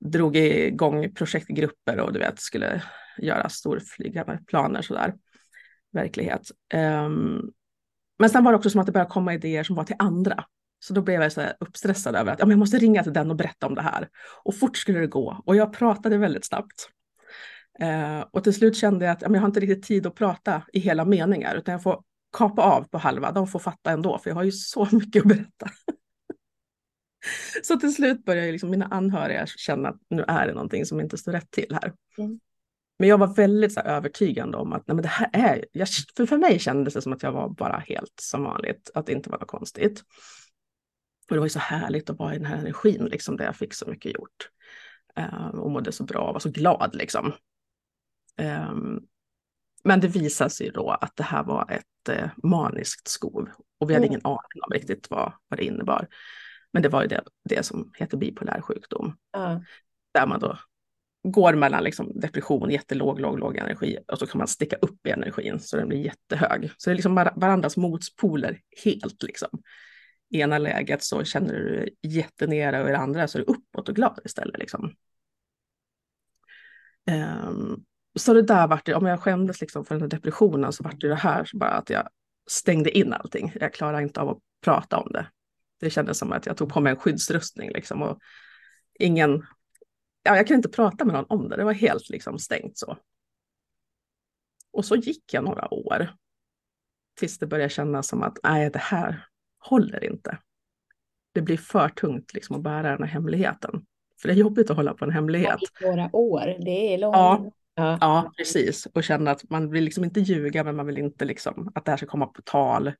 drog 0.00 0.36
igång 0.36 1.14
projektgrupper 1.14 2.00
och 2.00 2.12
du 2.12 2.18
vet 2.18 2.40
skulle 2.40 2.82
göra 3.18 3.48
storflygande 3.48 4.38
planer 4.46 4.82
sådär. 4.82 5.14
Verklighet. 5.92 6.50
Um, 6.74 7.50
men 8.18 8.30
sen 8.30 8.44
var 8.44 8.52
det 8.52 8.58
också 8.58 8.70
som 8.70 8.80
att 8.80 8.86
det 8.86 8.92
började 8.92 9.10
komma 9.10 9.34
idéer 9.34 9.62
som 9.62 9.76
var 9.76 9.84
till 9.84 9.96
andra. 9.98 10.44
Så 10.78 10.94
då 10.94 11.02
blev 11.02 11.22
jag 11.22 11.32
så 11.32 11.42
uppstressad 11.60 12.16
över 12.16 12.32
att 12.32 12.38
ja, 12.38 12.44
men 12.46 12.50
jag 12.50 12.58
måste 12.58 12.78
ringa 12.78 13.02
till 13.02 13.12
den 13.12 13.30
och 13.30 13.36
berätta 13.36 13.66
om 13.66 13.74
det 13.74 13.82
här. 13.82 14.08
Och 14.44 14.56
fort 14.56 14.76
skulle 14.76 14.98
det 14.98 15.06
gå. 15.06 15.42
Och 15.46 15.56
jag 15.56 15.72
pratade 15.72 16.18
väldigt 16.18 16.46
snabbt. 16.46 16.88
Eh, 17.80 18.20
och 18.30 18.44
till 18.44 18.54
slut 18.54 18.76
kände 18.76 19.04
jag 19.04 19.12
att 19.12 19.22
ja, 19.22 19.28
men 19.28 19.34
jag 19.34 19.42
har 19.42 19.48
inte 19.48 19.60
riktigt 19.60 19.84
tid 19.84 20.06
att 20.06 20.14
prata 20.14 20.62
i 20.72 20.78
hela 20.78 21.04
meningar, 21.04 21.56
utan 21.56 21.72
jag 21.72 21.82
får 21.82 22.02
kapa 22.36 22.62
av 22.62 22.82
på 22.82 22.98
halva. 22.98 23.32
De 23.32 23.46
får 23.46 23.58
fatta 23.58 23.90
ändå, 23.90 24.18
för 24.18 24.30
jag 24.30 24.34
har 24.34 24.42
ju 24.42 24.52
så 24.52 24.88
mycket 24.92 25.22
att 25.22 25.28
berätta. 25.28 25.66
så 27.62 27.76
till 27.76 27.94
slut 27.94 28.24
började 28.24 28.46
ju 28.46 28.52
liksom 28.52 28.70
mina 28.70 28.86
anhöriga 28.86 29.46
känna 29.46 29.88
att 29.88 30.00
nu 30.10 30.24
är 30.28 30.46
det 30.46 30.54
någonting 30.54 30.86
som 30.86 31.00
inte 31.00 31.18
står 31.18 31.32
rätt 31.32 31.50
till 31.50 31.78
här. 31.82 31.92
Mm. 32.18 32.40
Men 32.98 33.08
jag 33.08 33.18
var 33.18 33.34
väldigt 33.34 33.72
så 33.72 33.80
här, 33.80 33.96
övertygande 33.96 34.56
om 34.56 34.72
att 34.72 34.86
nej, 34.86 34.94
men 34.94 35.02
det 35.02 35.08
här 35.08 35.30
är, 35.32 35.64
jag, 35.72 35.88
för, 36.16 36.26
för 36.26 36.38
mig 36.38 36.58
kändes 36.58 36.94
det 36.94 37.02
som 37.02 37.12
att 37.12 37.22
jag 37.22 37.32
var 37.32 37.48
bara 37.48 37.78
helt 37.78 38.14
som 38.20 38.44
vanligt, 38.44 38.90
att 38.94 39.06
det 39.06 39.12
inte 39.12 39.30
var 39.30 39.38
något 39.38 39.48
konstigt. 39.48 40.00
Och 41.28 41.34
det 41.34 41.38
var 41.38 41.46
ju 41.46 41.50
så 41.50 41.58
härligt 41.58 42.10
att 42.10 42.18
vara 42.18 42.34
i 42.34 42.38
den 42.38 42.46
här 42.46 42.56
energin, 42.58 43.04
liksom, 43.04 43.36
där 43.36 43.44
jag 43.44 43.56
fick 43.56 43.74
så 43.74 43.86
mycket 43.86 44.14
gjort. 44.14 44.50
Eh, 45.16 45.48
och 45.48 45.70
mådde 45.70 45.92
så 45.92 46.04
bra 46.04 46.20
och 46.20 46.32
var 46.32 46.40
så 46.40 46.50
glad 46.50 46.94
liksom. 46.94 47.32
Ehm, 48.36 49.00
men 49.84 50.00
det 50.00 50.08
visade 50.08 50.50
sig 50.50 50.70
då 50.70 50.90
att 50.90 51.16
det 51.16 51.22
här 51.22 51.44
var 51.44 51.70
ett 51.70 52.08
eh, 52.08 52.30
maniskt 52.42 53.08
skov 53.08 53.48
och 53.78 53.90
vi 53.90 53.94
hade 53.94 54.06
Mm. 54.06 54.12
ingen 54.12 54.26
aning 54.26 54.62
om 54.66 54.72
riktigt 54.72 55.10
vad, 55.10 55.32
vad 55.48 55.58
det 55.58 55.64
innebar. 55.64 56.08
Men 56.72 56.82
det 56.82 56.88
var 56.88 57.02
ju 57.02 57.08
det, 57.08 57.24
det 57.44 57.62
som 57.62 57.92
heter 57.98 58.16
bipolär 58.16 58.60
sjukdom, 58.60 59.16
Ja. 59.32 59.62
där 60.14 60.26
man 60.26 60.40
då 60.40 60.58
går 61.22 61.54
mellan 61.54 61.84
liksom 61.84 62.20
depression, 62.20 62.70
jättelåg, 62.70 63.20
låg, 63.20 63.38
låg 63.38 63.56
energi 63.56 63.98
och 64.12 64.18
så 64.18 64.26
kan 64.26 64.38
man 64.38 64.48
sticka 64.48 64.76
upp 64.76 65.06
i 65.06 65.10
energin 65.10 65.60
så 65.60 65.76
den 65.76 65.88
blir 65.88 65.98
jättehög. 65.98 66.70
Så 66.76 66.90
det 66.90 66.94
är 66.94 66.96
liksom 66.96 67.14
var- 67.14 67.32
varandras 67.36 67.76
motpoler 67.76 68.60
helt 68.84 69.22
liksom. 69.22 69.48
I 70.30 70.40
ena 70.40 70.58
läget 70.58 71.02
så 71.02 71.24
känner 71.24 71.54
du 71.54 71.76
dig 71.76 71.94
jättenere 72.02 72.82
och 72.82 72.88
i 72.88 72.92
det 72.92 72.98
andra 72.98 73.28
så 73.28 73.38
är 73.38 73.42
du 73.42 73.52
uppåt 73.52 73.88
och 73.88 73.94
glad 73.96 74.18
istället 74.24 74.58
liksom. 74.58 74.94
Ehm, 77.06 77.84
så 78.18 78.34
det 78.34 78.42
där 78.42 78.68
vart 78.68 78.86
det, 78.86 78.94
om 78.94 79.06
jag 79.06 79.20
skämdes 79.20 79.60
liksom 79.60 79.84
för 79.84 79.94
den 79.94 80.02
här 80.02 80.08
depressionen 80.08 80.72
så 80.72 80.82
vart 80.84 81.00
det 81.00 81.08
det 81.08 81.14
här 81.14 81.48
bara 81.54 81.70
att 81.70 81.90
jag 81.90 82.08
stängde 82.50 82.98
in 82.98 83.12
allting. 83.12 83.52
Jag 83.60 83.74
klarade 83.74 84.02
inte 84.02 84.20
av 84.20 84.28
att 84.28 84.38
prata 84.64 84.98
om 84.98 85.12
det. 85.12 85.26
Det 85.80 85.90
kändes 85.90 86.18
som 86.18 86.32
att 86.32 86.46
jag 86.46 86.56
tog 86.56 86.68
på 86.72 86.80
mig 86.80 86.90
en 86.90 86.98
skyddsrustning 86.98 87.70
liksom 87.70 88.02
och 88.02 88.18
ingen, 88.98 89.46
ja 90.22 90.36
jag 90.36 90.46
kunde 90.46 90.56
inte 90.58 90.68
prata 90.68 91.04
med 91.04 91.14
någon 91.14 91.26
om 91.28 91.48
det, 91.48 91.56
det 91.56 91.64
var 91.64 91.72
helt 91.72 92.10
liksom 92.10 92.38
stängt 92.38 92.78
så. 92.78 92.96
Och 94.72 94.84
så 94.84 94.96
gick 94.96 95.34
jag 95.34 95.44
några 95.44 95.74
år. 95.74 96.14
Tills 97.18 97.38
det 97.38 97.46
började 97.46 97.70
kännas 97.70 98.08
som 98.08 98.22
att 98.22 98.38
nej, 98.42 98.70
det 98.70 98.78
här 98.78 99.26
håller 99.58 100.04
inte. 100.04 100.38
Det 101.32 101.42
blir 101.42 101.56
för 101.56 101.88
tungt 101.88 102.34
liksom 102.34 102.56
att 102.56 102.62
bära 102.62 102.90
den 102.90 103.02
här 103.02 103.14
hemligheten. 103.14 103.86
För 104.20 104.28
det 104.28 104.34
är 104.34 104.38
jobbigt 104.38 104.70
att 104.70 104.76
hålla 104.76 104.94
på 104.94 105.04
en 105.04 105.10
hemlighet. 105.10 105.58
Några 105.80 106.16
år, 106.16 106.56
det 106.64 106.94
är 106.94 106.98
långt. 106.98 107.16
Ja. 107.16 107.52
Ja. 107.74 107.98
Ja, 108.00 108.32
precis. 108.36 108.86
Och 108.86 109.04
känna 109.04 109.30
att 109.30 109.50
man 109.50 109.70
vill 109.70 109.84
liksom 109.84 110.04
inte 110.04 110.20
ljuga, 110.20 110.64
men 110.64 110.76
man 110.76 110.86
vill 110.86 110.98
inte 110.98 111.24
liksom 111.24 111.72
att 111.74 111.84
det 111.84 111.90
här 111.92 111.96
ska 111.96 112.06
komma 112.06 112.26
på 112.26 112.42
tal. 112.42 112.92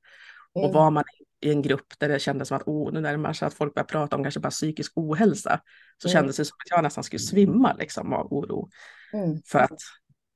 Och 0.53 0.63
Mm. 0.63 0.73
var 0.73 0.91
man 0.91 1.03
i 1.41 1.51
en 1.51 1.61
grupp 1.61 1.99
där 1.99 2.09
det 2.09 2.19
kändes 2.19 2.47
som 2.47 2.57
att 2.57 2.63
oh, 2.67 2.93
nu 2.93 3.01
närmar 3.01 3.33
sig 3.33 3.45
att 3.45 3.53
folk 3.53 3.73
börjar 3.73 3.85
prata 3.85 4.15
om 4.15 4.23
kanske 4.23 4.39
bara 4.39 4.49
psykisk 4.49 4.91
ohälsa, 4.95 5.61
så 5.97 6.07
Mm. 6.07 6.13
kändes 6.13 6.37
det 6.37 6.45
som 6.45 6.55
att 6.65 6.69
jag 6.69 6.83
nästan 6.83 7.03
skulle 7.03 7.19
svimma 7.19 7.73
liksom, 7.73 8.13
av 8.13 8.33
oro. 8.33 8.69
Mm. 9.13 9.41
För 9.45 9.59
att 9.59 9.79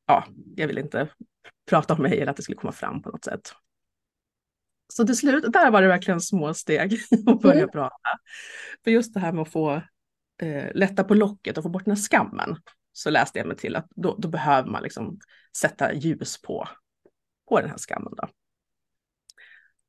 ja, 0.07 0.25
jag 0.55 0.67
vill 0.67 0.77
inte 0.77 1.07
prata 1.69 1.93
om 1.93 2.01
mig 2.01 2.19
eller 2.21 2.31
att 2.31 2.37
det 2.37 2.43
skulle 2.43 2.57
komma 2.57 2.71
fram 2.73 3.01
på 3.01 3.09
något 3.09 3.23
sätt. 3.25 3.51
Så 4.93 5.05
till 5.05 5.17
slut, 5.17 5.53
där 5.53 5.71
var 5.71 5.81
det 5.81 5.87
verkligen 5.87 6.21
små 6.21 6.53
steg 6.53 6.93
att 7.27 7.41
börja 7.41 7.57
Mm. 7.61 7.69
prata. 7.71 8.09
För 8.83 8.91
just 8.91 9.13
det 9.13 9.19
här 9.19 9.31
med 9.31 9.41
att 9.41 9.51
få 9.51 9.81
eh, 10.41 10.71
lätta 10.73 11.03
på 11.03 11.13
locket 11.13 11.57
och 11.57 11.63
få 11.63 11.69
bort 11.69 11.85
den 11.85 11.95
här 11.95 12.01
skammen, 12.01 12.57
så 12.93 13.09
läste 13.09 13.39
jag 13.39 13.47
mig 13.47 13.57
till 13.57 13.75
att 13.75 13.87
då, 13.95 14.15
då 14.17 14.27
behöver 14.27 14.69
man 14.69 14.83
liksom 14.83 15.19
sätta 15.57 15.93
ljus 15.93 16.41
på, 16.41 16.67
på 17.49 17.59
den 17.61 17.69
här 17.69 17.77
skammen. 17.77 18.13
Då. 18.17 18.27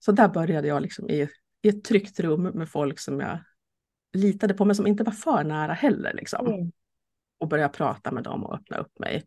Så 0.07 0.13
där 0.13 0.29
började 0.29 0.69
jag 0.69 0.83
liksom 0.83 1.11
i, 1.11 1.29
i 1.63 1.69
ett 1.69 1.85
tryggt 1.85 2.21
rum 2.21 2.43
med 2.43 2.69
folk 2.71 2.99
som 2.99 3.21
jag 3.21 3.39
litade 4.13 4.55
på, 4.55 4.65
men 4.65 4.77
som 4.77 4.87
inte 4.87 5.05
var 5.05 5.13
för 5.13 5.45
nära 5.45 5.73
heller. 5.73 6.13
Liksom 6.15 6.47
Mm. 6.47 6.73
och 7.41 7.49
började 7.49 7.73
prata 7.73 8.13
med 8.13 8.25
dem 8.25 8.45
och 8.45 8.55
öppna 8.55 8.77
upp 8.77 8.99
mig. 8.99 9.25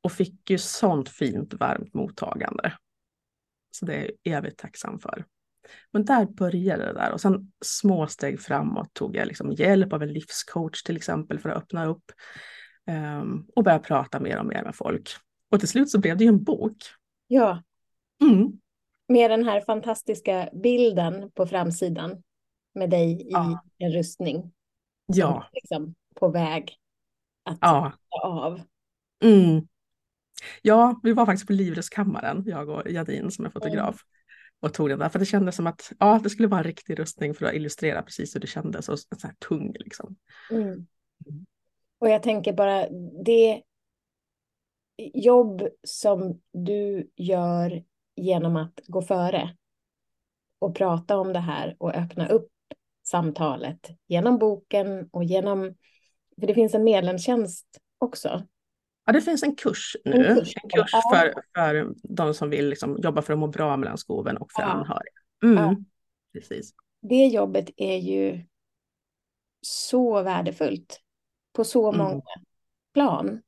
Och 0.00 0.12
fick 0.12 0.50
ju 0.50 0.58
sånt 0.58 1.08
fint 1.08 1.54
varmt 1.54 1.94
mottagande. 1.94 2.72
Så 3.70 3.86
det 3.86 3.94
är 3.94 4.10
jag 4.22 4.38
evigt 4.38 4.58
tacksam 4.58 4.98
för. 4.98 5.24
Men 5.92 6.04
där 6.04 6.26
började 6.26 6.84
det 6.86 6.92
där 6.92 7.12
och 7.12 7.20
sen 7.20 7.52
små 7.64 8.06
steg 8.06 8.40
framåt 8.40 8.94
tog 8.94 9.16
jag 9.16 9.28
liksom 9.28 9.52
hjälp 9.52 9.92
av 9.92 10.02
en 10.02 10.12
livscoach 10.12 10.82
till 10.82 10.96
exempel 10.96 11.38
för 11.38 11.48
att 11.48 11.62
öppna 11.62 11.86
upp 11.86 12.12
ehm, 12.86 13.46
och 13.56 13.64
börja 13.64 13.78
prata 13.78 14.20
mer 14.20 14.38
och 14.38 14.46
mer 14.46 14.64
med 14.64 14.74
folk. 14.76 15.10
Och 15.50 15.58
till 15.58 15.68
slut 15.68 15.90
så 15.90 15.98
blev 15.98 16.16
det 16.16 16.24
ju 16.24 16.28
en 16.28 16.44
bok. 16.44 16.76
Ja, 17.26 17.62
Mm. 18.22 18.60
Med 19.08 19.30
den 19.30 19.44
här 19.44 19.60
fantastiska 19.60 20.48
bilden 20.52 21.30
på 21.30 21.46
framsidan 21.46 22.22
med 22.74 22.90
dig 22.90 23.22
i 23.22 23.28
Ja. 23.30 23.62
en 23.78 23.92
rustning. 23.92 24.52
Ja, 25.06 25.48
Liksom 25.52 25.94
på 26.14 26.28
väg 26.28 26.76
att 27.42 27.58
ja. 27.60 27.92
av. 28.22 28.60
Mm. 29.24 29.68
Ja, 30.62 31.00
vi 31.02 31.12
var 31.12 31.26
faktiskt 31.26 31.46
på 31.46 31.52
Livrustkammaren, 31.52 32.44
jag 32.46 32.68
och 32.68 32.90
Jadin 32.90 33.30
som 33.30 33.44
är 33.44 33.50
fotograf. 33.50 34.00
Och 34.60 34.74
tog 34.74 34.88
den 34.88 34.98
där, 34.98 35.08
för 35.08 35.18
det 35.18 35.26
kändes 35.26 35.56
som 35.56 35.66
att 35.66 35.92
ja, 35.98 36.20
det 36.22 36.30
skulle 36.30 36.48
vara 36.48 36.60
en 36.60 36.66
riktig 36.66 36.98
rustning 36.98 37.34
för 37.34 37.46
att 37.46 37.54
illustrera 37.54 38.02
precis 38.02 38.34
hur 38.34 38.40
det 38.40 38.46
kändes. 38.46 38.88
Och 38.88 38.98
så 38.98 39.06
här 39.22 39.34
tung 39.48 39.72
liksom. 39.78 40.16
Mm. 40.50 40.86
Och 41.98 42.08
jag 42.08 42.22
tänker 42.22 42.52
bara 42.52 42.88
det 43.24 43.62
jobb 45.14 45.68
som 45.82 46.40
du 46.52 47.10
gör 47.16 47.84
genom 48.16 48.56
att 48.56 48.80
gå 48.86 49.02
före 49.02 49.56
och 50.58 50.76
prata 50.76 51.16
om 51.18 51.32
det 51.32 51.38
här 51.38 51.76
och 51.78 51.94
öppna 51.94 52.28
upp 52.28 52.48
samtalet 53.02 53.90
genom 54.06 54.38
boken 54.38 55.08
och 55.12 55.24
genom, 55.24 55.74
för 56.40 56.46
det 56.46 56.54
finns 56.54 56.74
en 56.74 56.84
medlemstjänst 56.84 57.66
också. 57.98 58.46
Ja, 59.04 59.12
det 59.12 59.20
finns 59.20 59.42
en 59.42 59.56
kurs 59.56 59.96
nu. 60.04 60.12
En 60.12 60.24
En 60.24 60.34
kurs. 60.36 60.54
kurs, 60.54 60.90
Ja. 60.92 61.02
för, 61.14 61.34
för 61.54 61.94
de 62.02 62.34
som 62.34 62.50
vill 62.50 62.68
liksom 62.68 62.98
jobba 63.02 63.22
för 63.22 63.32
att 63.32 63.38
må 63.38 63.46
bra 63.46 63.76
mellan 63.76 63.98
skoven 63.98 64.36
och 64.36 64.52
för 64.52 64.62
Ja. 64.62 64.68
anhöriga. 64.68 65.12
Mm. 65.44 65.56
Ja. 65.64 65.76
Precis. 66.32 66.74
Det 67.02 67.26
jobbet 67.26 67.70
är 67.76 67.96
ju 67.96 68.44
så 69.60 70.22
värdefullt 70.22 71.00
på 71.52 71.64
så 71.64 71.92
Mm. 71.92 72.06
många 72.06 72.22
plan. 72.94 73.42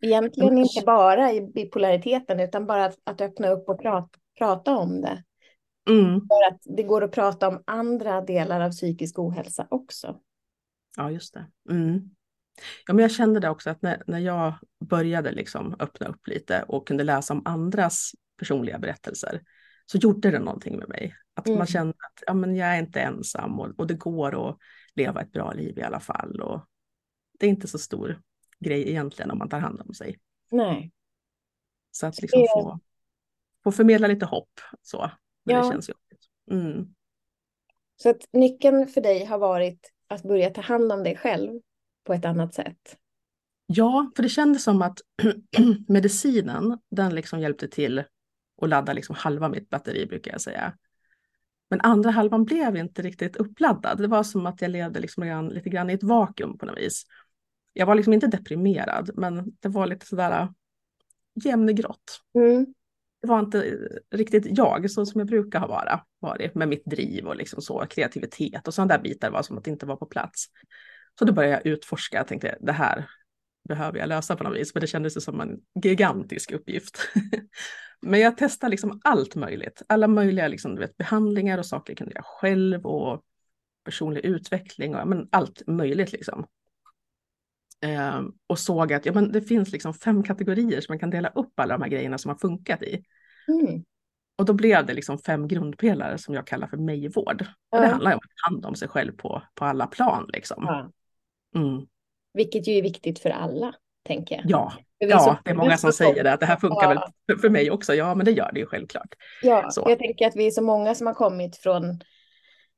Egentligen 0.00 0.54
men- 0.54 0.62
inte 0.62 0.82
bara 0.86 1.32
i 1.32 1.40
bipolariteten 1.40 2.40
utan 2.40 2.66
bara 2.66 2.84
att, 2.84 2.98
att 3.04 3.20
öppna 3.20 3.48
upp 3.48 3.68
och 3.68 3.82
prata, 3.82 4.18
prata 4.38 4.76
om 4.76 5.00
det. 5.00 5.24
Mm. 5.90 6.20
För 6.20 6.54
att 6.54 6.60
det 6.76 6.82
går 6.82 7.04
att 7.04 7.12
prata 7.12 7.48
om 7.48 7.62
andra 7.66 8.20
delar 8.20 8.60
av 8.60 8.70
psykisk 8.70 9.18
ohälsa 9.18 9.66
också. 9.70 10.20
Ja, 10.96 11.10
just 11.10 11.34
det. 11.34 11.46
Mm. 11.70 12.10
Ja, 12.86 12.94
men 12.94 13.02
jag 13.02 13.10
kände 13.12 13.40
det 13.40 13.48
också 13.48 13.70
att 13.70 13.82
när, 13.82 14.02
när 14.06 14.18
jag 14.18 14.54
började 14.84 15.32
liksom 15.32 15.76
öppna 15.78 16.06
upp 16.06 16.26
lite 16.26 16.64
och 16.68 16.86
kunde 16.86 17.04
läsa 17.04 17.34
om 17.34 17.42
andras 17.44 18.10
personliga 18.38 18.78
berättelser 18.78 19.42
så 19.86 19.98
gjorde 19.98 20.30
det 20.30 20.38
någonting 20.38 20.78
med 20.78 20.88
mig. 20.88 21.14
Att 21.34 21.46
Mm. 21.46 21.58
man 21.58 21.66
kände 21.66 21.90
att 21.90 22.22
ja, 22.26 22.34
men 22.34 22.56
jag 22.56 22.68
är 22.68 22.78
inte 22.78 23.00
ensam 23.00 23.60
och, 23.60 23.68
och 23.78 23.86
det 23.86 23.94
går 23.94 24.50
att 24.50 24.56
leva 24.94 25.20
ett 25.22 25.32
bra 25.32 25.52
liv 25.52 25.78
i 25.78 25.82
alla 25.82 26.00
fall. 26.00 26.40
Och 26.40 26.66
det 27.38 27.46
är 27.46 27.50
inte 27.50 27.68
så 27.68 27.78
stor 27.78 28.20
grej 28.60 28.88
egentligen 28.88 29.30
om 29.30 29.38
man 29.38 29.48
tar 29.48 29.58
hand 29.60 29.80
om 29.80 29.94
sig. 29.94 30.18
Nej. 30.50 30.92
Så 31.90 32.06
att 32.06 32.22
liksom 32.22 32.46
få, 32.54 32.80
få 33.64 33.72
förmedla 33.72 34.08
lite 34.08 34.26
hopp 34.26 34.60
så. 34.82 35.10
Men 35.44 35.54
Ja. 35.56 35.62
det 35.62 35.72
känns 35.72 35.88
jobbigt. 35.88 36.26
Mm. 36.50 36.94
Så 37.96 38.10
att 38.10 38.28
nyckeln 38.32 38.88
för 38.88 39.00
dig 39.00 39.24
har 39.24 39.38
varit 39.38 39.92
att 40.08 40.22
börja 40.22 40.50
ta 40.50 40.60
hand 40.60 40.92
om 40.92 41.02
dig 41.02 41.16
själv 41.16 41.60
på 42.04 42.14
ett 42.14 42.24
annat 42.24 42.54
sätt. 42.54 42.96
Ja, 43.66 44.10
för 44.16 44.22
det 44.22 44.28
kändes 44.28 44.64
som 44.64 44.82
att 44.82 44.98
medicinen, 45.88 46.78
den 46.90 47.14
liksom 47.14 47.40
hjälpte 47.40 47.68
till 47.68 47.98
att 48.62 48.68
ladda 48.68 48.92
liksom 48.92 49.16
halva 49.18 49.48
mitt 49.48 49.70
batteri 49.70 50.06
brukar 50.06 50.32
jag 50.32 50.40
säga. 50.40 50.76
Men 51.70 51.80
andra 51.80 52.10
halvan 52.10 52.44
blev 52.44 52.76
inte 52.76 53.02
riktigt 53.02 53.36
uppladdad. 53.36 53.98
Det 53.98 54.06
var 54.06 54.22
som 54.22 54.46
att 54.46 54.62
jag 54.62 54.70
levde 54.70 55.00
liksom 55.00 55.50
lite 55.52 55.70
grann 55.70 55.90
i 55.90 55.92
ett 55.92 56.02
vakuum 56.02 56.58
på 56.58 56.66
något 56.66 56.78
vis. 56.78 57.04
Jag 57.72 57.86
var 57.86 57.94
liksom 57.94 58.12
inte 58.12 58.26
deprimerad, 58.26 59.10
men 59.14 59.52
det 59.60 59.68
var 59.68 59.86
lite 59.86 60.06
sådär 60.06 60.48
jämngrått. 61.44 62.20
Mm. 62.34 62.66
Det 63.22 63.28
var 63.28 63.40
inte 63.40 63.78
riktigt 64.10 64.58
jag, 64.58 64.90
så 64.90 65.06
som 65.06 65.18
jag 65.18 65.28
brukar 65.28 65.60
ha 65.60 65.66
vara, 65.66 66.00
varit 66.18 66.54
med 66.54 66.68
mitt 66.68 66.84
driv 66.84 67.26
och 67.26 67.36
liksom 67.36 67.62
så, 67.62 67.86
kreativitet 67.86 68.68
och 68.68 68.74
sådana 68.74 68.96
där 68.96 69.02
bitar 69.02 69.30
var 69.30 69.42
som 69.42 69.58
att 69.58 69.66
inte 69.66 69.86
var 69.86 69.96
på 69.96 70.06
plats. 70.06 70.46
Så 71.18 71.24
då 71.24 71.32
började 71.32 71.54
jag 71.54 71.66
utforska, 71.66 72.16
jag 72.16 72.26
tänkte 72.26 72.56
det 72.60 72.72
här 72.72 73.08
behöver 73.68 73.98
jag 73.98 74.08
lösa 74.08 74.36
på 74.36 74.44
något 74.44 74.56
vis, 74.56 74.72
för 74.72 74.80
det 74.80 74.86
kändes 74.86 75.24
som 75.24 75.40
en 75.40 75.60
gigantisk 75.82 76.52
uppgift. 76.52 76.98
Men 78.02 78.20
jag 78.20 78.36
testade 78.36 78.70
liksom 78.70 79.00
allt 79.04 79.34
möjligt, 79.34 79.82
alla 79.86 80.08
möjliga 80.08 80.48
liksom, 80.48 80.74
du 80.74 80.80
vet, 80.80 80.96
behandlingar 80.96 81.58
och 81.58 81.66
saker 81.66 81.90
jag 81.90 81.98
kunde 81.98 82.14
göra 82.14 82.24
själv 82.24 82.86
och 82.86 83.22
personlig 83.84 84.24
utveckling 84.24 84.96
och 84.96 85.08
men 85.08 85.28
allt 85.32 85.62
möjligt 85.66 86.12
liksom. 86.12 86.46
Ehm, 87.82 88.32
och 88.46 88.58
såg 88.58 88.92
att 88.92 89.06
ja, 89.06 89.12
men 89.12 89.32
det 89.32 89.42
finns 89.42 89.72
liksom 89.72 89.94
fem 89.94 90.22
kategorier 90.22 90.80
som 90.80 90.92
man 90.92 90.98
kan 90.98 91.10
dela 91.10 91.28
upp 91.28 91.60
alla 91.60 91.74
de 91.78 91.82
här 91.82 91.90
grejerna 91.90 92.18
som 92.18 92.28
har 92.28 92.36
funkat 92.38 92.82
i. 92.82 93.04
Mm. 93.48 93.84
Och 94.38 94.44
då 94.44 94.52
blev 94.52 94.86
det 94.86 94.94
liksom 94.94 95.18
fem 95.18 95.48
grundpelare 95.48 96.18
som 96.18 96.34
jag 96.34 96.46
kallar 96.46 96.66
för 96.66 96.76
mig-vård. 96.76 97.44
Och 97.70 97.80
det 97.80 97.86
handlar 97.86 98.12
om 98.12 98.18
att 98.18 98.30
ta 98.42 98.50
hand 98.50 98.66
om 98.66 98.74
sig 98.74 98.88
själv 98.88 99.12
på, 99.12 99.42
på 99.54 99.64
alla 99.64 99.86
plan. 99.86 100.30
Liksom. 100.32 100.90
Mm. 101.56 101.86
Vilket 102.34 102.68
ju 102.68 102.72
är 102.72 102.82
viktigt 102.82 103.18
för 103.18 103.30
alla, 103.30 103.74
tänker 104.06 104.34
jag. 104.34 104.44
Ja, 104.48 104.72
ja, 104.98 105.38
det 105.44 105.50
är 105.50 105.54
många 105.54 105.76
som 105.76 105.92
säger 105.92 106.24
det, 106.24 106.32
att 106.32 106.40
det 106.40 106.46
här 106.46 106.56
funkar 106.56 106.82
Ja. 106.82 106.88
väl 106.88 106.98
för- 107.36 107.40
för 107.42 107.50
mig 107.50 107.70
också. 107.70 107.94
Ja, 107.94 108.14
men 108.14 108.24
det 108.24 108.32
gör 108.32 108.50
det 108.52 108.60
ju 108.60 108.66
självklart. 108.66 109.14
Ja, 109.42 109.70
Så. 109.70 109.84
jag 109.88 109.98
tänker 109.98 110.26
att 110.26 110.36
vi 110.36 110.46
är 110.46 110.50
så 110.50 110.62
många 110.62 110.94
som 110.94 111.06
har 111.06 111.14
kommit 111.14 111.56
från 111.56 112.00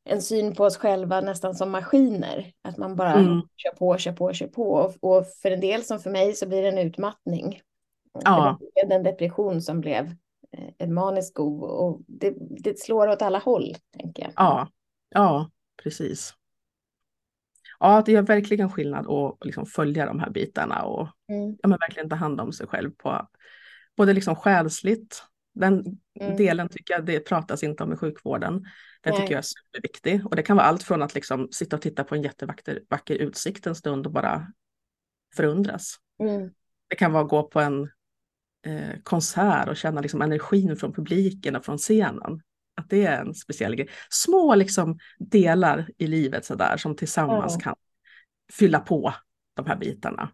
en 0.05 0.23
syn 0.23 0.55
på 0.55 0.65
oss 0.65 0.77
själva 0.77 1.21
nästan 1.21 1.55
som 1.55 1.71
maskiner. 1.71 2.53
Att 2.63 2.77
man 2.77 2.97
bara 2.97 3.13
Mm. 3.13 3.41
kör 3.57 3.71
på, 3.77 3.99
kör 3.99 4.13
på, 4.13 4.33
kör 4.33 4.47
på. 4.47 4.73
Och, 4.73 4.95
och 5.19 5.27
för 5.43 5.51
en 5.51 5.61
del 5.61 5.83
som 5.85 5.99
för 6.01 6.11
mig 6.11 6.35
så 6.35 6.49
blir 6.49 6.63
det 6.63 6.69
en 6.69 6.79
utmattning. 6.79 7.61
Ja. 8.25 8.59
Det 8.61 8.87
blev 8.87 8.97
en 8.99 9.03
depression 9.05 9.63
som 9.63 9.81
blev 9.81 10.05
eh, 10.53 10.69
en 10.79 10.95
manisk 10.95 11.35
go 11.35 11.61
och 11.61 12.01
det, 12.07 12.35
det 12.39 12.79
slår 12.79 13.09
åt 13.09 13.23
alla 13.23 13.39
håll, 13.39 13.77
tänker 13.99 14.23
jag. 14.23 14.33
Ja, 14.37 14.69
ja, 15.11 15.51
precis. 15.83 16.35
Ja, 17.81 18.03
det 18.07 18.13
gör 18.13 18.23
verkligen 18.23 18.71
skillnad 18.71 19.07
att 19.11 19.45
liksom 19.45 19.67
följa 19.67 20.07
de 20.07 20.21
här 20.21 20.31
bitarna 20.31 20.83
och 20.83 21.09
Mm. 21.29 21.57
ja, 21.63 21.69
men 21.69 21.79
verkligen 21.79 22.09
ta 22.09 22.17
hand 22.17 22.41
om 22.41 22.53
sig 22.53 22.67
själv 22.67 22.91
på 22.91 23.29
både 23.97 24.13
liksom 24.13 24.37
själsligt. 24.37 25.23
Den 25.55 25.99
Mm. 26.21 26.37
delen 26.37 26.69
tycker 26.69 26.95
jag 26.95 27.05
det 27.07 27.21
pratas 27.21 27.63
inte 27.63 27.83
om 27.85 27.93
i 27.93 27.97
sjukvården. 27.97 28.65
Den 29.03 29.13
Nej. 29.13 29.21
tycker 29.21 29.33
jag 29.35 29.39
är 29.39 29.43
superviktig 29.43 30.27
och 30.27 30.37
det 30.37 30.43
kan 30.43 30.57
vara 30.57 30.67
allt 30.67 30.83
från 30.83 31.03
att 31.03 31.15
liksom 31.15 31.49
sitta 31.53 31.77
och 31.77 31.83
titta 31.83 32.05
på 32.05 32.15
en 32.15 32.23
jättevacker 32.23 32.83
vacker 32.91 33.15
utsikt 33.15 33.67
en 33.67 33.75
stund 33.75 34.07
och 34.07 34.13
bara 34.13 34.53
förundras. 35.37 35.97
Mm. 36.21 36.51
Det 36.89 36.97
kan 36.97 37.13
vara 37.13 37.23
att 37.23 37.31
gå 37.31 37.43
på 37.43 37.61
en 37.61 37.91
eh, 38.67 39.01
konsert 39.03 39.69
och 39.69 39.77
känna 39.77 40.01
liksom 40.01 40.23
energin 40.23 40.77
från 40.77 40.93
publiken 40.93 41.57
och 41.57 41.65
från 41.65 41.79
scenen. 41.79 42.43
Att 42.77 42.91
det 42.91 43.07
är 43.07 43.21
en 43.21 43.35
speciell 43.35 43.75
grej. 43.75 43.89
Små 44.11 44.55
liksom 44.55 44.99
delar 45.19 45.91
i 45.99 46.07
livet 46.07 46.45
så 46.45 46.55
där, 46.55 46.77
som 46.77 46.97
tillsammans 46.97 47.55
Ja. 47.55 47.61
kan 47.61 47.75
fylla 48.53 48.81
på 48.81 49.15
de 49.55 49.67
här 49.67 49.77
bitarna. 49.77 50.33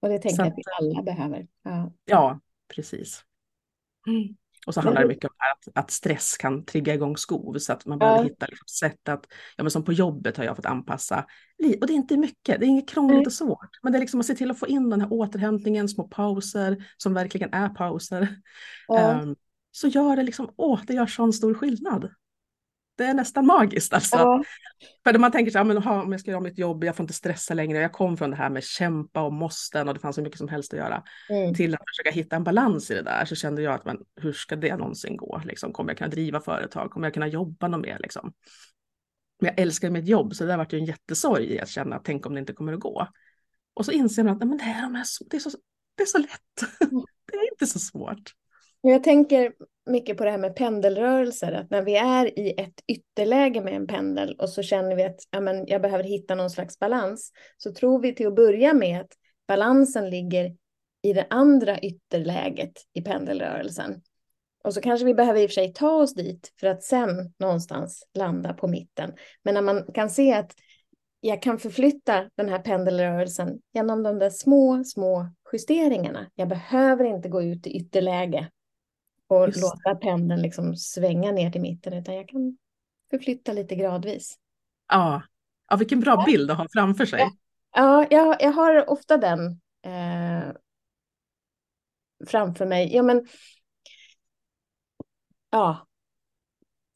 Och 0.00 0.08
det 0.08 0.18
tänker 0.18 0.36
Så 0.36 0.42
jag 0.42 0.48
att 0.48 0.54
vi 0.56 0.62
alla 0.78 1.02
behöver. 1.02 1.46
Ja. 1.62 1.92
Ja, 2.04 2.40
precis. 2.74 3.24
Mm. 4.06 4.36
Och 4.66 4.74
så 4.74 4.80
handlar 4.80 5.02
det 5.02 5.08
det- 5.08 5.14
mycket 5.14 5.30
om 5.30 5.36
att, 5.52 5.78
att 5.84 5.90
stress 5.90 6.36
kan 6.36 6.64
trigga 6.64 6.94
igång 6.94 7.16
skov 7.16 7.58
så 7.58 7.72
att 7.72 7.86
man 7.86 7.98
behöver 7.98 8.18
Ja. 8.18 8.24
hitta 8.24 8.46
liksom 8.46 8.66
sätt 8.68 9.08
att, 9.08 9.26
ja 9.56 9.64
men 9.64 9.70
som 9.70 9.84
på 9.84 9.92
jobbet 9.92 10.36
har 10.36 10.44
jag 10.44 10.56
fått 10.56 10.66
anpassa, 10.66 11.18
och 11.80 11.86
det 11.86 11.92
är 11.92 11.96
inte 11.96 12.16
mycket, 12.16 12.60
det 12.60 12.66
är 12.66 12.68
inget 12.68 12.88
krångligt 12.88 13.16
Nej. 13.18 13.26
och 13.26 13.32
svårt, 13.32 13.68
men 13.82 13.92
det 13.92 13.98
är 13.98 14.00
liksom 14.00 14.20
att 14.20 14.26
se 14.26 14.34
till 14.34 14.50
att 14.50 14.58
få 14.58 14.66
in 14.66 14.90
den 14.90 15.00
här 15.00 15.12
återhämtningen, 15.12 15.88
små 15.88 16.08
pauser 16.08 16.84
som 16.96 17.14
verkligen 17.14 17.52
är 17.54 17.68
pauser. 17.68 18.36
Ja. 18.88 18.98
Ehm, 19.12 19.36
så 19.70 19.88
gör 19.88 20.16
det 20.16 20.22
liksom, 20.22 20.50
åh, 20.56 20.80
det 20.86 20.94
gör 20.94 21.06
sån 21.06 21.32
stor 21.32 21.54
skillnad. 21.54 22.10
Det 22.96 23.04
är 23.04 23.14
nästan 23.14 23.46
magiskt 23.46 23.92
alltså. 23.92 24.16
Ja. 24.16 24.44
För 25.04 25.18
man 25.18 25.32
tänker 25.32 25.52
så 25.52 25.58
här, 25.58 25.64
men, 25.64 25.78
aha, 25.78 26.02
om 26.02 26.12
jag 26.12 26.20
ska 26.20 26.30
göra 26.30 26.40
mitt 26.40 26.58
jobb, 26.58 26.84
jag 26.84 26.96
får 26.96 27.04
inte 27.04 27.14
stressa 27.14 27.54
längre, 27.54 27.78
jag 27.78 27.92
kom 27.92 28.16
från 28.16 28.30
det 28.30 28.36
här 28.36 28.50
med 28.50 28.64
kämpa 28.64 29.22
och 29.22 29.32
måsten 29.32 29.88
och 29.88 29.94
det 29.94 30.00
fanns 30.00 30.16
så 30.16 30.22
mycket 30.22 30.38
som 30.38 30.48
helst 30.48 30.72
att 30.72 30.78
göra, 30.78 31.02
Mm. 31.30 31.54
till 31.54 31.74
att 31.74 31.80
försöka 31.88 32.10
hitta 32.10 32.36
en 32.36 32.44
balans 32.44 32.90
i 32.90 32.94
det 32.94 33.02
där, 33.02 33.24
så 33.24 33.34
kände 33.34 33.62
jag 33.62 33.74
att 33.74 33.84
men, 33.84 33.98
hur 34.20 34.32
ska 34.32 34.56
det 34.56 34.76
någonsin 34.76 35.16
gå? 35.16 35.42
Liksom, 35.44 35.72
kommer 35.72 35.90
jag 35.90 35.98
kunna 35.98 36.10
driva 36.10 36.40
företag? 36.40 36.90
Kommer 36.90 37.06
jag 37.06 37.14
kunna 37.14 37.26
jobba 37.26 37.68
något 37.68 37.80
mer? 37.80 37.98
Liksom? 37.98 38.32
Men 39.40 39.52
jag 39.56 39.58
älskar 39.58 39.90
mitt 39.90 40.08
jobb, 40.08 40.34
så 40.34 40.44
det 40.44 40.50
där 40.50 40.56
vart 40.56 40.72
ju 40.72 40.78
en 40.78 40.84
jättesorg 40.84 41.44
i 41.44 41.60
att 41.60 41.68
känna, 41.68 41.98
tänk 41.98 42.26
om 42.26 42.34
det 42.34 42.40
inte 42.40 42.52
kommer 42.52 42.72
att 42.72 42.80
gå. 42.80 43.08
Och 43.74 43.84
så 43.84 43.92
inser 43.92 44.24
man 44.24 44.32
att 44.32 44.38
men 44.38 44.58
det, 44.58 44.64
här, 44.64 44.82
de 44.82 44.94
här, 44.94 45.06
det, 45.30 45.36
är 45.36 45.40
så, 45.40 45.50
det 45.96 46.02
är 46.02 46.06
så 46.06 46.18
lätt. 46.18 46.80
Mm. 46.80 47.04
det 47.32 47.36
är 47.38 47.50
inte 47.52 47.66
så 47.66 47.78
svårt. 47.78 48.34
Jag 48.80 49.04
tänker 49.04 49.52
mycket 49.86 50.16
på 50.16 50.24
det 50.24 50.30
här 50.30 50.38
med 50.38 50.56
pendelrörelser, 50.56 51.52
att 51.52 51.70
när 51.70 51.82
vi 51.82 51.96
är 51.96 52.38
i 52.38 52.60
ett 52.60 52.80
ytterläge 52.86 53.60
med 53.60 53.74
en 53.74 53.86
pendel 53.86 54.36
och 54.38 54.48
så 54.48 54.62
känner 54.62 54.96
vi 54.96 55.04
att 55.04 55.20
ja, 55.30 55.40
men 55.40 55.66
jag 55.66 55.82
behöver 55.82 56.04
hitta 56.04 56.34
någon 56.34 56.50
slags 56.50 56.78
balans, 56.78 57.32
så 57.56 57.72
tror 57.72 58.00
vi 58.00 58.14
till 58.14 58.26
att 58.26 58.36
börja 58.36 58.74
med 58.74 59.00
att 59.00 59.12
balansen 59.48 60.10
ligger 60.10 60.56
i 61.02 61.12
det 61.12 61.26
andra 61.30 61.78
ytterläget 61.78 62.72
i 62.92 63.02
pendelrörelsen. 63.02 64.02
Och 64.64 64.74
så 64.74 64.80
kanske 64.80 65.06
vi 65.06 65.14
behöver 65.14 65.40
i 65.40 65.46
och 65.46 65.50
för 65.50 65.54
sig 65.54 65.72
ta 65.72 65.90
oss 65.90 66.14
dit 66.14 66.52
för 66.60 66.66
att 66.66 66.82
sen 66.82 67.34
någonstans 67.38 68.08
landa 68.14 68.52
på 68.52 68.68
mitten. 68.68 69.12
Men 69.42 69.54
när 69.54 69.62
man 69.62 69.92
kan 69.94 70.10
se 70.10 70.32
att 70.32 70.52
jag 71.20 71.42
kan 71.42 71.58
förflytta 71.58 72.30
den 72.36 72.48
här 72.48 72.58
pendelrörelsen 72.58 73.60
genom 73.72 74.02
de 74.02 74.18
där 74.18 74.30
små, 74.30 74.84
små 74.84 75.26
justeringarna. 75.52 76.30
Jag 76.34 76.48
behöver 76.48 77.04
inte 77.04 77.28
gå 77.28 77.42
ut 77.42 77.66
i 77.66 77.76
ytterläge 77.76 78.50
och 79.34 79.46
Just 79.46 79.62
låta 79.62 79.94
pendeln 79.94 80.42
liksom 80.42 80.76
svänga 80.76 81.32
ner 81.32 81.50
till 81.50 81.60
mitten, 81.60 81.92
utan 81.92 82.14
jag 82.14 82.28
kan 82.28 82.56
förflytta 83.10 83.52
lite 83.52 83.74
gradvis. 83.74 84.38
Ja, 84.88 85.22
ja 85.68 85.76
vilken 85.76 86.00
bra 86.00 86.24
bild 86.26 86.50
att 86.50 86.58
ha 86.58 86.66
framför 86.74 87.06
sig. 87.06 87.20
Ja. 87.20 87.30
Ja, 87.76 88.06
jag, 88.10 88.36
jag 88.42 88.52
har 88.52 88.90
ofta 88.90 89.16
den 89.16 89.60
eh, 89.82 90.52
framför 92.26 92.66
mig. 92.66 92.94
Ja, 92.94 93.02
men 93.02 93.26
ja. 95.50 95.86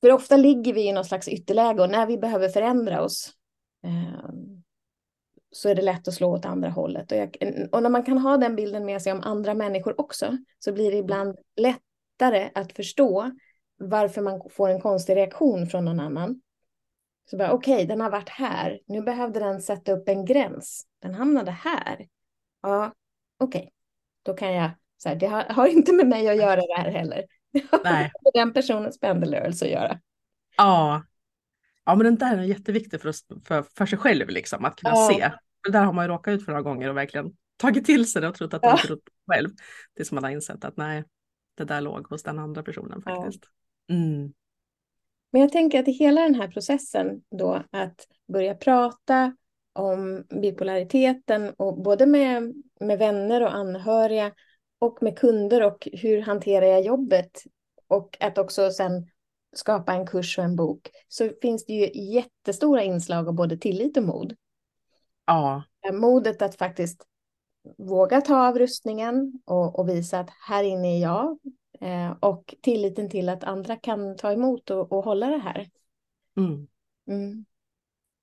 För 0.01 0.13
ofta 0.13 0.37
ligger 0.37 0.73
vi 0.73 0.89
i 0.89 0.93
någon 0.93 1.05
slags 1.05 1.29
ytterläge 1.29 1.83
och 1.83 1.91
när 1.91 2.07
vi 2.07 2.19
behöver 2.19 2.49
förändra 2.49 3.03
oss 3.03 3.33
eh, 3.85 4.31
så 5.51 5.69
är 5.69 5.75
det 5.75 5.83
lätt 5.83 6.09
att 6.09 6.15
slå 6.15 6.37
åt 6.37 6.45
andra 6.45 6.71
hållet. 6.71 7.13
Och, 7.13 7.19
jag, 7.19 7.37
och 7.73 7.83
när 7.83 7.91
man 7.91 8.03
kan 8.03 8.19
ha 8.19 8.37
den 8.37 8.57
bilden 8.57 8.85
med 8.85 9.03
sig 9.03 9.13
om 9.13 9.21
andra 9.21 9.55
människor 9.55 10.01
också 10.01 10.39
så 10.59 10.73
blir 10.73 10.91
det 10.91 10.97
ibland 10.97 11.39
lättare 12.19 12.51
att 12.55 12.73
förstå 12.73 13.31
varför 13.79 14.23
man 14.23 14.41
får 14.51 14.69
en 14.69 14.81
konstig 14.81 15.17
reaktion 15.17 15.67
från 15.67 15.85
någon 15.85 16.01
annan. 16.01 16.41
Så 17.31 17.37
bara, 17.37 17.53
okej, 17.53 17.75
okay, 17.75 17.87
den 17.87 18.01
har 18.01 18.11
varit 18.11 18.29
här. 18.29 18.81
Nu 18.87 19.03
behövde 19.03 19.41
den 19.41 19.63
sätta 19.63 19.93
upp 19.93 20.09
en 20.09 20.25
gräns. 20.25 20.87
Den 21.03 21.15
hamnade 21.15 21.51
här. 21.51 22.07
Ja, 22.63 22.93
okej. 23.39 23.59
Okay. 23.59 23.71
Då 24.23 24.35
kan 24.35 24.55
jag, 24.55 24.71
så 24.97 25.09
här, 25.09 25.17
det 25.17 25.27
har, 25.27 25.45
har, 25.45 25.67
inte 25.67 25.93
med 25.93 26.07
mig 26.09 26.29
att 26.29 26.37
göra 26.37 26.61
det 26.61 26.77
här 26.77 26.91
heller. 26.91 27.25
Det 27.53 27.65
har 27.71 27.81
Nej. 27.85 28.11
med 28.25 28.33
den 28.35 28.53
personens 28.53 29.01
pendelrörelse 29.01 29.65
att 29.65 29.71
göra. 29.71 30.01
Ja. 30.57 31.03
ja, 31.85 31.95
men 31.95 32.05
den 32.05 32.17
där 32.17 32.39
är 32.39 32.43
jätteviktig 32.43 33.01
för, 33.01 33.09
oss, 33.09 33.25
för, 33.45 33.65
för 33.77 33.87
sig 33.87 33.99
själv, 33.99 34.29
liksom, 34.29 34.65
att 34.65 34.77
kunna 34.77 34.95
Ja. 34.95 35.09
se. 35.13 35.33
Det 35.65 35.71
där 35.71 35.85
har 35.85 35.93
man 35.93 36.05
ju 36.05 36.09
råkat 36.09 36.33
ut 36.33 36.45
för 36.45 36.53
några 36.53 36.63
gånger 36.63 36.89
och 36.89 36.97
verkligen 36.97 37.33
tagit 37.57 37.85
till 37.85 38.11
sig 38.11 38.23
det 38.23 38.29
och 38.29 38.35
trott 38.35 38.55
att 38.55 38.63
Ja. 38.63 38.69
man 38.69 38.79
trott 38.79 39.09
själv. 39.27 39.49
Tills 39.97 40.13
man 40.13 40.25
har 40.25 40.31
insett 40.31 40.65
att 40.65 40.77
nej, 40.77 41.05
det 41.59 41.65
där 41.65 41.81
låg 41.81 42.07
hos 42.09 42.23
den 42.23 42.39
andra 42.39 42.63
personen 42.63 43.03
Ja. 43.07 43.15
faktiskt. 43.15 43.45
Mm. 43.91 44.33
Men 45.31 45.41
jag 45.43 45.53
tänker 45.53 45.81
att 45.81 45.89
i 45.89 45.93
hela 45.93 46.21
den 46.21 46.35
här 46.35 46.49
processen 46.49 47.23
då 47.31 47.63
att 47.71 48.07
börja 48.33 48.55
prata 48.55 49.37
om 49.73 50.25
bipolariteten 50.43 51.55
och 51.57 51.83
både 51.83 52.07
med, 52.07 52.55
med 52.81 52.99
vänner 52.99 53.43
och 53.43 53.55
anhöriga 53.55 54.33
och 54.79 55.03
med 55.03 55.19
kunder 55.19 55.63
och 55.63 55.89
hur 55.93 56.21
hanterar 56.21 56.67
jag 56.67 56.83
jobbet 56.83 57.43
och 57.89 58.17
att 58.21 58.39
också 58.39 58.71
sen 58.71 59.07
skapa 59.53 59.93
en 59.93 60.07
kurs 60.07 60.39
och 60.39 60.45
en 60.45 60.57
bok 60.57 60.91
så 61.09 61.31
finns 61.43 61.67
det 61.67 61.73
ju 61.73 61.91
jättestora 62.15 62.83
inslag 62.83 63.29
av 63.29 63.35
både 63.35 63.57
tillit 63.57 63.97
och 63.97 64.03
mod. 64.03 64.37
Ja, 65.27 65.63
Modet 65.93 66.43
att 66.43 66.55
faktiskt 66.55 67.07
våga 67.79 68.21
ta 68.21 68.49
av 68.49 68.59
rustningen 68.59 69.33
och, 69.45 69.79
och 69.79 69.89
visa 69.89 70.19
att 70.21 70.31
här 70.49 70.63
inne 70.63 70.97
är 70.97 71.03
jag 71.03 71.39
eh, 71.81 72.11
och 72.21 72.55
tilliten 72.63 73.11
till 73.11 73.29
att 73.29 73.45
andra 73.45 73.77
kan 73.77 74.17
ta 74.17 74.33
emot 74.33 74.71
och, 74.71 74.93
och 74.93 75.05
hålla 75.05 75.27
det 75.27 75.39
här. 75.39 75.69
mm. 76.37 76.67
Mm. 77.09 77.45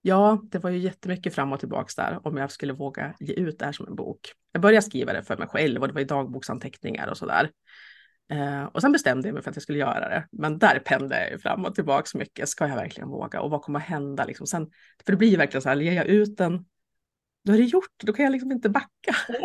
ja, 0.02 0.42
det 0.44 0.60
var 0.60 0.70
ju 0.70 0.78
jättemycket 0.78 1.36
fram 1.36 1.54
och 1.54 1.60
tillbaks 1.60 1.96
där 1.96 2.20
om 2.24 2.38
jag 2.38 2.52
skulle 2.52 2.74
våga 2.74 3.14
ge 3.20 3.34
ut 3.34 3.60
det 3.60 3.66
här 3.66 3.72
som 3.72 3.88
en 3.88 3.96
bok. 3.96 4.32
Jag 4.52 4.62
började 4.62 4.86
skriva 4.86 5.14
det 5.14 5.24
för 5.24 5.38
mig 5.38 5.48
själv 5.48 5.82
och 5.82 5.88
det 5.88 5.94
var 5.94 6.02
i 6.02 6.06
dagboksanteckningar 6.06 7.08
och 7.08 7.18
sådär. 7.18 7.52
Eh, 8.32 8.64
och 8.64 8.82
sen 8.82 8.92
bestämde 8.92 9.28
jag 9.28 9.34
mig 9.34 9.44
för 9.44 9.50
att 9.50 9.56
jag 9.56 9.64
skulle 9.64 9.80
göra 9.80 10.10
det. 10.10 10.28
Men 10.32 10.60
där 10.60 10.80
pendlade 10.80 11.22
jag 11.22 11.32
ju 11.32 11.40
fram 11.40 11.66
och 11.66 11.76
tillbaks 11.76 12.16
mycket. 12.16 12.50
Ska 12.50 12.68
jag 12.68 12.76
verkligen 12.76 13.10
våga? 13.10 13.42
Och 13.42 13.52
vad 13.52 13.62
kommer 13.62 13.80
att 13.80 13.86
hända? 13.86 14.26
Liksom 14.26 14.48
sen, 14.48 14.70
för 15.06 15.12
det 15.12 15.18
blir 15.18 15.30
ju 15.30 15.38
verkligen 15.38 15.62
så 15.62 15.70
här, 15.70 15.76
ger 15.76 15.94
jag 15.94 16.06
ut 16.06 16.38
den, 16.38 16.66
då 17.46 17.54
är 17.54 17.58
det 17.58 17.64
gjort. 17.64 17.94
Då 18.04 18.14
kan 18.14 18.26
jag 18.26 18.32
liksom 18.32 18.52
inte 18.52 18.70
backa. 18.70 19.16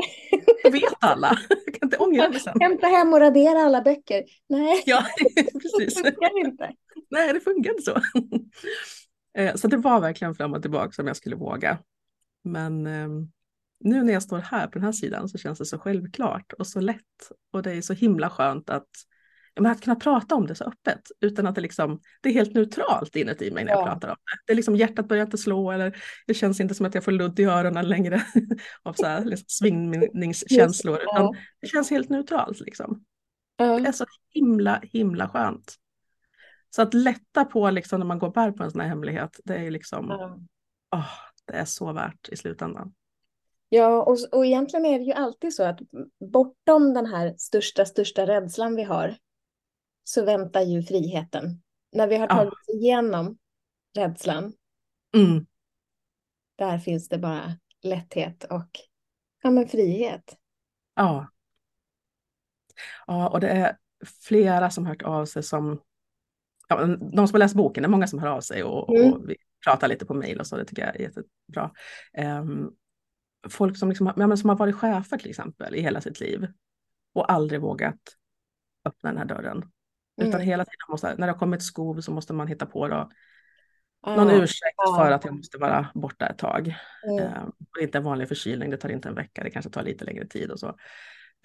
Då 0.65 0.71
vet 0.71 0.83
alla. 1.01 1.39
Jag 1.49 1.75
kan 1.75 1.87
inte 1.87 1.97
ångra 1.97 2.29
mig 2.29 2.41
sen. 2.41 2.61
Hämta 2.61 2.87
hem 2.87 3.13
och 3.13 3.21
radera 3.21 3.59
alla 3.63 3.83
böcker. 3.83 4.25
Nej, 4.49 4.83
Ja, 4.87 5.07
det 5.35 5.53
precis. 5.61 5.95
funkar 5.95 6.39
inte. 6.47 6.71
Nej, 7.11 7.33
det 7.33 7.41
funkar 7.41 7.71
inte 7.71 7.83
så. 7.83 8.01
Eh, 9.39 9.55
Så 9.55 9.69
det 9.69 9.77
var 9.77 10.01
verkligen 10.01 10.35
fram 10.35 10.53
och 10.55 10.63
tillbaka 10.63 10.93
som 10.93 11.07
jag 11.07 11.17
skulle 11.17 11.37
våga. 11.37 11.79
Men 12.45 12.87
ehm, 12.87 13.31
nu 13.81 14.03
när 14.03 14.13
jag 14.13 14.23
står 14.23 14.39
här 14.39 14.67
på 14.67 14.73
den 14.73 14.85
här 14.85 14.93
sidan 14.93 15.29
så 15.29 15.39
känns 15.39 15.59
det 15.59 15.65
så 15.67 15.79
självklart 15.79 16.53
och 16.53 16.67
så 16.67 16.81
lätt. 16.81 17.31
Och 17.53 17.63
det 17.63 17.73
är 17.73 17.83
så 17.83 17.93
himla 17.93 18.31
skönt 18.31 18.71
att, 18.71 18.89
men 19.61 19.73
att 19.73 19.81
kunna 19.83 19.97
prata 19.97 20.35
om 20.35 20.47
det 20.47 20.55
så 20.55 20.65
öppet 20.65 21.01
utan 21.21 21.47
att 21.47 21.55
det, 21.55 21.61
liksom, 21.61 22.01
det 22.23 22.29
är 22.29 22.33
helt 22.33 22.55
neutralt 22.55 23.17
inuti 23.17 23.51
mig 23.51 23.65
när 23.65 23.73
jag 23.73 23.81
Ja. 23.81 23.87
pratar 23.87 24.09
om 24.09 24.15
det. 24.15 24.39
Det 24.47 24.53
är 24.53 24.57
liksom 24.57 24.77
hjärtat 24.77 25.09
börjar 25.09 25.25
inte 25.25 25.39
slå 25.39 25.71
eller 25.71 26.03
det 26.27 26.35
känns 26.35 26.61
inte 26.61 26.75
som 26.75 26.87
att 26.87 26.95
jag 26.95 27.05
får 27.05 27.13
ludd 27.13 27.41
i 27.41 27.45
öronen 27.45 27.89
längre 27.89 28.23
av 28.83 28.93
så 28.93 29.07
här, 29.07 29.25
liksom, 29.25 29.45
svingningskänslor. 29.49 30.95
Just 30.97 31.07
det, 31.15 31.21
ja. 31.21 31.35
det 31.61 31.67
känns 31.67 31.91
helt 31.91 32.09
neutralt 32.09 32.61
liksom. 32.61 33.05
Det 33.57 33.65
Ja. 33.65 33.87
är 33.87 33.93
så 33.93 34.05
himla, 34.35 34.81
himla 34.83 35.29
skönt. 35.29 35.75
Så 36.71 36.83
att 36.83 36.95
lätta 36.95 37.45
på 37.45 37.71
liksom 37.71 38.01
när 38.01 38.07
man 38.07 38.19
går 38.19 38.31
bär 38.31 38.51
på 38.53 38.63
en 38.63 38.71
sån 38.71 38.81
här 38.81 38.89
hemlighet, 38.89 39.41
det 39.45 39.55
är 39.57 39.71
liksom, 39.71 40.07
Ja. 40.09 40.39
åh, 40.97 41.07
det 41.47 41.53
är 41.53 41.65
så 41.65 41.93
värt 41.93 42.29
i 42.29 42.37
slutändan. 42.37 42.93
Ja, 43.69 44.03
och, 44.03 44.17
och 44.33 44.47
egentligen 44.47 44.87
är 44.87 44.99
det 44.99 45.05
ju 45.05 45.13
alltid 45.13 45.55
så 45.55 45.63
att 45.65 45.79
bortom 46.33 46.95
den 46.95 47.07
här 47.07 47.35
största, 47.39 47.85
största 47.85 48.27
rädslan 48.27 48.77
vi 48.77 48.83
har 48.83 49.17
så 50.11 50.25
väntar 50.25 50.61
ju 50.61 50.83
friheten. 50.83 51.63
När 51.93 52.07
vi 52.09 52.17
har 52.17 52.27
Ja. 52.29 52.35
tagit 52.35 52.53
oss 52.53 52.69
igenom 52.69 53.39
rädslan, 53.97 54.53
Mm, 55.15 55.47
där 56.57 56.79
finns 56.79 57.09
det 57.09 57.19
bara 57.19 57.59
lätthet 57.83 58.45
och 58.45 58.71
ja, 59.43 59.51
men 59.51 59.69
frihet. 59.69 60.37
ja. 60.95 61.29
Ja, 63.07 63.29
och 63.29 63.41
det 63.41 63.49
är 63.49 63.77
flera 64.29 64.71
som 64.71 64.87
hört 64.87 65.03
av 65.03 65.25
sig 65.27 65.43
som, 65.43 65.81
ja, 66.69 66.87
de 66.87 67.29
som 67.29 67.35
har 67.35 67.39
läst 67.39 67.55
boken, 67.55 67.83
det 67.83 67.87
är 67.87 67.91
många 67.91 68.07
som 68.07 68.19
hör 68.19 68.29
av 68.29 68.41
sig 68.41 68.65
och, 68.65 68.97
Mm. 68.97 69.13
och 69.13 69.31
vi 69.31 69.37
pratar 69.65 69.89
lite 69.89 70.07
på 70.07 70.15
mejl 70.15 70.41
och 70.41 70.47
så, 70.47 70.57
det 70.57 70.65
tycker 70.65 70.87
jag 70.87 70.97
är 70.97 71.01
jättebra. 71.01 71.71
Ehm, 72.13 72.71
folk 73.49 73.77
som, 73.79 73.89
liksom, 73.89 74.07
ja, 74.17 74.27
men 74.27 74.39
som 74.39 74.49
har 74.49 74.57
varit 74.57 74.75
chefer 74.77 75.19
till 75.19 75.31
exempel 75.31 75.75
i 75.75 75.81
hela 75.81 76.01
sitt 76.01 76.21
liv 76.21 76.47
och 77.13 77.33
aldrig 77.33 77.61
vågat 77.61 78.17
öppna 78.85 79.11
den 79.11 79.19
här 79.19 79.25
dörren. 79.25 79.71
Utan 80.21 80.35
Mm. 80.35 80.47
hela 80.47 80.65
tiden 80.65 80.79
måste, 80.89 81.15
när 81.15 81.27
det 81.27 81.33
har 81.33 81.39
kommit 81.39 81.63
skov 81.63 82.01
så 82.01 82.13
måste 82.13 82.33
man 82.33 82.49
hitta 82.49 82.67
på 82.67 82.89
då, 82.89 83.11
någon 84.07 84.29
Ja. 84.29 84.43
ursäkt 84.43 84.75
ja. 84.77 84.97
för 84.97 85.11
att 85.11 85.25
jag 85.25 85.35
måste 85.37 85.59
vara 85.59 85.89
borta 85.95 86.27
ett 86.27 86.39
tag. 86.39 86.75
Mm. 87.07 87.19
Eh, 87.25 87.43
och 87.77 87.83
inte 87.83 87.99
en 87.99 88.05
vanlig 88.05 88.29
förkylning, 88.29 88.71
det 88.71 88.77
tar 88.77 88.89
inte 88.89 89.09
en 89.09 89.15
vecka, 89.15 89.43
det 89.43 89.51
kanske 89.51 89.71
tar 89.71 89.83
lite 89.83 90.05
längre 90.05 90.27
tid 90.27 90.51
och 90.51 90.61
så. 90.61 90.77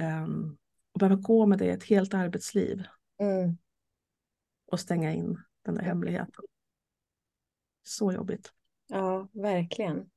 Um, 0.03 0.57
och 0.93 0.99
behöva 0.99 1.15
gå 1.15 1.45
med 1.45 1.59
det 1.59 1.69
ett 1.69 1.83
helt 1.83 2.13
arbetsliv 2.13 2.83
Mm. 3.21 3.57
och 4.71 4.79
stänga 4.79 5.13
in 5.13 5.41
den 5.65 5.75
där 5.75 5.81
hemligheten. 5.83 6.45
Så 7.83 8.11
jobbigt. 8.11 8.51
Ja, 8.88 9.27
verkligen. 9.33 10.09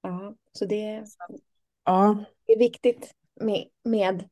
Ja, 0.00 0.34
så 0.52 0.64
det 0.66 1.04
Ja, 1.84 2.24
är 2.46 2.58
viktigt 2.58 3.14
med, 3.40 3.68
med 3.84 4.28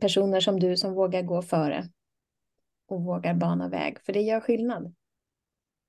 personer 0.00 0.40
som 0.40 0.60
du 0.60 0.76
som 0.76 0.94
vågar 0.94 1.22
gå 1.22 1.42
före 1.42 1.84
och 2.88 3.02
vågar 3.02 3.34
bana 3.34 3.68
väg, 3.68 3.98
för 4.06 4.12
det 4.12 4.20
gör 4.20 4.40
skillnad. 4.40 4.94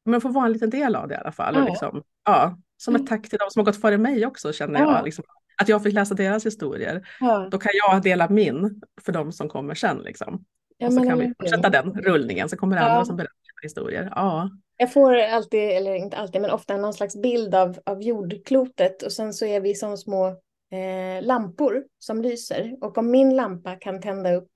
Men 0.05 0.21
får 0.21 0.29
vara 0.29 0.45
en 0.45 0.51
liten 0.53 0.69
del 0.69 0.95
av 0.95 1.07
det 1.07 1.13
i 1.13 1.17
alla 1.17 1.31
fall. 1.31 1.55
Ja. 1.55 1.65
Liksom, 1.65 2.03
ja, 2.25 2.57
som 2.77 2.95
ett 2.95 3.07
tack 3.07 3.29
till 3.29 3.39
de 3.39 3.49
som 3.49 3.59
har 3.59 3.65
gått 3.65 3.81
före 3.81 3.97
mig 3.97 4.25
också 4.25 4.53
känner 4.53 4.79
Ja. 4.79 4.95
jag. 4.95 5.05
Liksom, 5.05 5.23
att 5.61 5.69
jag 5.69 5.83
fick 5.83 5.93
läsa 5.93 6.15
deras 6.15 6.45
historier. 6.45 7.07
Ja, 7.19 7.47
Då 7.51 7.57
kan 7.57 7.71
jag 7.73 8.01
dela 8.03 8.29
min 8.29 8.81
för 9.01 9.11
de 9.11 9.31
som 9.31 9.49
kommer 9.49 9.75
sen. 9.75 9.97
Liksom. 9.97 10.45
och 10.85 10.93
så 10.93 11.03
kan 11.03 11.19
vi 11.19 11.33
fortsätta 11.39 11.69
den 11.69 11.93
rullningen 12.01 12.49
så 12.49 12.57
kommer 12.57 12.75
det 12.75 12.81
andra 12.81 13.05
som 13.05 13.15
berättar 13.15 13.33
historier. 13.63 14.09
Ja, 14.15 14.49
Jag 14.77 14.93
får 14.93 15.17
alltid, 15.17 15.59
eller 15.69 15.95
inte 15.95 16.17
alltid, 16.17 16.41
men 16.41 16.51
ofta 16.51 16.77
någon 16.77 16.93
slags 16.93 17.15
bild 17.21 17.55
av, 17.55 17.79
av 17.85 18.01
jordklotet 18.01 19.01
och 19.03 19.11
sen 19.11 19.33
så 19.33 19.45
är 19.45 19.61
vi 19.61 19.75
som 19.75 19.97
små 19.97 20.35
eh, 20.73 21.21
lampor 21.25 21.83
som 21.99 22.21
lyser. 22.21 22.77
Och 22.81 22.97
om 22.97 23.11
min 23.11 23.35
lampa 23.35 23.75
kan 23.75 24.01
tända 24.01 24.33
upp 24.33 24.51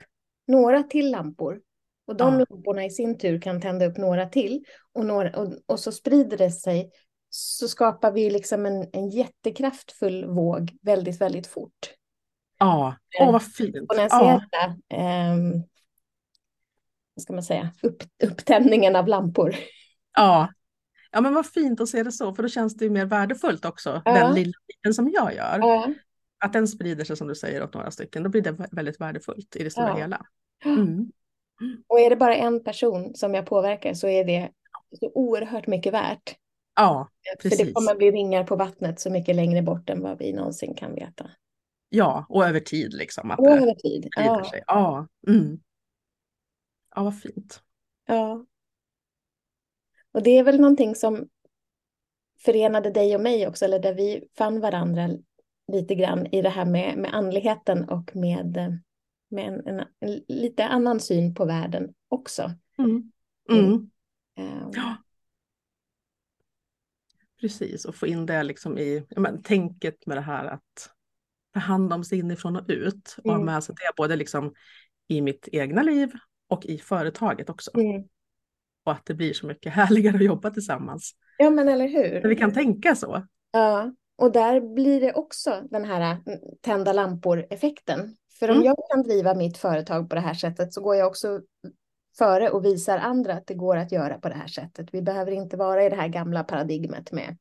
några 0.47 0.83
till 0.83 1.11
lampor 1.11 1.59
och 2.07 2.15
de 2.17 2.33
Ja. 2.39 2.45
lamporna 2.49 2.85
i 2.85 2.89
sin 2.89 3.17
tur 3.17 3.41
kan 3.41 3.61
tända 3.61 3.85
upp 3.85 3.97
några 3.97 4.25
till 4.25 4.65
och, 4.93 5.05
några, 5.05 5.39
och, 5.39 5.53
och 5.65 5.79
så 5.79 5.91
sprider 5.91 6.37
det 6.37 6.51
sig 6.51 6.91
så 7.29 7.67
skapar 7.67 8.11
vi 8.11 8.29
liksom 8.29 8.65
en, 8.65 8.89
en 8.93 9.09
jättekraftfull 9.09 10.25
våg 10.25 10.77
väldigt, 10.81 11.21
väldigt 11.21 11.47
fort. 11.47 11.93
ja. 12.59 12.95
Åh 13.19 13.31
vad 13.31 13.43
fint. 13.43 13.75
Ja, 13.75 14.03
Exponentiella, 14.05 14.77
ehm, 14.89 15.51
vad 17.13 17.21
ska 17.23 17.33
man 17.33 17.43
säga, 17.43 17.69
upp, 17.83 18.03
upptändningen 18.23 18.95
av 18.95 19.07
lampor. 19.07 19.55
ja. 20.15 20.53
ja, 21.11 21.21
men 21.21 21.33
vad 21.33 21.45
fint 21.45 21.81
att 21.81 21.89
se 21.89 22.03
det 22.03 22.11
så, 22.11 22.33
för 22.35 22.43
då 22.43 22.49
känns 22.49 22.75
det 22.77 22.85
ju 22.85 22.91
mer 22.91 23.05
värdefullt 23.05 23.65
också, 23.65 24.01
Ja. 24.05 24.13
den 24.13 24.35
lilla 24.35 24.53
biten 24.67 24.93
som 24.93 25.09
jag 25.13 25.33
gör. 25.35 25.57
Ja. 25.59 25.87
Att 26.39 26.53
den 26.53 26.67
sprider 26.67 27.03
sig 27.05 27.17
som 27.17 27.27
du 27.27 27.35
säger 27.35 27.63
åt 27.63 27.73
några 27.73 27.91
stycken, 27.91 28.23
då 28.23 28.29
blir 28.29 28.41
det 28.41 28.51
vä- 28.51 28.69
väldigt 28.71 29.01
värdefullt 29.01 29.55
i 29.55 29.63
det 29.63 29.69
stora 29.69 29.87
Ja. 29.89 29.95
hela. 29.95 30.25
Mm. 30.65 31.11
Och 31.87 31.99
är 31.99 32.09
det 32.09 32.15
bara 32.15 32.35
en 32.35 32.63
person 32.63 33.15
som 33.15 33.33
jag 33.33 33.45
påverkar 33.45 33.93
så 33.93 34.07
är 34.07 34.23
det 34.25 34.49
så 34.99 35.11
oerhört 35.15 35.67
mycket 35.67 35.93
värt. 35.93 36.35
Ja, 36.75 37.09
För 37.41 37.49
det 37.49 37.55
Precis. 37.55 37.73
kommer 37.73 37.95
bli 37.95 38.11
ringar 38.11 38.43
på 38.43 38.55
vattnet 38.55 38.99
så 38.99 39.09
mycket 39.09 39.35
längre 39.35 39.61
bort 39.61 39.89
än 39.89 40.01
vad 40.01 40.17
vi 40.19 40.33
någonsin 40.33 40.73
kan 40.75 40.95
veta. 40.95 41.31
ja, 41.89 42.25
och 42.29 42.45
över 42.45 42.59
tid 42.59 42.93
liksom. 42.93 43.31
Att 43.31 43.39
Och 43.39 43.47
över 43.47 43.75
tid. 43.75 44.07
Ja, 44.17 44.43
sig. 44.51 44.63
Ja, 44.67 45.07
mm. 45.27 45.59
ja, 46.95 47.03
vad 47.03 47.19
fint. 47.21 47.61
ja. 48.05 48.45
Och 50.11 50.23
det 50.23 50.37
är 50.37 50.43
väl 50.43 50.59
någonting 50.61 50.95
som 50.95 51.29
förenade 52.45 52.89
dig 52.91 53.15
och 53.15 53.21
mig 53.21 53.47
också, 53.47 53.65
eller 53.65 53.79
där 53.79 53.93
vi 53.93 54.27
fann 54.37 54.59
varandra 54.59 55.09
lite 55.67 55.95
grann 55.95 56.25
i 56.25 56.41
det 56.41 56.49
här 56.49 56.65
med, 56.65 56.97
med 56.97 57.13
andligheten 57.13 57.89
och 57.89 58.15
med, 58.15 58.57
eh, 58.57 58.69
med 59.29 59.47
en, 59.47 59.67
en, 59.67 59.79
en 59.99 60.21
lite 60.27 60.65
annan 60.65 60.99
syn 60.99 61.35
på 61.35 61.45
världen 61.45 61.93
också. 62.07 62.51
Mm. 62.77 63.11
Mm. 63.49 63.89
Ehm, 64.35 64.71
Ja. 64.73 64.97
Precis, 67.41 67.85
och 67.85 67.95
få 67.95 68.07
in 68.07 68.25
det 68.25 68.43
liksom 68.43 68.77
i 68.77 69.05
men, 69.15 69.43
tänket 69.43 70.05
med 70.05 70.17
det 70.17 70.21
här 70.21 70.45
att 70.45 70.89
ta 71.53 71.59
hand 71.59 71.93
om 71.93 72.03
sig 72.03 72.19
inifrån 72.19 72.55
och 72.55 72.65
ut 72.67 73.15
och 73.17 73.29
ha 73.29 73.35
Mm. 73.35 73.45
med 73.45 73.63
sig 73.63 73.75
det 73.75 73.95
både 73.97 74.15
liksom 74.15 74.53
i 75.07 75.21
mitt 75.21 75.49
egna 75.51 75.81
liv 75.81 76.11
och 76.47 76.65
i 76.65 76.77
företaget 76.77 77.49
också. 77.49 77.71
Mm. 77.79 78.03
Och 78.83 78.91
att 78.91 79.05
det 79.05 79.13
blir 79.13 79.33
så 79.33 79.47
mycket 79.47 79.73
härligare 79.73 80.15
att 80.15 80.23
jobba 80.23 80.49
tillsammans. 80.49 81.15
Ja, 81.37 81.49
men 81.49 81.67
eller 81.67 81.87
hur? 81.87 82.21
När 82.21 82.29
vi 82.29 82.35
kan 82.35 82.53
tänka 82.53 82.95
så. 82.95 83.27
Ja, 83.51 83.93
och 84.17 84.31
där 84.31 84.61
blir 84.61 85.01
det 85.01 85.13
också 85.13 85.63
den 85.69 85.85
här 85.85 86.17
mm, 86.25 86.39
tända 86.61 86.93
lampor-effekten. 86.93 88.15
För 88.39 88.49
om 88.49 88.55
Mm. 88.55 88.65
jag 88.65 88.77
kan 88.91 89.03
driva 89.03 89.33
mitt 89.33 89.57
företag 89.57 90.09
på 90.09 90.15
det 90.15 90.21
här 90.21 90.33
sättet 90.33 90.73
så 90.73 90.81
går 90.81 90.95
jag 90.95 91.07
också 91.07 91.41
före 92.17 92.49
och 92.49 92.65
visar 92.65 92.97
andra 92.97 93.33
att 93.33 93.47
det 93.47 93.53
går 93.53 93.77
att 93.77 93.91
göra 93.91 94.19
på 94.19 94.29
det 94.29 94.35
här 94.35 94.47
sättet. 94.47 94.89
Vi 94.91 95.01
behöver 95.01 95.31
inte 95.31 95.57
vara 95.57 95.83
i 95.83 95.89
det 95.89 95.95
här 95.95 96.07
gamla 96.07 96.43
paradigmet 96.43 97.11
med 97.11 97.37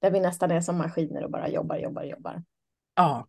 där 0.00 0.10
vi 0.10 0.20
nästan 0.20 0.50
är 0.50 0.60
som 0.60 0.78
maskiner 0.78 1.24
och 1.24 1.30
bara 1.30 1.48
jobbar, 1.48 1.76
jobbar, 1.76 2.02
jobbar. 2.02 2.42
Ja. 2.94 3.28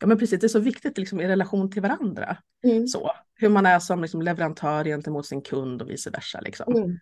ja, 0.00 0.06
men 0.06 0.18
precis. 0.18 0.40
Det 0.40 0.46
är 0.46 0.48
så 0.48 0.58
viktigt 0.58 0.98
liksom, 0.98 1.20
i 1.20 1.28
relation 1.28 1.70
till 1.70 1.82
varandra. 1.82 2.36
Mm. 2.64 2.86
Så. 2.88 3.10
Hur 3.34 3.48
man 3.48 3.66
är 3.66 3.78
som 3.78 4.02
liksom, 4.02 4.22
leverantör 4.22 4.84
gentemot 4.84 5.26
sin 5.26 5.42
kund 5.42 5.82
och 5.82 5.90
vice 5.90 6.10
versa. 6.10 6.40
Liksom. 6.40 6.76
Mm. 6.76 6.98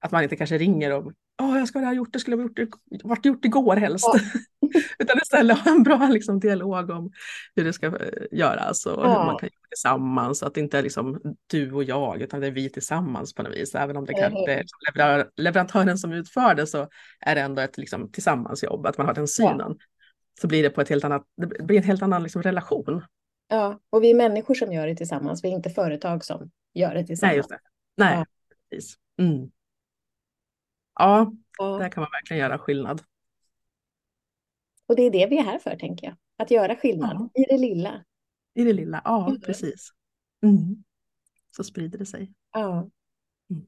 Att 0.00 0.12
man 0.12 0.22
inte 0.22 0.36
kanske 0.36 0.58
ringer 0.58 0.92
och 0.92 1.12
Åh, 1.42 1.58
jag 1.58 1.68
ska 1.68 1.78
ha 1.78 1.92
gjort, 1.92 2.12
det 2.12 2.18
skulle 2.18 2.36
ha 2.36 2.42
gjort, 2.42 2.56
det- 2.56 3.04
varit 3.04 3.24
gjort 3.24 3.44
igår 3.44 3.76
helst. 3.76 4.04
Ja. 4.12 4.20
Utan 4.98 5.18
istället 5.18 5.58
ha 5.58 5.70
en 5.70 5.82
bra 5.82 6.08
liksom, 6.08 6.40
dialog 6.40 6.90
om 6.90 7.10
hur 7.56 7.64
det 7.64 7.72
ska 7.72 7.86
eh, 7.86 7.92
göras 8.32 8.86
och 8.86 9.02
hur 9.02 9.10
Ja. 9.10 9.24
man 9.24 9.38
kan 9.38 9.46
göra 9.46 9.68
tillsammans. 9.70 10.42
Att 10.42 10.54
det 10.54 10.60
inte 10.60 10.78
är 10.78 10.82
liksom 10.82 11.20
du 11.46 11.72
och 11.72 11.84
jag 11.84 12.22
utan 12.22 12.40
det 12.40 12.46
är 12.46 12.50
vi 12.50 12.70
tillsammans 12.70 13.34
på 13.34 13.42
något 13.42 13.52
vis. 13.56 13.74
Även 13.74 13.96
om 13.96 14.04
det 14.04 14.12
Eller 14.12 14.22
kanske 14.30 14.52
är 14.52 14.64
leverantör, 14.94 15.30
leverantören 15.36 15.98
som 15.98 16.12
utför 16.12 16.54
det 16.54 16.66
så 16.66 16.88
är 17.20 17.34
det 17.34 17.40
ändå 17.40 17.62
ett 17.62 17.78
liksom, 17.78 18.12
tillsammansjobb. 18.12 18.86
Att 18.86 18.98
man 18.98 19.06
har 19.06 19.14
den 19.14 19.28
synen. 19.28 19.76
Så 20.40 20.46
blir 20.46 20.62
det 20.62 20.70
på 20.70 20.80
ett 20.80 20.88
helt 20.88 21.04
annat, 21.04 21.24
det 21.36 21.64
blir 21.64 21.76
en 21.78 21.82
helt 21.84 22.02
annan 22.02 22.22
liksom, 22.22 22.42
relation. 22.42 23.02
Ja, 23.48 23.80
och 23.90 24.02
vi 24.02 24.10
är 24.10 24.14
människor 24.14 24.54
som 24.54 24.72
gör 24.72 24.86
det 24.86 24.96
tillsammans. 24.96 25.44
Vi 25.44 25.48
är 25.48 25.52
inte 25.52 25.70
företag 25.70 26.24
som 26.24 26.50
gör 26.74 26.94
det 26.94 27.04
tillsammans. 27.06 27.30
Nej, 27.32 27.36
just 27.36 27.48
det. 27.48 27.58
Nej, 27.96 28.14
Ja. 28.14 28.24
precis. 28.70 28.94
Mm. 29.18 29.50
Ja, 30.98 31.32
Ja. 31.58 31.78
där 31.78 31.88
kan 31.88 32.00
man 32.00 32.10
verkligen 32.12 32.40
göra 32.40 32.58
skillnad. 32.58 33.02
Och 34.86 34.96
det 34.96 35.02
är 35.02 35.10
det 35.10 35.26
vi 35.26 35.38
är 35.38 35.42
här 35.42 35.58
för, 35.58 35.76
tänker 35.76 36.06
jag. 36.06 36.16
Att 36.36 36.50
göra 36.50 36.76
skillnad 36.76 37.30
i 37.34 37.42
det 37.48 37.58
lilla. 37.58 38.04
I 38.54 38.64
det 38.64 38.72
lilla, 38.72 39.02
ja 39.04 39.28
Mm. 39.28 39.40
precis. 39.40 39.90
Mm. 40.42 40.84
Så 41.56 41.64
sprider 41.64 41.98
det 41.98 42.06
sig. 42.06 42.32
Ja. 42.52 42.90
Mm. 43.50 43.66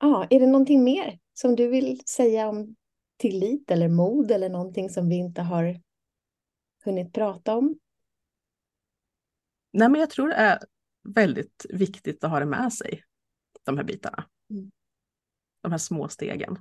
Ja, 0.00 0.26
är 0.30 0.40
det 0.40 0.46
någonting 0.46 0.84
mer 0.84 1.18
som 1.34 1.56
du 1.56 1.68
vill 1.68 2.00
säga 2.06 2.48
om 2.48 2.76
tillit 3.16 3.70
eller 3.70 3.88
mod 3.88 4.30
eller 4.30 4.48
någonting 4.48 4.90
som 4.90 5.08
vi 5.08 5.14
inte 5.16 5.42
har 5.42 5.80
hunnit 6.84 7.12
prata 7.14 7.56
om? 7.56 7.78
Nej, 9.72 9.88
men 9.88 10.00
jag 10.00 10.10
tror 10.10 10.28
det 10.28 10.34
är 10.34 10.58
väldigt 11.02 11.66
viktigt 11.68 12.24
att 12.24 12.30
ha 12.30 12.38
det 12.40 12.46
med 12.46 12.72
sig, 12.72 13.02
de 13.62 13.76
här 13.76 13.84
bitarna. 13.84 14.28
Mm. 14.50 14.70
De 15.62 15.70
här 15.70 15.78
små 15.78 16.08
stegen. 16.08 16.58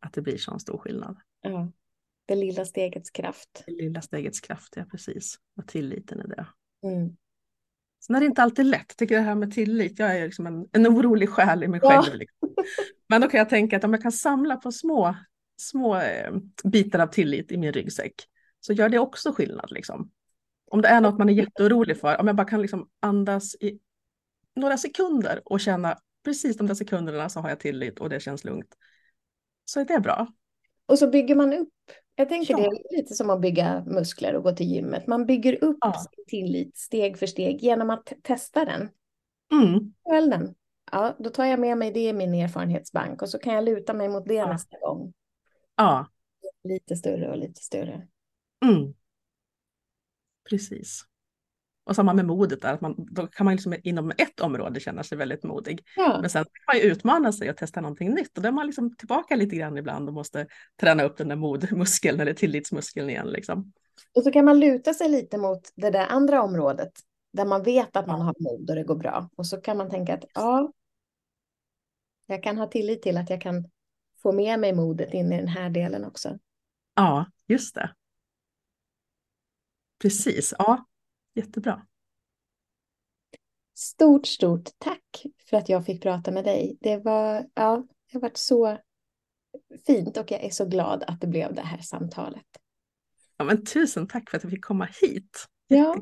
Att 0.00 0.12
det 0.12 0.22
blir 0.22 0.36
sån 0.38 0.60
stor 0.60 0.78
skillnad. 0.78 1.16
Ja, 1.40 1.72
det 2.26 2.34
lilla 2.34 2.64
stegets 2.64 3.10
kraft. 3.10 3.62
Det 3.66 3.72
lilla 3.72 4.02
stegets 4.02 4.40
kraft, 4.40 4.72
ja 4.76 4.84
precis. 4.90 5.38
Och 5.56 5.68
tilliten 5.68 6.20
i 6.20 6.24
det. 6.28 6.46
Mm. 6.82 7.16
Sen 8.06 8.16
är 8.16 8.20
det 8.20 8.26
inte 8.26 8.42
alltid 8.42 8.66
lätt, 8.66 8.84
jag 8.88 8.96
tycker 8.96 9.16
det 9.16 9.22
här 9.22 9.34
med 9.34 9.52
tillit, 9.52 9.98
jag 9.98 10.18
är 10.18 10.24
liksom 10.24 10.46
en, 10.46 10.68
en 10.72 10.86
orolig 10.86 11.28
själ 11.28 11.64
i 11.64 11.68
mig 11.68 11.80
Ja. 11.82 12.02
själv. 12.02 12.14
Liksom. 12.14 12.54
Men 13.08 13.20
då 13.20 13.28
kan 13.28 13.38
jag 13.38 13.48
tänka 13.48 13.76
att 13.76 13.84
om 13.84 13.92
jag 13.92 14.02
kan 14.02 14.12
samla 14.12 14.56
på 14.56 14.72
små, 14.72 15.16
små 15.56 15.96
eh, 15.96 16.32
bitar 16.64 16.98
av 16.98 17.06
tillit 17.06 17.52
i 17.52 17.56
min 17.56 17.72
ryggsäck 17.72 18.14
så 18.60 18.72
gör 18.72 18.88
det 18.88 18.98
också 18.98 19.32
skillnad. 19.32 19.72
Liksom. 19.72 20.10
Om 20.70 20.82
det 20.82 20.88
är 20.88 21.00
något 21.00 21.18
man 21.18 21.28
är 21.28 21.32
jätteorolig 21.32 22.00
för, 22.00 22.20
om 22.20 22.26
jag 22.26 22.36
bara 22.36 22.48
kan 22.48 22.62
liksom 22.62 22.88
andas 23.00 23.54
i 23.54 23.78
några 24.56 24.76
sekunder 24.78 25.42
och 25.44 25.60
känna 25.60 25.98
precis 26.24 26.56
de 26.56 26.66
där 26.66 26.74
sekunderna 26.74 27.28
så 27.28 27.40
har 27.40 27.48
jag 27.48 27.60
tillit 27.60 28.00
och 28.00 28.08
det 28.08 28.20
känns 28.20 28.44
lugnt. 28.44 28.74
Så 29.64 29.80
är 29.80 29.84
det 29.84 30.00
bra. 30.00 30.26
Och 30.86 30.98
så 30.98 31.06
bygger 31.10 31.34
man 31.34 31.52
upp. 31.52 31.68
Jag 32.14 32.28
tänker 32.28 32.54
Ja. 32.54 32.58
det 32.58 32.64
är 32.66 32.96
lite 32.96 33.14
som 33.14 33.30
att 33.30 33.40
bygga 33.40 33.84
muskler 33.86 34.34
och 34.34 34.42
gå 34.42 34.52
till 34.52 34.66
gymmet. 34.66 35.06
Man 35.06 35.26
bygger 35.26 35.64
upp 35.64 35.76
Ja. 35.80 35.92
sin 35.92 36.24
tillit 36.26 36.76
steg 36.76 37.18
för 37.18 37.26
steg 37.26 37.62
genom 37.62 37.90
att 37.90 38.12
testa 38.22 38.64
den. 38.64 38.88
Mm. 39.52 39.94
Väl 40.10 40.30
den. 40.30 40.54
Ja, 40.92 41.16
då 41.18 41.30
tar 41.30 41.44
jag 41.44 41.60
med 41.60 41.78
mig 41.78 41.90
det 41.92 42.08
i 42.08 42.12
min 42.12 42.34
erfarenhetsbank 42.34 43.22
och 43.22 43.28
så 43.28 43.38
kan 43.38 43.54
jag 43.54 43.64
luta 43.64 43.94
mig 43.94 44.08
mot 44.08 44.26
det 44.28 44.34
Ja. 44.34 44.52
nästa 44.52 44.78
gång. 44.78 45.12
Ja, 45.76 46.06
Lite 46.64 46.96
större 46.96 47.30
och 47.30 47.38
lite 47.38 47.60
större. 47.60 48.08
mm. 48.64 48.94
precis. 50.50 51.02
Och 51.86 51.96
samma 51.96 52.14
med 52.14 52.24
modet 52.24 52.62
där, 52.62 52.72
att 52.72 52.80
man, 52.80 52.94
då 52.96 53.26
kan 53.26 53.44
man 53.44 53.54
liksom 53.54 53.74
inom 53.82 54.10
ett 54.10 54.40
område 54.40 54.80
känna 54.80 55.02
sig 55.02 55.18
väldigt 55.18 55.42
modig. 55.42 55.84
Ja, 55.96 56.18
Men 56.20 56.30
sen 56.30 56.44
kan 56.44 56.74
man 56.74 56.76
ju 56.76 56.82
utmana 56.82 57.32
sig 57.32 57.50
och 57.50 57.56
testa 57.56 57.80
någonting 57.80 58.10
nytt 58.10 58.36
och 58.36 58.42
då 58.42 58.48
är 58.48 58.52
man 58.52 58.66
liksom 58.66 58.96
tillbaka 58.96 59.36
lite 59.36 59.56
grann 59.56 59.78
ibland 59.78 60.08
och 60.08 60.14
måste 60.14 60.46
träna 60.80 61.02
upp 61.02 61.16
den 61.16 61.28
där 61.28 61.36
modmuskeln 61.36 62.20
eller 62.20 62.34
tillitsmuskeln 62.34 63.10
igen. 63.10 63.28
Liksom. 63.28 63.72
och 64.14 64.22
så 64.22 64.32
kan 64.32 64.44
man 64.44 64.60
luta 64.60 64.94
sig 64.94 65.08
lite 65.08 65.38
mot 65.38 65.60
det 65.74 65.90
där 65.90 66.06
andra 66.06 66.42
området 66.42 66.92
där 67.32 67.44
man 67.44 67.62
vet 67.62 67.96
att 67.96 68.06
man 68.06 68.20
har 68.20 68.34
mod 68.38 68.70
och 68.70 68.76
det 68.76 68.84
går 68.84 68.96
bra. 68.96 69.30
Och 69.36 69.46
så 69.46 69.56
kan 69.56 69.76
man 69.76 69.90
tänka 69.90 70.14
att 70.14 70.24
ja, 70.34 70.72
jag 72.26 72.42
kan 72.42 72.58
ha 72.58 72.66
tillit 72.66 73.02
till 73.02 73.16
att 73.16 73.30
jag 73.30 73.40
kan 73.40 73.70
få 74.22 74.32
med 74.32 74.60
mig 74.60 74.72
modet 74.72 75.14
in 75.14 75.32
i 75.32 75.36
den 75.36 75.48
här 75.48 75.70
delen 75.70 76.04
också. 76.04 76.38
Ja, 76.94 77.26
just 77.48 77.74
det. 77.74 77.90
Precis, 80.02 80.54
ja, 80.58 80.86
jättebra. 81.34 81.86
Stort, 83.74 84.26
stort 84.26 84.68
tack 84.78 85.24
för 85.50 85.56
att 85.56 85.68
jag 85.68 85.86
fick 85.86 86.02
prata 86.02 86.30
med 86.30 86.44
dig. 86.44 86.78
Det 86.80 86.96
var, 86.96 87.46
ja, 87.54 87.86
det 88.06 88.16
har 88.16 88.20
varit 88.20 88.36
så 88.36 88.78
fint 89.86 90.16
och 90.16 90.30
jag 90.30 90.44
är 90.44 90.50
så 90.50 90.64
glad 90.64 91.04
att 91.06 91.20
det 91.20 91.26
blev 91.26 91.54
det 91.54 91.62
här 91.62 91.78
samtalet. 91.78 92.46
Ja, 93.36 93.44
men 93.44 93.64
tusen 93.64 94.08
tack 94.08 94.30
för 94.30 94.36
att 94.36 94.42
jag 94.42 94.52
fick 94.52 94.64
komma 94.64 94.88
hit. 95.00 95.46
Ja, 95.66 95.96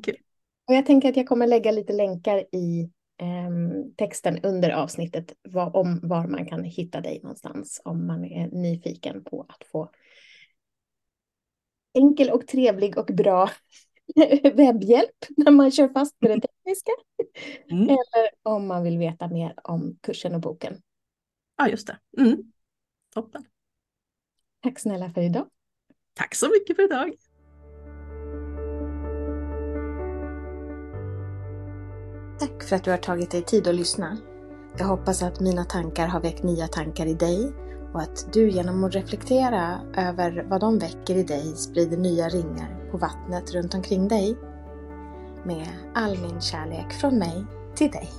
och 0.68 0.74
jag 0.74 0.86
tänker 0.86 1.08
att 1.08 1.16
jag 1.16 1.26
kommer 1.26 1.46
lägga 1.46 1.70
lite 1.70 1.92
länkar 1.92 2.44
i 2.52 2.90
eh, 3.20 3.50
texten 3.96 4.38
under 4.42 4.70
avsnittet 4.70 5.32
var, 5.42 5.76
om 5.76 6.00
var 6.02 6.26
man 6.26 6.46
kan 6.46 6.64
hitta 6.64 7.00
dig 7.00 7.20
någonstans 7.22 7.80
om 7.84 8.06
man 8.06 8.24
är 8.24 8.46
nyfiken 8.48 9.24
på 9.24 9.46
att 9.48 9.64
få 9.64 9.90
enkel 11.94 12.30
och 12.30 12.46
trevlig 12.46 12.98
och 12.98 13.06
bra 13.06 13.50
webbhjälp 14.54 15.26
när 15.36 15.50
man 15.50 15.70
kör 15.70 15.88
fast 15.88 16.16
med 16.20 16.30
det 16.30 16.40
tekniska. 16.40 16.92
Mm. 17.70 17.84
Eller 17.84 18.30
om 18.42 18.66
man 18.66 18.82
vill 18.82 18.98
veta 18.98 19.28
mer 19.28 19.54
om 19.64 19.98
kursen 20.00 20.34
och 20.34 20.40
boken. 20.40 20.82
Ja, 21.56 21.68
just 21.68 21.86
det. 21.86 21.98
Mm. 22.18 22.52
Toppen. 23.14 23.44
Tack 24.62 24.78
snälla 24.78 25.10
för 25.10 25.20
idag. 25.20 25.46
Tack 26.14 26.34
så 26.34 26.48
mycket 26.48 26.76
för 26.76 26.84
idag. 26.84 27.12
Tack 32.38 32.62
för 32.62 32.76
att 32.76 32.84
du 32.84 32.90
har 32.90 32.98
tagit 32.98 33.30
dig 33.30 33.42
tid 33.42 33.68
att 33.68 33.74
lyssna. 33.74 34.18
Jag 34.78 34.86
hoppas 34.86 35.22
att 35.22 35.40
mina 35.40 35.64
tankar 35.64 36.06
har 36.06 36.20
väckt 36.20 36.42
nya 36.42 36.66
tankar 36.66 37.06
i 37.06 37.14
dig 37.14 37.52
och 37.93 38.01
att 38.01 38.32
du 38.32 38.51
genom 38.51 38.84
att 38.84 38.95
reflektera 38.95 39.80
över 39.97 40.47
vad 40.49 40.61
de 40.61 40.78
väcker 40.78 41.14
i 41.14 41.22
dig 41.22 41.57
sprider 41.57 41.97
nya 41.97 42.28
ringar 42.28 42.90
på 42.90 42.99
vattnet 42.99 43.55
runt 43.55 43.74
omkring 43.74 44.09
dig. 44.09 44.36
Med 45.45 45.68
all 45.95 46.18
min 46.18 46.40
kärlek 46.40 46.93
från 46.93 47.18
mig 47.18 47.45
till 47.74 47.90
dig. 47.90 48.11